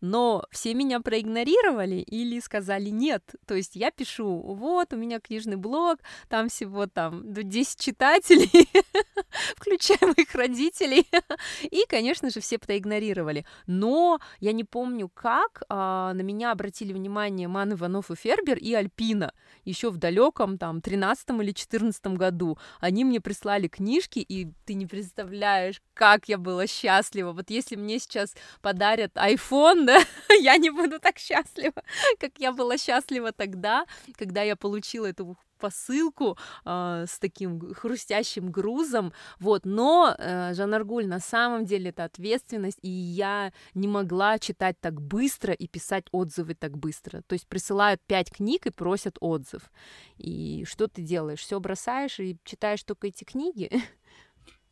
но 0.00 0.44
все 0.50 0.74
меня 0.74 1.00
проигнорировали 1.00 1.96
или 1.96 2.40
сказали 2.40 2.90
нет. 2.90 3.34
То 3.46 3.54
есть 3.54 3.76
я 3.76 3.90
пишу, 3.90 4.40
вот, 4.40 4.92
у 4.92 4.96
меня 4.96 5.20
книжный 5.20 5.56
блог, 5.56 5.98
там 6.28 6.48
всего 6.48 6.86
там 6.86 7.22
10 7.32 7.78
читателей, 7.78 8.68
включая 9.56 9.98
моих 10.00 10.34
родителей. 10.34 11.06
И, 11.62 11.84
конечно 11.88 12.30
же, 12.30 12.40
все 12.40 12.58
проигнорировали. 12.58 13.44
Но 13.66 14.20
я 14.40 14.52
не 14.52 14.64
помню, 14.64 15.08
как 15.08 15.62
а, 15.68 16.12
на 16.14 16.22
меня 16.22 16.52
обратили 16.52 16.92
внимание 16.92 17.48
Ман 17.48 17.72
Иванов 17.72 18.10
и 18.10 18.14
Фербер 18.14 18.58
и 18.58 18.74
Альпина 18.74 19.32
еще 19.64 19.90
в 19.90 19.96
далеком 19.96 20.58
там 20.58 20.80
13 20.80 21.30
или 21.40 21.52
14 21.52 22.06
году. 22.08 22.58
Они 22.80 23.04
мне 23.04 23.20
прислали 23.20 23.68
книжки, 23.68 24.18
и 24.18 24.48
ты 24.64 24.74
не 24.74 24.86
представляешь, 24.86 25.80
как 25.94 26.28
я 26.28 26.38
была 26.38 26.66
счастлива. 26.66 27.32
Вот 27.32 27.50
если 27.50 27.76
мне 27.76 27.98
сейчас 27.98 28.34
подарят 28.62 29.16
iPhone, 29.16 29.84
да, 29.86 30.00
я 30.40 30.56
не 30.56 30.70
буду 30.70 30.98
так 31.00 31.18
счастлива, 31.18 31.82
как 32.18 32.32
я 32.38 32.52
была 32.52 32.78
счастлива 32.78 33.32
тогда, 33.32 33.86
когда 34.16 34.42
я 34.42 34.56
получила 34.56 35.06
эту 35.06 35.36
посылку 35.60 36.36
э, 36.64 37.04
с 37.06 37.18
таким 37.18 37.72
хрустящим 37.74 38.50
грузом, 38.50 39.12
вот, 39.38 39.64
но, 39.64 40.14
э, 40.18 40.54
Жан 40.54 40.74
Аргуль, 40.74 41.06
на 41.06 41.20
самом 41.20 41.64
деле 41.64 41.90
это 41.90 42.04
ответственность, 42.04 42.78
и 42.82 42.88
я 42.88 43.52
не 43.74 43.86
могла 43.86 44.38
читать 44.38 44.80
так 44.80 45.00
быстро 45.00 45.52
и 45.52 45.68
писать 45.68 46.06
отзывы 46.12 46.54
так 46.54 46.76
быстро, 46.76 47.22
то 47.22 47.34
есть 47.34 47.46
присылают 47.46 48.00
пять 48.06 48.30
книг 48.30 48.66
и 48.66 48.70
просят 48.70 49.16
отзыв, 49.20 49.70
и 50.16 50.64
что 50.66 50.88
ты 50.88 51.02
делаешь, 51.02 51.40
все 51.40 51.60
бросаешь 51.60 52.18
и 52.18 52.38
читаешь 52.44 52.82
только 52.82 53.08
эти 53.08 53.24
книги? 53.24 53.70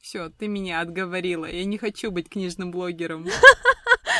Все, 0.00 0.30
ты 0.30 0.46
меня 0.48 0.80
отговорила, 0.80 1.44
я 1.44 1.64
не 1.64 1.76
хочу 1.76 2.10
быть 2.10 2.28
книжным 2.28 2.70
блогером. 2.70 3.26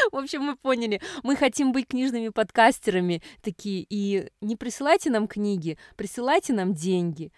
В 0.13 0.17
общем, 0.17 0.43
мы 0.43 0.57
поняли, 0.57 1.01
мы 1.23 1.37
хотим 1.37 1.73
быть 1.73 1.89
книжными 1.89 2.29
подкастерами 2.29 3.23
такие, 3.43 3.87
и 3.89 4.31
не 4.41 4.57
присылайте 4.57 5.11
нам 5.11 5.29
книги, 5.29 5.79
присылайте 5.97 6.53
нам 6.53 6.75
деньги. 6.75 7.33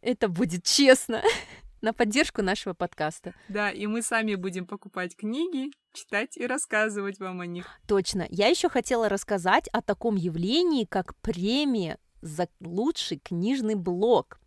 Это 0.00 0.28
будет 0.28 0.64
честно 0.64 1.22
на 1.80 1.92
поддержку 1.92 2.42
нашего 2.42 2.74
подкаста. 2.74 3.34
Да, 3.48 3.70
и 3.70 3.86
мы 3.86 4.02
сами 4.02 4.34
будем 4.34 4.66
покупать 4.66 5.16
книги, 5.16 5.70
читать 5.92 6.36
и 6.36 6.46
рассказывать 6.46 7.18
вам 7.18 7.40
о 7.40 7.46
них. 7.46 7.66
Точно. 7.86 8.26
Я 8.30 8.48
еще 8.48 8.68
хотела 8.68 9.08
рассказать 9.08 9.68
о 9.68 9.80
таком 9.80 10.16
явлении, 10.16 10.84
как 10.84 11.14
премия 11.20 11.98
за 12.20 12.48
лучший 12.60 13.18
книжный 13.18 13.74
блог. 13.74 14.38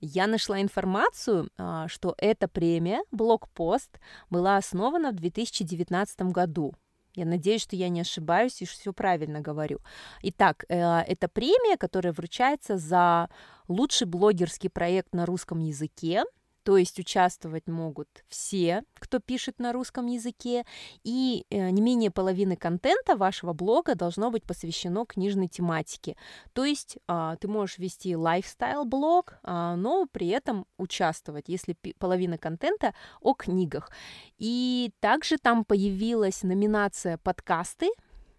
Я 0.00 0.26
нашла 0.26 0.60
информацию, 0.60 1.48
а, 1.56 1.88
что 1.88 2.14
эта 2.18 2.46
премия, 2.46 3.02
блокпост, 3.10 3.98
была 4.28 4.56
основана 4.56 5.12
в 5.12 5.14
2019 5.14 6.32
году. 6.32 6.74
Я 7.14 7.24
надеюсь, 7.24 7.62
что 7.62 7.76
я 7.76 7.88
не 7.88 8.00
ошибаюсь 8.00 8.60
и 8.62 8.64
все 8.64 8.92
правильно 8.92 9.40
говорю. 9.40 9.80
Итак, 10.22 10.64
э, 10.68 11.00
это 11.00 11.28
премия, 11.28 11.76
которая 11.76 12.12
вручается 12.12 12.76
за 12.76 13.28
лучший 13.68 14.06
блогерский 14.06 14.70
проект 14.70 15.14
на 15.14 15.26
русском 15.26 15.60
языке 15.60 16.24
то 16.64 16.78
есть 16.78 16.98
участвовать 16.98 17.66
могут 17.68 18.08
все, 18.26 18.82
кто 18.94 19.20
пишет 19.20 19.58
на 19.58 19.72
русском 19.72 20.06
языке, 20.06 20.64
и 21.04 21.44
э, 21.50 21.70
не 21.70 21.82
менее 21.82 22.10
половины 22.10 22.56
контента 22.56 23.16
вашего 23.16 23.52
блога 23.52 23.94
должно 23.94 24.30
быть 24.30 24.44
посвящено 24.44 25.04
книжной 25.04 25.48
тематике. 25.48 26.16
То 26.54 26.64
есть 26.64 26.98
а, 27.06 27.36
ты 27.36 27.48
можешь 27.48 27.78
вести 27.78 28.16
лайфстайл-блог, 28.16 29.34
а, 29.42 29.76
но 29.76 30.06
при 30.10 30.28
этом 30.28 30.66
участвовать, 30.78 31.44
если 31.48 31.76
половина 31.98 32.38
контента 32.38 32.94
о 33.20 33.34
книгах. 33.34 33.90
И 34.38 34.92
также 35.00 35.36
там 35.36 35.64
появилась 35.64 36.42
номинация 36.42 37.18
подкасты, 37.18 37.90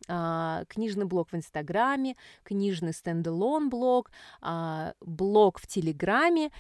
Uh, 0.08 0.66
книжный 0.68 1.06
блог 1.06 1.32
в 1.32 1.36
Инстаграме, 1.36 2.16
книжный 2.44 2.94
стендалон 2.94 3.70
блог, 3.70 4.12
блог 5.02 5.60
в 5.60 5.66
Телеграме 5.66 6.52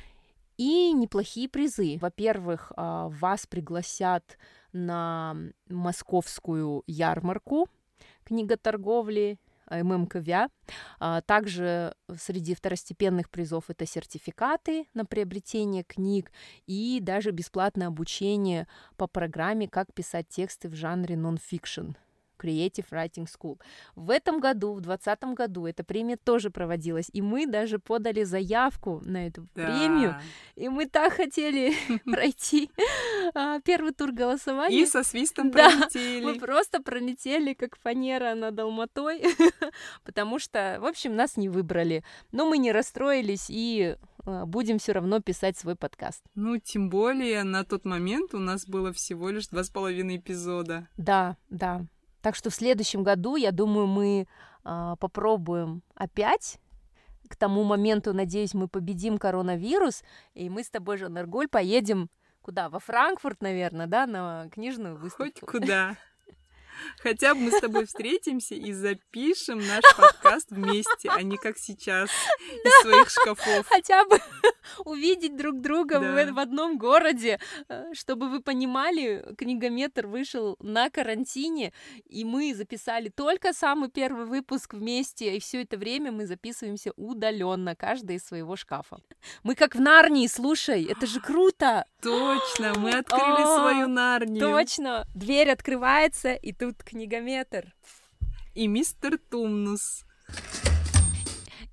и 0.57 0.91
неплохие 0.93 1.49
призы. 1.49 1.97
Во-первых, 1.99 2.71
а, 2.75 3.09
вас 3.09 3.45
пригласят 3.47 4.37
на 4.71 5.35
московскую 5.69 6.83
ярмарку 6.87 7.67
книготорговли 8.23 9.39
ММКВЯ. 9.69 10.49
А, 10.99 11.21
также 11.21 11.95
среди 12.15 12.55
второстепенных 12.55 13.29
призов 13.29 13.69
это 13.69 13.85
сертификаты 13.85 14.87
на 14.93 15.05
приобретение 15.05 15.83
книг 15.83 16.31
и 16.67 16.99
даже 17.01 17.31
бесплатное 17.31 17.87
обучение 17.87 18.67
по 18.97 19.07
программе 19.07 19.67
«Как 19.67 19.93
писать 19.93 20.27
тексты 20.29 20.69
в 20.69 20.75
жанре 20.75 21.17
нон-фикшн». 21.17 21.91
Creative 22.37 22.85
Writing 22.91 23.27
School. 23.27 23.59
В 23.95 24.09
этом 24.09 24.39
году, 24.39 24.73
в 24.73 24.81
2020 24.81 25.35
году, 25.35 25.65
эта 25.65 25.83
премия 25.83 26.17
тоже 26.17 26.49
проводилась, 26.49 27.09
и 27.13 27.21
мы 27.21 27.47
даже 27.47 27.79
подали 27.79 28.23
заявку 28.23 29.01
на 29.05 29.27
эту 29.27 29.47
да. 29.55 29.65
премию, 29.65 30.15
и 30.55 30.69
мы 30.69 30.87
так 30.87 31.13
хотели 31.13 31.73
пройти 32.05 32.69
а, 33.33 33.59
первый 33.61 33.93
тур 33.93 34.11
голосования. 34.11 34.81
И 34.81 34.85
со 34.85 35.03
свистом 35.03 35.51
пролетели. 35.51 36.23
мы 36.23 36.35
просто 36.35 36.81
пролетели, 36.81 37.53
как 37.53 37.77
фанера 37.77 38.35
над 38.35 38.59
Алматой, 38.59 39.23
потому 40.03 40.39
что, 40.39 40.77
в 40.79 40.85
общем, 40.85 41.15
нас 41.15 41.37
не 41.37 41.49
выбрали. 41.49 42.03
Но 42.31 42.47
мы 42.49 42.57
не 42.57 42.71
расстроились 42.71 43.47
и 43.49 43.95
а, 44.25 44.45
будем 44.45 44.79
все 44.79 44.93
равно 44.93 45.19
писать 45.19 45.57
свой 45.57 45.75
подкаст. 45.75 46.23
Ну, 46.35 46.57
тем 46.57 46.89
более 46.89 47.43
на 47.43 47.63
тот 47.63 47.85
момент 47.85 48.33
у 48.33 48.39
нас 48.39 48.67
было 48.67 48.91
всего 48.91 49.29
лишь 49.29 49.47
два 49.47 49.63
с 49.63 49.69
половиной 49.69 50.17
эпизода. 50.17 50.87
Да, 50.97 51.37
да. 51.49 51.85
Так 52.25 52.33
что 52.33 52.49
в 52.49 52.55
следующем 52.55 53.03
году, 53.03 53.35
я 53.35 53.51
думаю, 53.51 53.85
мы 53.85 54.25
э, 54.63 54.95
попробуем 54.99 55.83
опять. 55.93 56.57
К 57.29 57.35
тому 57.35 57.63
моменту, 57.63 58.15
надеюсь, 58.15 58.55
мы 58.55 58.67
победим 58.67 59.19
коронавирус, 59.19 60.03
и 60.33 60.49
мы 60.49 60.63
с 60.63 60.71
тобой, 60.71 60.97
Жан 60.97 61.15
Арголь, 61.19 61.47
поедем 61.47 62.09
куда? 62.41 62.69
Во 62.69 62.79
Франкфурт, 62.79 63.43
наверное, 63.43 63.85
да, 63.85 64.07
на 64.07 64.49
книжную 64.49 64.97
выставку. 64.97 65.25
Хоть 65.25 65.39
куда. 65.41 65.97
Хотя 66.99 67.33
бы 67.33 67.41
мы 67.41 67.51
с 67.51 67.59
тобой 67.59 67.85
встретимся 67.85 68.55
и 68.55 68.71
запишем 68.71 69.59
наш 69.59 69.83
подкаст 69.95 70.51
вместе, 70.51 71.09
а 71.09 71.21
не 71.21 71.37
как 71.37 71.57
сейчас 71.57 72.09
из 72.63 72.81
своих 72.81 73.09
шкафов. 73.09 73.67
Хотя 73.67 74.05
бы 74.05 74.19
увидеть 74.85 75.35
друг 75.35 75.61
друга 75.61 75.99
да. 75.99 76.31
в, 76.31 76.39
одном 76.39 76.77
городе, 76.77 77.39
э, 77.69 77.93
чтобы 77.93 78.29
вы 78.29 78.41
понимали, 78.41 79.33
книгометр 79.37 80.07
вышел 80.07 80.55
на 80.59 80.89
карантине, 80.89 81.73
и 82.07 82.25
мы 82.25 82.53
записали 82.53 83.09
только 83.09 83.53
самый 83.53 83.89
первый 83.89 84.25
выпуск 84.25 84.73
вместе, 84.73 85.35
и 85.35 85.39
все 85.39 85.63
это 85.63 85.77
время 85.77 86.11
мы 86.11 86.25
записываемся 86.25 86.91
удаленно, 86.95 87.75
каждый 87.75 88.17
из 88.17 88.25
своего 88.25 88.55
шкафа. 88.55 88.97
Мы 89.43 89.55
как 89.55 89.75
в 89.75 89.81
Нарнии, 89.81 90.27
слушай, 90.27 90.83
это 90.83 91.05
же 91.05 91.19
круто! 91.19 91.85
Точно, 92.01 92.73
мы 92.77 92.91
открыли 92.97 93.43
свою 93.43 93.87
Нарнию. 93.87 94.39
Точно, 94.39 95.05
дверь 95.15 95.51
открывается, 95.51 96.33
и 96.33 96.51
тут 96.65 96.83
книгометр. 96.83 97.75
И 98.55 98.67
мистер 98.67 99.19
Тумнус. 99.29 100.03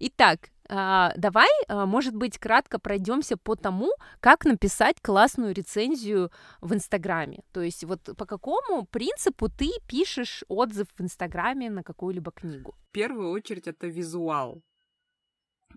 Итак, 0.01 0.51
а, 0.69 1.13
давай, 1.17 1.49
а, 1.69 1.87
может 1.87 2.15
быть, 2.15 2.39
кратко 2.39 2.79
пройдемся 2.79 3.37
по 3.37 3.57
тому, 3.57 3.91
как 4.21 4.45
написать 4.45 5.01
классную 5.01 5.55
рецензию 5.55 6.31
в 6.61 6.75
Инстаграме. 6.75 7.43
То 7.53 7.63
есть 7.63 7.85
вот 7.85 8.17
по 8.19 8.27
какому 8.27 8.85
принципу 8.85 9.49
ты 9.49 9.71
пишешь 9.89 10.45
отзыв 10.49 10.89
в 10.95 11.01
Инстаграме 11.01 11.71
на 11.71 11.83
какую-либо 11.83 12.31
книгу? 12.33 12.75
В 12.89 12.93
первую 12.93 13.31
очередь 13.31 13.69
это 13.69 13.87
визуал. 13.87 14.63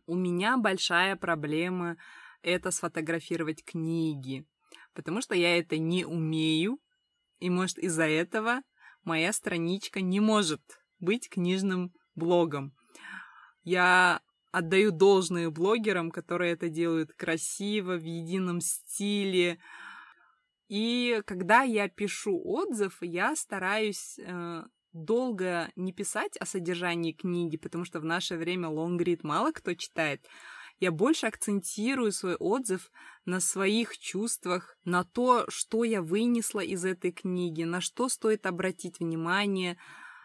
У 0.07 0.15
меня 0.15 0.57
большая 0.57 1.15
проблема 1.15 1.95
это 2.41 2.71
сфотографировать 2.71 3.63
книги, 3.63 4.45
потому 4.93 5.21
что 5.21 5.35
я 5.35 5.57
это 5.57 5.77
не 5.77 6.03
умею, 6.05 6.79
и, 7.39 7.49
может, 7.49 7.77
из-за 7.77 8.07
этого 8.07 8.61
моя 9.05 9.31
страничка 9.31 10.01
не 10.01 10.19
может 10.19 10.61
быть 10.99 11.29
книжным 11.29 11.93
блогом. 12.15 12.73
Я 13.63 14.21
отдаю 14.51 14.91
должное 14.91 15.49
блогерам, 15.49 16.11
которые 16.11 16.53
это 16.53 16.69
делают 16.69 17.11
красиво, 17.13 17.95
в 17.95 18.03
едином 18.03 18.61
стиле. 18.61 19.59
И 20.67 21.21
когда 21.25 21.61
я 21.63 21.89
пишу 21.89 22.41
отзыв, 22.43 22.97
я 23.01 23.35
стараюсь 23.35 24.17
э, 24.17 24.63
долго 24.93 25.71
не 25.75 25.91
писать 25.91 26.37
о 26.37 26.45
содержании 26.45 27.11
книги, 27.11 27.57
потому 27.57 27.85
что 27.85 27.99
в 27.99 28.05
наше 28.05 28.37
время 28.37 28.69
лонгрид 28.69 29.23
мало 29.23 29.51
кто 29.51 29.73
читает. 29.73 30.25
Я 30.79 30.91
больше 30.91 31.27
акцентирую 31.27 32.11
свой 32.11 32.35
отзыв 32.35 32.91
на 33.25 33.39
своих 33.39 33.97
чувствах, 33.97 34.77
на 34.85 35.03
то, 35.03 35.45
что 35.49 35.83
я 35.83 36.01
вынесла 36.01 36.59
из 36.59 36.85
этой 36.85 37.11
книги, 37.11 37.63
на 37.63 37.81
что 37.81 38.07
стоит 38.07 38.45
обратить 38.45 38.99
внимание, 38.99 39.77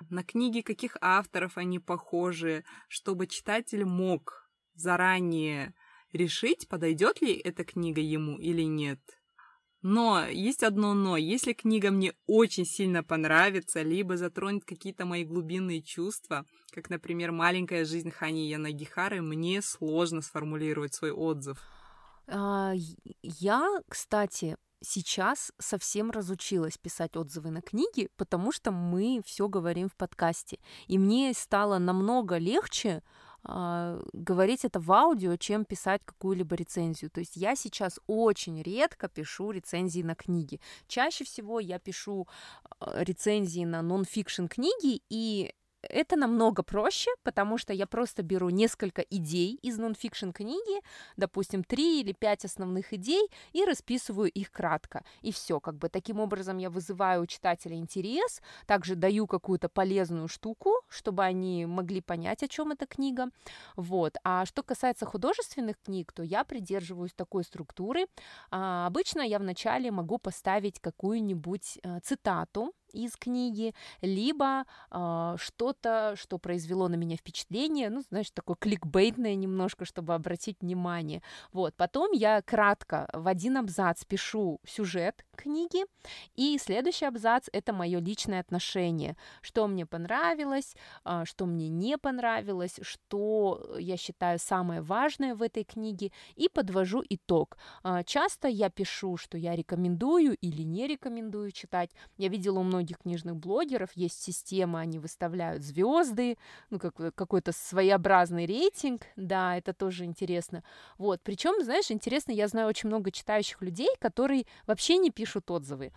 на 0.09 0.23
книги 0.23 0.61
каких 0.61 0.97
авторов 1.01 1.57
они 1.57 1.79
похожи, 1.79 2.65
чтобы 2.89 3.27
читатель 3.27 3.85
мог 3.85 4.49
заранее 4.75 5.75
решить, 6.13 6.69
подойдет 6.69 7.21
ли 7.21 7.33
эта 7.33 7.65
книга 7.65 8.01
ему 8.01 8.39
или 8.39 8.63
нет. 8.63 9.01
Но 9.83 10.27
есть 10.27 10.63
одно 10.63 10.93
но. 10.93 11.17
Если 11.17 11.55
книга 11.55 11.91
мне 11.91 12.13
очень 12.27 12.67
сильно 12.67 13.03
понравится, 13.03 13.81
либо 13.81 14.19
затронет 14.19 14.65
какие-то 14.65 15.07
мои 15.07 15.25
глубинные 15.25 15.81
чувства, 15.83 16.45
как, 16.73 16.91
например, 16.91 17.33
«Маленькая 17.33 17.87
жизнь 17.87 18.11
Хани 18.11 18.51
Янагихары», 18.51 19.23
мне 19.23 19.63
сложно 19.63 20.21
сформулировать 20.21 20.93
свой 20.93 21.13
отзыв. 21.13 21.59
А, 22.31 22.73
я, 23.23 23.81
кстати, 23.89 24.57
сейчас 24.83 25.53
совсем 25.59 26.11
разучилась 26.11 26.79
писать 26.79 27.17
отзывы 27.17 27.51
на 27.51 27.61
книги, 27.61 28.09
потому 28.17 28.53
что 28.53 28.71
мы 28.71 29.21
все 29.25 29.49
говорим 29.49 29.89
в 29.89 29.97
подкасте. 29.97 30.59
И 30.87 30.97
мне 30.99 31.33
стало 31.35 31.79
намного 31.79 32.39
легче 32.39 33.03
э, 33.45 34.03
говорить 34.13 34.65
это 34.65 34.79
в 34.81 34.91
аудио, 34.93 35.37
чем 35.37 35.65
писать 35.65 36.03
какую-либо 36.05 36.55
рецензию. 36.55 37.11
То 37.11 37.21
есть 37.21 37.37
я 37.37 37.57
сейчас 37.57 37.99
очень 38.07 38.63
редко 38.63 39.09
пишу 39.09 39.51
рецензии 39.51 40.03
на 40.03 40.15
книги. 40.15 40.61
Чаще 40.87 41.25
всего 41.25 41.59
я 41.59 41.79
пишу 41.79 42.29
э, 42.81 43.05
рецензии 43.05 43.65
на 43.65 43.83
нон-фикшн 43.83 44.47
книги, 44.47 45.03
и 45.11 45.53
это 45.83 46.17
намного 46.17 46.63
проще, 46.63 47.11
потому 47.23 47.59
что 47.59 47.73
я 47.73 47.87
просто 47.87 48.23
беру 48.23 48.51
несколько 48.51 49.03
идей 49.03 49.59
из 49.63 49.79
нонфикшн 49.79 50.31
книги, 50.31 50.81
допустим, 51.17 51.65
три 51.65 52.01
или 52.01 52.13
пять 52.13 52.45
основных 52.45 52.93
идей, 52.93 53.29
и 53.53 53.65
расписываю 53.65 54.31
их 54.31 54.51
кратко. 54.51 55.05
И 55.23 55.33
все, 55.33 55.61
как 55.61 55.77
бы 55.77 55.89
таким 55.89 56.21
образом 56.21 56.59
я 56.59 56.71
вызываю 56.71 57.23
у 57.23 57.27
читателя 57.27 57.77
интерес, 57.77 58.43
также 58.67 58.95
даю 58.95 59.27
какую-то 59.27 59.69
полезную 59.69 60.29
штуку, 60.29 60.73
чтобы 60.89 61.25
они 61.25 61.67
могли 61.67 62.01
понять, 62.01 62.43
о 62.43 62.49
чем 62.49 62.73
эта 62.73 62.87
книга. 62.87 63.29
Вот. 63.77 64.17
А 64.25 64.47
что 64.47 64.63
касается 64.63 65.07
художественных 65.07 65.77
книг, 65.81 66.13
то 66.13 66.23
я 66.23 66.45
придерживаюсь 66.45 67.13
такой 67.15 67.45
структуры. 67.45 68.07
А, 68.51 68.87
обычно 68.87 69.21
я 69.21 69.39
вначале 69.39 69.91
могу 69.91 70.19
поставить 70.19 70.81
какую-нибудь 70.81 71.79
а, 71.83 72.01
цитату, 72.01 72.73
из 72.93 73.17
книги, 73.17 73.75
либо 74.03 74.65
э, 74.91 75.37
что-то, 75.39 76.15
что 76.17 76.39
произвело 76.39 76.89
на 76.89 76.95
меня 76.95 77.17
впечатление, 77.17 77.91
ну, 77.91 78.03
знаешь, 78.09 78.31
такое 78.31 78.57
кликбейтное 78.57 79.35
немножко, 79.35 79.85
чтобы 79.85 80.15
обратить 80.15 80.61
внимание. 80.61 81.23
Вот, 81.53 81.75
потом 81.77 82.13
я 82.13 82.43
кратко 82.43 83.09
в 83.13 83.27
один 83.29 83.57
абзац 83.57 84.05
пишу 84.05 84.61
сюжет 84.67 85.25
книги, 85.37 85.85
и 86.37 86.59
следующий 86.59 87.07
абзац— 87.07 87.49
это 87.53 87.73
мое 87.73 88.01
личное 88.01 88.41
отношение, 88.41 89.17
что 89.41 89.67
мне 89.67 89.87
понравилось, 89.87 90.75
э, 91.05 91.25
что 91.25 91.47
мне 91.47 91.69
не 91.69 91.99
понравилось, 91.99 92.79
что 92.83 93.77
я 93.79 93.97
считаю 93.97 94.39
самое 94.39 94.83
важное 94.83 95.35
в 95.35 95.43
этой 95.43 95.65
книге, 95.65 96.13
и 96.37 96.49
подвожу 96.49 97.03
итог. 97.09 97.57
Э, 97.85 98.03
часто 98.05 98.49
я 98.49 98.71
пишу, 98.71 99.17
что 99.17 99.39
я 99.39 99.57
рекомендую 99.57 100.37
или 100.37 100.63
не 100.63 100.87
рекомендую 100.87 101.53
читать. 101.53 101.91
Я 102.19 102.29
видела 102.29 102.61
у 102.61 102.63
многих 102.63 102.80
многих 102.81 102.99
книжных 102.99 103.37
блогеров 103.37 103.91
есть 103.95 104.23
система, 104.23 104.81
они 104.81 104.99
выставляют 104.99 105.63
звезды, 105.63 106.39
ну, 106.71 106.79
как, 106.79 107.15
какой-то 107.15 107.53
своеобразный 107.53 108.47
рейтинг, 108.47 109.03
да, 109.17 109.57
это 109.59 109.75
тоже 109.75 110.05
интересно. 110.05 110.65
Вот, 110.97 111.21
причем, 111.23 111.63
знаешь, 111.63 111.91
интересно, 111.91 112.33
я 112.33 112.49
знаю 112.49 112.69
очень 112.69 112.89
много 112.89 113.11
читающих 113.11 113.61
людей, 113.61 113.91
которые 113.99 114.47
вообще 114.67 114.97
не 114.97 115.11
пишут 115.11 115.51
отзывы. 115.51 115.93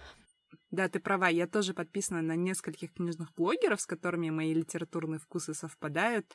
Да, 0.71 0.89
ты 0.89 0.99
права, 0.99 1.29
я 1.29 1.47
тоже 1.47 1.73
подписана 1.73 2.21
на 2.21 2.35
нескольких 2.35 2.93
книжных 2.93 3.33
блогеров, 3.33 3.79
с 3.79 3.85
которыми 3.85 4.29
мои 4.29 4.53
литературные 4.53 5.19
вкусы 5.19 5.53
совпадают. 5.53 6.25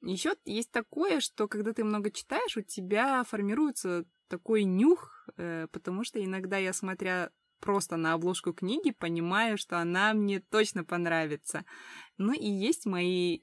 Еще 0.00 0.34
есть 0.44 0.72
такое, 0.72 1.20
что 1.20 1.46
когда 1.46 1.72
ты 1.72 1.84
много 1.84 2.10
читаешь, 2.10 2.56
у 2.56 2.62
тебя 2.62 3.22
формируется 3.22 4.06
такой 4.26 4.64
нюх, 4.64 5.28
э, 5.36 5.68
потому 5.70 6.02
что 6.02 6.24
иногда 6.24 6.56
я, 6.56 6.72
смотря 6.72 7.30
просто 7.62 7.96
на 7.96 8.12
обложку 8.12 8.52
книги 8.52 8.90
понимаю, 8.90 9.56
что 9.56 9.78
она 9.78 10.12
мне 10.12 10.40
точно 10.40 10.84
понравится. 10.84 11.64
Ну 12.18 12.32
и 12.34 12.46
есть 12.46 12.84
мои 12.84 13.40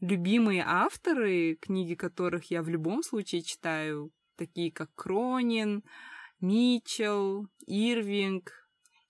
любимые 0.00 0.62
авторы, 0.64 1.56
книги 1.60 1.94
которых 1.94 2.50
я 2.50 2.62
в 2.62 2.68
любом 2.68 3.02
случае 3.02 3.42
читаю, 3.42 4.12
такие 4.36 4.72
как 4.72 4.94
Кронин, 4.94 5.82
Митчелл, 6.40 7.48
Ирвинг, 7.66 8.52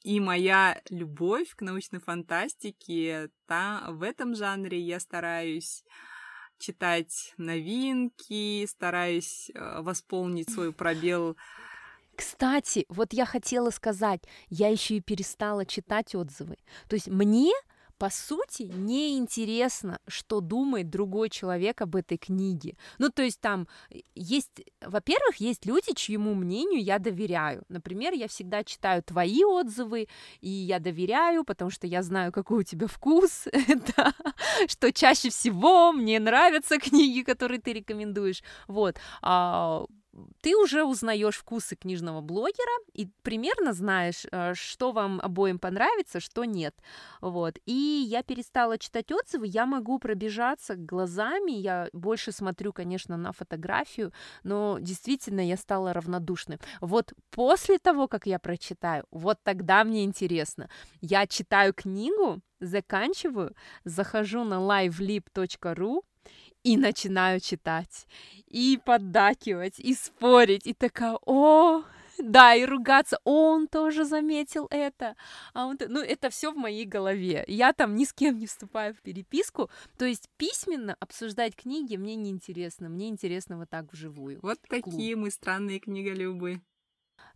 и 0.02 0.18
моя 0.18 0.80
любовь 0.88 1.54
к 1.54 1.60
научной 1.60 2.00
фантастике, 2.00 3.30
та, 3.46 3.86
в 3.90 4.02
этом 4.02 4.34
жанре 4.34 4.80
я 4.80 4.98
стараюсь 4.98 5.84
читать 6.58 7.34
новинки, 7.36 8.66
стараюсь 8.66 9.50
э, 9.54 9.82
восполнить 9.82 10.50
свой 10.50 10.72
пробел 10.72 11.36
кстати, 12.20 12.84
вот 12.90 13.14
я 13.14 13.24
хотела 13.24 13.70
сказать, 13.70 14.20
я 14.50 14.68
еще 14.68 14.96
и 14.96 15.00
перестала 15.00 15.64
читать 15.64 16.14
отзывы. 16.14 16.58
То 16.86 16.94
есть 16.94 17.08
мне 17.08 17.52
по 18.00 18.08
сути, 18.08 18.62
неинтересно, 18.62 19.98
что 20.08 20.40
думает 20.40 20.88
другой 20.88 21.28
человек 21.28 21.82
об 21.82 21.96
этой 21.96 22.16
книге. 22.16 22.78
Ну, 22.96 23.10
то 23.10 23.22
есть 23.22 23.38
там 23.42 23.68
есть, 24.14 24.62
во-первых, 24.80 25.36
есть 25.36 25.66
люди, 25.66 25.92
чьему 25.94 26.34
мнению 26.34 26.82
я 26.82 26.98
доверяю. 26.98 27.62
Например, 27.68 28.14
я 28.14 28.26
всегда 28.26 28.64
читаю 28.64 29.02
твои 29.02 29.44
отзывы, 29.44 30.08
и 30.40 30.48
я 30.48 30.78
доверяю, 30.78 31.44
потому 31.44 31.70
что 31.70 31.86
я 31.86 32.02
знаю, 32.02 32.32
какой 32.32 32.60
у 32.60 32.62
тебя 32.62 32.86
вкус, 32.86 33.48
что 34.66 34.92
чаще 34.94 35.28
всего 35.28 35.92
мне 35.92 36.20
нравятся 36.20 36.78
книги, 36.80 37.20
которые 37.20 37.60
ты 37.60 37.74
рекомендуешь. 37.74 38.42
Вот. 38.66 38.96
А 39.20 39.84
ты 40.40 40.56
уже 40.56 40.84
узнаешь 40.84 41.36
вкусы 41.36 41.76
книжного 41.76 42.20
блогера 42.20 42.72
и 42.92 43.06
примерно 43.22 43.72
знаешь, 43.72 44.26
э, 44.30 44.54
что 44.54 44.92
вам 44.92 45.20
обоим 45.20 45.58
понравится, 45.58 46.20
что 46.20 46.44
нет. 46.44 46.74
Вот. 47.20 47.58
И 47.66 48.06
я 48.08 48.22
перестала 48.22 48.78
читать 48.78 49.12
отзывы, 49.12 49.46
я 49.46 49.66
могу 49.66 49.98
пробежаться 49.98 50.76
глазами, 50.76 51.52
я 51.52 51.88
больше 51.92 52.32
смотрю, 52.32 52.72
конечно, 52.72 53.16
на 53.16 53.32
фотографию, 53.32 54.12
но 54.42 54.78
действительно 54.80 55.40
я 55.40 55.56
стала 55.56 55.92
равнодушной. 55.92 56.58
Вот 56.80 57.12
после 57.30 57.78
того, 57.78 58.08
как 58.08 58.26
я 58.26 58.38
прочитаю, 58.38 59.04
вот 59.10 59.38
тогда 59.42 59.84
мне 59.84 60.04
интересно. 60.04 60.68
Я 61.00 61.26
читаю 61.26 61.74
книгу, 61.74 62.40
заканчиваю, 62.60 63.54
захожу 63.84 64.44
на 64.44 64.54
livelib.ru, 64.54 66.02
и 66.62 66.76
начинаю 66.76 67.40
читать, 67.40 68.06
и 68.46 68.78
поддакивать, 68.84 69.78
и 69.78 69.94
спорить, 69.94 70.66
и 70.66 70.74
такая, 70.74 71.18
о, 71.26 71.82
да, 72.18 72.54
и 72.54 72.64
ругаться, 72.64 73.18
он 73.24 73.66
тоже 73.66 74.04
заметил 74.04 74.66
это, 74.70 75.16
а 75.54 75.66
он, 75.66 75.78
ну, 75.88 76.00
это 76.00 76.30
все 76.30 76.52
в 76.52 76.56
моей 76.56 76.84
голове, 76.84 77.44
я 77.46 77.72
там 77.72 77.94
ни 77.94 78.04
с 78.04 78.12
кем 78.12 78.38
не 78.38 78.46
вступаю 78.46 78.94
в 78.94 79.00
переписку, 79.00 79.70
то 79.98 80.04
есть 80.04 80.28
письменно 80.36 80.96
обсуждать 81.00 81.56
книги 81.56 81.96
мне 81.96 82.16
не 82.16 82.30
интересно, 82.30 82.88
мне 82.88 83.08
интересно 83.08 83.56
вот 83.58 83.70
так 83.70 83.92
вживую. 83.92 84.38
Вот 84.42 84.58
такие 84.68 85.16
мы 85.16 85.30
странные 85.30 85.80
книголюбы. 85.80 86.60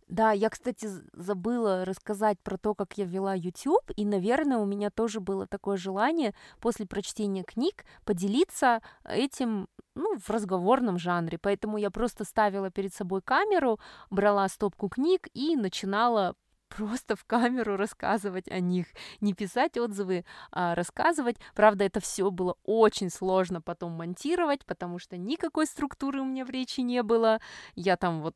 Да, 0.07 0.31
я, 0.31 0.49
кстати, 0.51 0.87
забыла 1.13 1.83
рассказать 1.83 2.39
про 2.41 2.57
то, 2.57 2.75
как 2.75 2.95
я 2.97 3.05
вела 3.05 3.33
YouTube, 3.33 3.89
и, 3.95 4.05
наверное, 4.05 4.57
у 4.57 4.65
меня 4.65 4.91
тоже 4.91 5.19
было 5.19 5.47
такое 5.47 5.77
желание 5.77 6.35
после 6.59 6.85
прочтения 6.85 7.43
книг 7.43 7.85
поделиться 8.03 8.81
этим 9.03 9.67
ну, 9.95 10.19
в 10.19 10.29
разговорном 10.29 10.99
жанре. 10.99 11.39
Поэтому 11.39 11.77
я 11.77 11.89
просто 11.89 12.23
ставила 12.23 12.69
перед 12.69 12.93
собой 12.93 13.23
камеру, 13.23 13.79
брала 14.11 14.47
стопку 14.47 14.89
книг 14.89 15.27
и 15.33 15.55
начинала 15.55 16.35
просто 16.69 17.15
в 17.15 17.25
камеру 17.25 17.75
рассказывать 17.75 18.47
о 18.49 18.59
них, 18.59 18.85
не 19.21 19.33
писать 19.33 19.75
отзывы, 19.75 20.23
а 20.51 20.75
рассказывать. 20.75 21.37
Правда, 21.55 21.83
это 21.83 21.99
все 21.99 22.29
было 22.29 22.57
очень 22.63 23.09
сложно 23.09 23.59
потом 23.59 23.93
монтировать, 23.93 24.65
потому 24.65 24.99
что 24.99 25.17
никакой 25.17 25.65
структуры 25.65 26.21
у 26.21 26.25
меня 26.25 26.45
в 26.45 26.51
речи 26.51 26.81
не 26.81 27.01
было. 27.01 27.39
Я 27.73 27.97
там 27.97 28.21
вот 28.21 28.35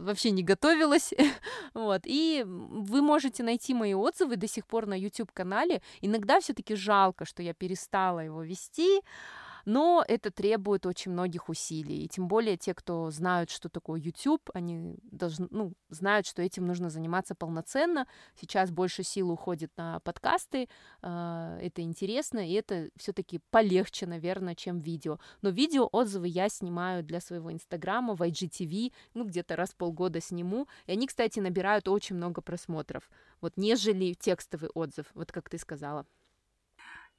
вообще 0.00 0.30
не 0.30 0.42
готовилась, 0.42 1.12
вот, 1.74 2.02
и 2.04 2.42
вы 2.46 3.02
можете 3.02 3.42
найти 3.42 3.74
мои 3.74 3.94
отзывы 3.94 4.36
до 4.36 4.48
сих 4.48 4.66
пор 4.66 4.86
на 4.86 4.94
YouTube-канале, 4.98 5.82
иногда 6.00 6.40
все 6.40 6.52
таки 6.52 6.74
жалко, 6.74 7.24
что 7.24 7.42
я 7.42 7.54
перестала 7.54 8.20
его 8.20 8.42
вести, 8.42 9.00
но 9.64 10.04
это 10.06 10.30
требует 10.30 10.86
очень 10.86 11.12
многих 11.12 11.48
усилий, 11.48 12.04
и 12.04 12.08
тем 12.08 12.28
более 12.28 12.56
те, 12.56 12.74
кто 12.74 13.10
знают, 13.10 13.50
что 13.50 13.68
такое 13.68 14.00
YouTube, 14.00 14.50
они 14.54 14.96
должны, 15.02 15.48
ну, 15.50 15.72
знают, 15.88 16.26
что 16.26 16.42
этим 16.42 16.66
нужно 16.66 16.90
заниматься 16.90 17.34
полноценно. 17.34 18.06
Сейчас 18.40 18.70
больше 18.70 19.02
сил 19.02 19.30
уходит 19.30 19.70
на 19.76 20.00
подкасты, 20.00 20.68
э, 21.02 21.58
это 21.62 21.82
интересно, 21.82 22.48
и 22.48 22.52
это 22.52 22.90
все-таки 22.96 23.40
полегче, 23.50 24.06
наверное, 24.06 24.54
чем 24.54 24.80
видео. 24.80 25.18
Но 25.42 25.50
видео 25.50 25.88
отзывы 25.90 26.28
я 26.28 26.48
снимаю 26.48 27.02
для 27.02 27.20
своего 27.20 27.52
инстаграма 27.52 28.14
в 28.14 28.22
IGTV, 28.22 28.92
ну, 29.14 29.24
где-то 29.24 29.56
раз 29.56 29.70
в 29.70 29.76
полгода 29.76 30.20
сниму, 30.20 30.68
и 30.86 30.92
они, 30.92 31.06
кстати, 31.06 31.40
набирают 31.40 31.88
очень 31.88 32.16
много 32.16 32.40
просмотров, 32.40 33.10
вот, 33.40 33.56
нежели 33.56 34.14
текстовый 34.14 34.70
отзыв, 34.74 35.06
вот 35.14 35.32
как 35.32 35.48
ты 35.48 35.58
сказала. 35.58 36.06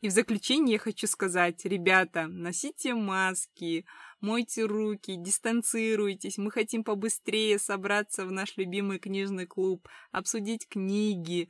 И 0.02 0.10
в 0.10 0.12
заключение 0.12 0.74
я 0.74 0.80
хочу 0.80 1.06
сказать, 1.06 1.64
ребята, 1.64 2.26
носите 2.26 2.95
маски, 2.95 3.86
мойте 4.20 4.64
руки, 4.64 5.16
дистанцируйтесь. 5.16 6.39
Мы 6.39 6.49
хотим 6.49 6.84
побыстрее 6.84 7.60
собраться 7.60 8.26
в 8.26 8.32
наш 8.32 8.58
любимый 8.58 8.97
книжный 8.97 9.45
клуб, 9.45 9.88
обсудить 10.12 10.68
книги, 10.68 11.49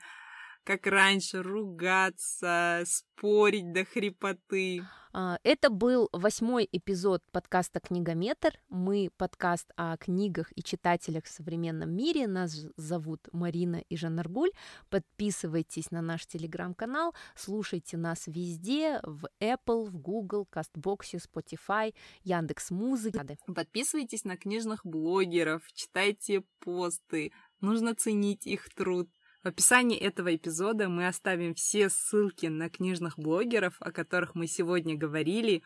как 0.64 0.86
раньше, 0.86 1.42
ругаться, 1.42 2.84
спорить 2.86 3.72
до 3.74 3.84
хрипоты. 3.84 4.84
А, 5.14 5.40
это 5.44 5.70
был 5.70 6.08
восьмой 6.14 6.70
эпизод 6.72 7.22
подкаста 7.32 7.80
«Книгометр». 7.80 8.54
Мы 8.70 9.10
подкаст 9.18 9.70
о 9.76 9.98
книгах 9.98 10.52
и 10.56 10.64
читателях 10.64 11.26
в 11.26 11.30
современном 11.30 11.94
мире. 11.94 12.28
Нас 12.28 12.66
зовут 12.78 13.28
Марина 13.34 13.84
и 13.90 13.98
Жанаргуль. 13.98 14.52
Подписывайтесь 14.90 15.92
на 15.92 16.02
наш 16.02 16.26
телеграм-канал, 16.28 17.14
слушайте 17.36 17.98
нас 17.98 18.28
везде, 18.28 19.02
в 19.04 19.28
Apple, 19.42 19.90
в 19.90 19.98
Google, 19.98 20.46
Кастбоксе, 20.46 21.18
Spotify, 21.18 21.94
Яндекс 22.24 22.72
Музыки. 22.72 23.20
Подписывайтесь 23.54 24.24
на 24.24 24.38
книжных 24.38 24.86
блогеров, 24.86 25.64
читайте 25.74 26.44
посты, 26.60 27.34
нужно 27.60 27.96
ценить 27.96 28.48
их 28.48 28.70
труд. 28.74 29.10
В 29.44 29.48
описании 29.48 29.98
этого 29.98 30.36
эпизода 30.36 30.88
мы 30.88 31.08
оставим 31.08 31.56
все 31.56 31.90
ссылки 31.90 32.46
на 32.46 32.70
книжных 32.70 33.18
блогеров, 33.18 33.76
о 33.80 33.92
которых 33.92 34.36
мы 34.36 34.46
сегодня 34.48 34.96
говорили, 34.96 35.64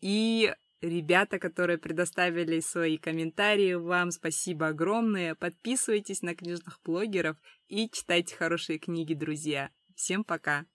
и 0.00 0.54
ребята, 0.82 1.38
которые 1.38 1.78
предоставили 1.78 2.60
свои 2.60 2.98
комментарии, 2.98 3.74
вам 3.74 4.10
спасибо 4.10 4.68
огромное. 4.68 5.34
Подписывайтесь 5.34 6.22
на 6.22 6.34
книжных 6.34 6.80
блогеров 6.84 7.36
и 7.66 7.88
читайте 7.90 8.36
хорошие 8.36 8.78
книги, 8.78 9.14
друзья. 9.14 9.70
Всем 9.94 10.22
пока! 10.22 10.66